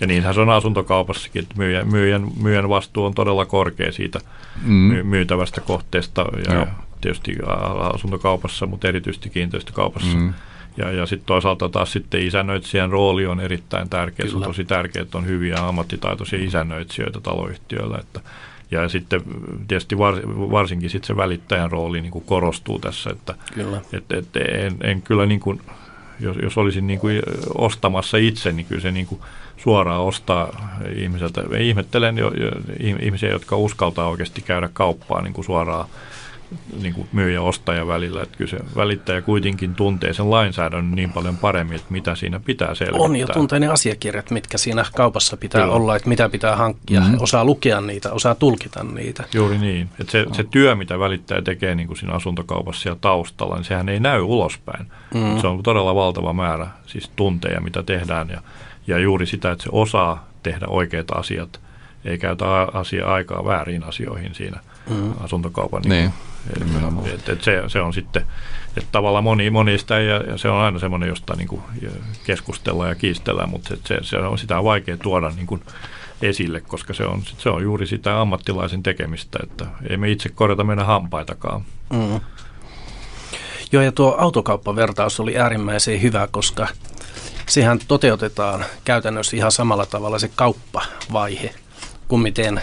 ja 0.00 0.06
niinhän 0.06 0.34
se 0.34 0.40
on 0.40 0.50
asuntokaupassakin, 0.50 1.42
että 1.42 1.54
myyjän, 1.58 1.88
myyjän, 1.88 2.28
myyjän 2.42 2.68
vastuu 2.68 3.04
on 3.04 3.14
todella 3.14 3.46
korkea 3.46 3.92
siitä 3.92 4.20
mm. 4.62 5.06
myytävästä 5.06 5.60
kohteesta 5.60 6.24
ja 6.48 6.54
Joo. 6.54 6.66
tietysti 7.00 7.36
asuntokaupassa, 7.94 8.66
mutta 8.66 8.88
erityisesti 8.88 9.30
kiinteistökaupassa. 9.30 10.16
Mm. 10.16 10.34
Ja, 10.76 10.92
ja 10.92 11.06
sitten 11.06 11.26
toisaalta 11.26 11.68
taas 11.68 11.92
sitten 11.92 12.22
isännöitsijän 12.22 12.90
rooli 12.90 13.26
on 13.26 13.40
erittäin 13.40 13.88
tärkeä. 13.88 14.28
Se 14.28 14.36
on 14.36 14.42
tosi 14.42 14.64
tärkeää, 14.64 15.02
että 15.02 15.18
on 15.18 15.26
hyviä 15.26 15.56
ammattitaitoisia 15.56 16.44
isännöitsijöitä 16.44 17.20
taloyhtiöillä. 17.20 17.98
Että, 17.98 18.20
ja 18.70 18.88
sitten 18.88 19.22
tietysti 19.68 19.98
var, 19.98 20.14
varsinkin 20.26 20.90
sitten 20.90 21.06
se 21.06 21.16
välittäjän 21.16 21.70
rooli 21.70 22.00
niin 22.00 22.12
kuin 22.12 22.24
korostuu 22.24 22.78
tässä, 22.78 23.10
että 23.10 23.34
kyllä. 23.54 23.80
Et, 23.92 24.12
et, 24.12 24.36
en, 24.36 24.76
en 24.80 25.02
kyllä 25.02 25.26
niin 25.26 25.40
kuin, 25.40 25.60
jos, 26.20 26.36
jos 26.42 26.58
olisin 26.58 26.86
niin 26.86 27.00
kuin 27.00 27.22
ostamassa 27.54 28.16
itse, 28.16 28.52
niin 28.52 28.66
kyllä 28.66 28.82
se 28.82 28.90
niin 28.90 29.06
kuin 29.06 29.20
suoraan 29.64 30.00
ostaa 30.00 30.70
ihmiseltä. 30.96 31.42
Ihmettelen 31.58 32.18
jo, 32.18 32.30
jo, 32.30 32.50
ihmisiä, 33.00 33.30
jotka 33.30 33.56
uskaltaa 33.56 34.08
oikeasti 34.08 34.42
käydä 34.42 34.68
kauppaan 34.72 35.24
niin 35.24 35.34
kuin 35.34 35.44
suoraan 35.44 35.88
niin 36.82 36.94
kuin 36.94 37.08
myyjä 37.12 37.34
ja 37.34 37.42
ostaja 37.42 37.86
välillä. 37.86 38.22
Että 38.22 38.38
kyllä 38.38 38.50
se 38.50 38.58
välittäjä 38.76 39.22
kuitenkin 39.22 39.74
tuntee 39.74 40.12
sen 40.12 40.30
lainsäädännön 40.30 40.94
niin 40.94 41.12
paljon 41.12 41.36
paremmin, 41.36 41.76
että 41.76 41.92
mitä 41.92 42.14
siinä 42.14 42.40
pitää 42.40 42.74
selvittää. 42.74 43.04
On 43.04 43.16
jo 43.16 43.26
tuntee 43.26 43.58
ne 43.58 43.66
asiakirjat, 43.66 44.30
mitkä 44.30 44.58
siinä 44.58 44.84
kaupassa 44.96 45.36
pitää 45.36 45.60
kyllä. 45.60 45.74
olla, 45.74 45.96
että 45.96 46.08
mitä 46.08 46.28
pitää 46.28 46.56
hankkia. 46.56 47.00
Mm-hmm. 47.00 47.16
Osaa 47.20 47.44
lukea 47.44 47.80
niitä, 47.80 48.12
osaa 48.12 48.34
tulkita 48.34 48.84
niitä. 48.84 49.24
Juuri 49.34 49.58
niin. 49.58 49.88
Että 50.00 50.12
se, 50.12 50.26
se 50.32 50.44
työ, 50.44 50.74
mitä 50.74 50.98
välittäjä 50.98 51.42
tekee 51.42 51.74
niin 51.74 51.86
kuin 51.86 51.98
siinä 51.98 52.14
asuntokaupassa 52.14 52.88
ja 52.88 52.96
taustalla, 53.00 53.54
niin 53.54 53.64
sehän 53.64 53.88
ei 53.88 54.00
näy 54.00 54.20
ulospäin. 54.20 54.86
Mm-hmm. 55.14 55.40
Se 55.40 55.46
on 55.46 55.62
todella 55.62 55.94
valtava 55.94 56.32
määrä 56.32 56.66
siis 56.86 57.10
tunteja, 57.16 57.60
mitä 57.60 57.82
tehdään 57.82 58.28
ja 58.28 58.40
ja 58.86 58.98
juuri 58.98 59.26
sitä, 59.26 59.52
että 59.52 59.64
se 59.64 59.70
osaa 59.72 60.28
tehdä 60.42 60.66
oikeita 60.68 61.14
asiat, 61.14 61.60
ei 62.04 62.18
käytä 62.18 62.44
asia 62.72 63.06
aikaa 63.06 63.44
väärin 63.44 63.84
asioihin 63.84 64.34
siinä 64.34 64.60
mm. 64.90 65.12
asuntokaupan. 65.20 65.82
Niin. 65.82 66.12
Niin. 66.60 67.14
Et, 67.14 67.28
et 67.28 67.42
se, 67.42 67.62
se 67.68 67.80
on 67.80 67.92
sitten, 67.92 68.22
että 68.76 68.88
tavallaan 68.92 69.24
moni, 69.24 69.50
monista 69.50 69.98
ja, 69.98 70.16
ja 70.16 70.38
se 70.38 70.48
on 70.48 70.60
aina 70.60 70.78
semmoinen, 70.78 71.08
josta 71.08 71.34
niin 71.36 71.48
kuin 71.48 71.62
keskustellaan 72.24 72.88
ja 72.88 72.94
kiistellään, 72.94 73.48
mutta 73.48 73.68
se, 73.68 73.78
se, 73.84 73.98
se 74.02 74.16
on, 74.18 74.38
sitä 74.38 74.58
on 74.58 74.64
vaikea 74.64 74.96
tuoda 74.96 75.30
niin 75.36 75.46
kuin 75.46 75.62
esille, 76.22 76.60
koska 76.60 76.94
se 76.94 77.04
on, 77.04 77.22
se 77.38 77.50
on 77.50 77.62
juuri 77.62 77.86
sitä 77.86 78.20
ammattilaisen 78.20 78.82
tekemistä, 78.82 79.38
että 79.42 79.66
ei 79.90 79.96
me 79.96 80.10
itse 80.10 80.28
korjata 80.28 80.64
meidän 80.64 80.86
hampaitakaan. 80.86 81.62
Mm. 81.92 82.20
Joo, 83.72 83.82
ja 83.82 83.92
tuo 83.92 84.16
autokauppavertaus 84.18 85.20
oli 85.20 85.38
äärimmäisen 85.38 86.02
hyvä, 86.02 86.28
koska 86.30 86.68
sehän 87.46 87.78
toteutetaan 87.88 88.64
käytännössä 88.84 89.36
ihan 89.36 89.52
samalla 89.52 89.86
tavalla 89.86 90.18
se 90.18 90.30
kauppavaihe 90.34 91.54
kuin 92.08 92.22
miten 92.22 92.62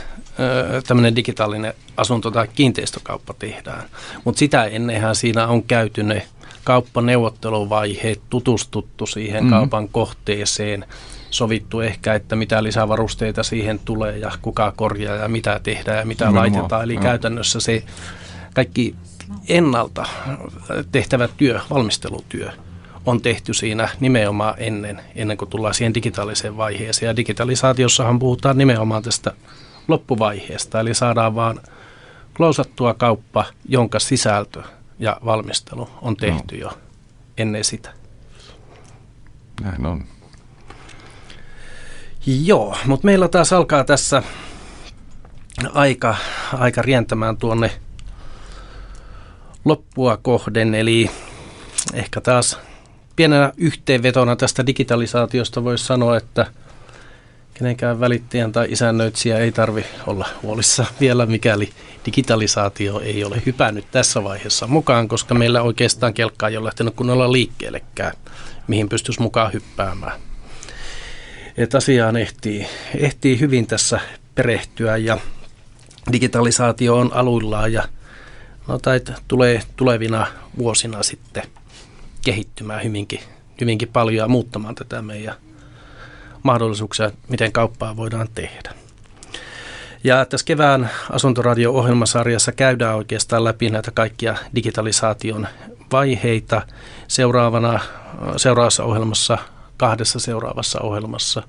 tämmöinen 0.87 1.15
digitaalinen 1.15 1.73
asunto- 1.97 2.31
tai 2.31 2.47
kiinteistökauppa 2.47 3.33
tehdään. 3.39 3.83
Mutta 4.23 4.39
sitä 4.39 4.65
ennenhän 4.65 5.15
siinä 5.15 5.47
on 5.47 5.63
käyty 5.63 6.03
ne 6.03 6.27
kauppaneuvotteluvaiheet, 6.63 8.21
tutustuttu 8.29 9.05
siihen 9.05 9.43
mm. 9.43 9.49
kaupan 9.49 9.89
kohteeseen, 9.89 10.85
sovittu 11.29 11.81
ehkä, 11.81 12.13
että 12.13 12.35
mitä 12.35 12.63
lisävarusteita 12.63 13.43
siihen 13.43 13.79
tulee 13.79 14.17
ja 14.17 14.31
kuka 14.41 14.73
korjaa 14.75 15.15
ja 15.15 15.27
mitä 15.27 15.59
tehdään 15.63 15.97
ja 15.97 16.05
mitä 16.05 16.25
Nimenomaan. 16.25 16.53
laitetaan. 16.53 16.83
Eli 16.83 16.95
no. 16.95 17.01
käytännössä 17.01 17.59
se 17.59 17.83
kaikki 18.53 18.95
ennalta 19.47 20.05
tehtävä 20.91 21.29
työ, 21.37 21.59
valmistelutyö, 21.69 22.51
on 23.05 23.21
tehty 23.21 23.53
siinä 23.53 23.89
nimenomaan 23.99 24.53
ennen, 24.57 25.01
ennen 25.15 25.37
kuin 25.37 25.49
tullaan 25.49 25.73
siihen 25.73 25.93
digitaaliseen 25.93 26.57
vaiheeseen. 26.57 27.07
Ja 27.07 27.15
digitalisaatiossahan 27.15 28.19
puhutaan 28.19 28.57
nimenomaan 28.57 29.03
tästä 29.03 29.31
loppuvaiheesta, 29.87 30.79
eli 30.79 30.93
saadaan 30.93 31.35
vaan 31.35 31.59
klousattua 32.37 32.93
kauppa, 32.93 33.45
jonka 33.69 33.99
sisältö 33.99 34.63
ja 34.99 35.17
valmistelu 35.25 35.89
on 36.01 36.17
tehty 36.17 36.55
no. 36.55 36.61
jo 36.61 36.77
ennen 37.37 37.63
sitä. 37.63 37.93
Näin 39.61 39.85
on. 39.85 40.03
Joo, 42.25 42.77
mutta 42.85 43.05
meillä 43.05 43.27
taas 43.27 43.53
alkaa 43.53 43.83
tässä 43.83 44.23
aika, 45.73 46.15
aika 46.53 46.81
rientämään 46.81 47.37
tuonne 47.37 47.71
loppua 49.65 50.17
kohden, 50.17 50.75
eli 50.75 51.11
ehkä 51.93 52.21
taas 52.21 52.59
pienenä 53.21 53.53
yhteenvetona 53.57 54.35
tästä 54.35 54.65
digitalisaatiosta 54.65 55.63
voisi 55.63 55.85
sanoa, 55.85 56.17
että 56.17 56.45
kenenkään 57.53 57.99
välittäjän 57.99 58.51
tai 58.51 58.67
isännöitsijä 58.71 59.37
ei 59.37 59.51
tarvi 59.51 59.85
olla 60.07 60.27
huolissa 60.43 60.85
vielä, 60.99 61.25
mikäli 61.25 61.69
digitalisaatio 62.05 62.99
ei 62.99 63.23
ole 63.23 63.41
hypännyt 63.45 63.85
tässä 63.91 64.23
vaiheessa 64.23 64.67
mukaan, 64.67 65.07
koska 65.07 65.35
meillä 65.35 65.61
oikeastaan 65.61 66.13
kelkkaa 66.13 66.49
ei 66.49 66.57
ole 66.57 66.65
lähtenyt 66.65 66.95
kunnolla 66.95 67.31
liikkeellekään, 67.31 68.13
mihin 68.67 68.89
pystyisi 68.89 69.21
mukaan 69.21 69.53
hyppäämään. 69.53 70.21
Että 71.57 71.77
asiaan 71.77 72.17
ehtii, 72.17 72.67
ehtii 72.95 73.39
hyvin 73.39 73.67
tässä 73.67 73.99
perehtyä 74.35 74.97
ja 74.97 75.17
digitalisaatio 76.11 76.97
on 76.97 77.13
aluillaan 77.13 77.73
ja 77.73 77.83
no, 78.67 78.79
tai 78.79 79.01
tulee 79.27 79.61
tulevina 79.75 80.27
vuosina 80.57 81.03
sitten– 81.03 81.43
kehittymään 82.25 82.83
hyvinkin, 82.83 83.19
hyvinkin 83.61 83.87
paljon 83.87 84.15
ja 84.23 84.27
muuttamaan 84.27 84.75
tätä 84.75 85.01
meidän 85.01 85.35
mahdollisuuksia, 86.43 87.11
miten 87.27 87.51
kauppaa 87.51 87.95
voidaan 87.97 88.27
tehdä. 88.35 88.73
Ja 90.03 90.25
tässä 90.25 90.45
kevään 90.45 90.89
asuntoradio-ohjelmasarjassa 91.09 92.51
käydään 92.51 92.95
oikeastaan 92.95 93.43
läpi 93.43 93.69
näitä 93.69 93.91
kaikkia 93.91 94.35
digitalisaation 94.55 95.47
vaiheita. 95.91 96.61
Seuraavana, 97.07 97.79
seuraavassa 98.37 98.83
ohjelmassa, 98.83 99.37
kahdessa 99.77 100.19
seuraavassa 100.19 100.79
ohjelmassa 100.79 101.43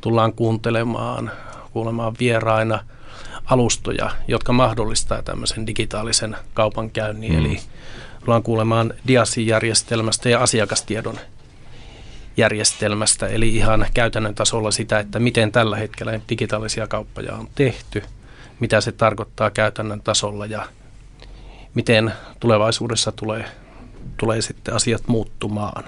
tullaan 0.00 0.32
kuuntelemaan, 0.32 1.30
kuulemaan 1.72 2.14
vieraina 2.20 2.80
alustoja, 3.44 4.10
jotka 4.28 4.52
mahdollistaa 4.52 5.22
tämmöisen 5.22 5.66
digitaalisen 5.66 6.36
kaupankäynnin, 6.54 7.32
mm. 7.32 7.38
eli 7.38 7.60
tullaan 8.28 8.42
kuulemaan 8.42 8.94
DIASI-järjestelmästä 9.06 10.28
ja 10.28 10.40
asiakastiedon 10.40 11.18
järjestelmästä, 12.36 13.26
eli 13.26 13.56
ihan 13.56 13.86
käytännön 13.94 14.34
tasolla 14.34 14.70
sitä, 14.70 14.98
että 14.98 15.18
miten 15.18 15.52
tällä 15.52 15.76
hetkellä 15.76 16.20
digitaalisia 16.28 16.86
kauppoja 16.86 17.34
on 17.34 17.48
tehty, 17.54 18.02
mitä 18.60 18.80
se 18.80 18.92
tarkoittaa 18.92 19.50
käytännön 19.50 20.00
tasolla 20.00 20.46
ja 20.46 20.66
miten 21.74 22.12
tulevaisuudessa 22.40 23.12
tulee, 23.12 23.44
tulee 24.16 24.42
sitten 24.42 24.74
asiat 24.74 25.02
muuttumaan. 25.06 25.84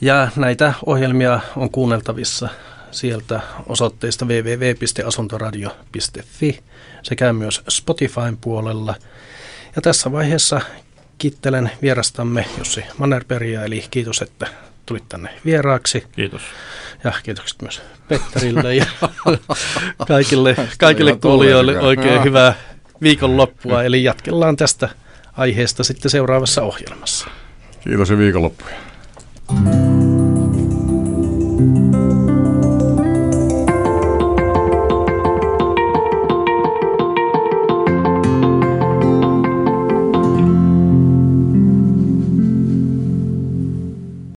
Ja 0.00 0.28
näitä 0.36 0.74
ohjelmia 0.86 1.40
on 1.56 1.70
kuunneltavissa 1.70 2.48
sieltä 2.90 3.40
osoitteesta 3.66 4.24
www.asuntoradio.fi 4.24 6.60
sekä 7.02 7.32
myös 7.32 7.62
Spotifyn 7.68 8.36
puolella– 8.36 8.94
ja 9.76 9.82
tässä 9.82 10.12
vaiheessa 10.12 10.60
kiittelen 11.18 11.70
vierastamme 11.82 12.44
Jussi 12.58 12.84
Mannerperia, 12.98 13.64
eli 13.64 13.84
kiitos, 13.90 14.22
että 14.22 14.46
tulit 14.86 15.08
tänne 15.08 15.30
vieraaksi. 15.44 16.04
Kiitos. 16.12 16.42
Ja 17.04 17.12
kiitokset 17.22 17.62
myös 17.62 17.82
Petterille 18.08 18.74
ja 18.74 18.86
kaikille, 20.08 20.56
kaikille 20.78 21.16
kuulijoille 21.16 21.80
oikein 21.80 22.24
hyvää 22.24 22.54
viikonloppua. 23.02 23.82
Eli 23.82 24.04
jatkellaan 24.04 24.56
tästä 24.56 24.88
aiheesta 25.36 25.84
sitten 25.84 26.10
seuraavassa 26.10 26.62
ohjelmassa. 26.62 27.28
Kiitos 27.80 28.10
ja 28.10 28.18
viikonloppuja. 28.18 28.76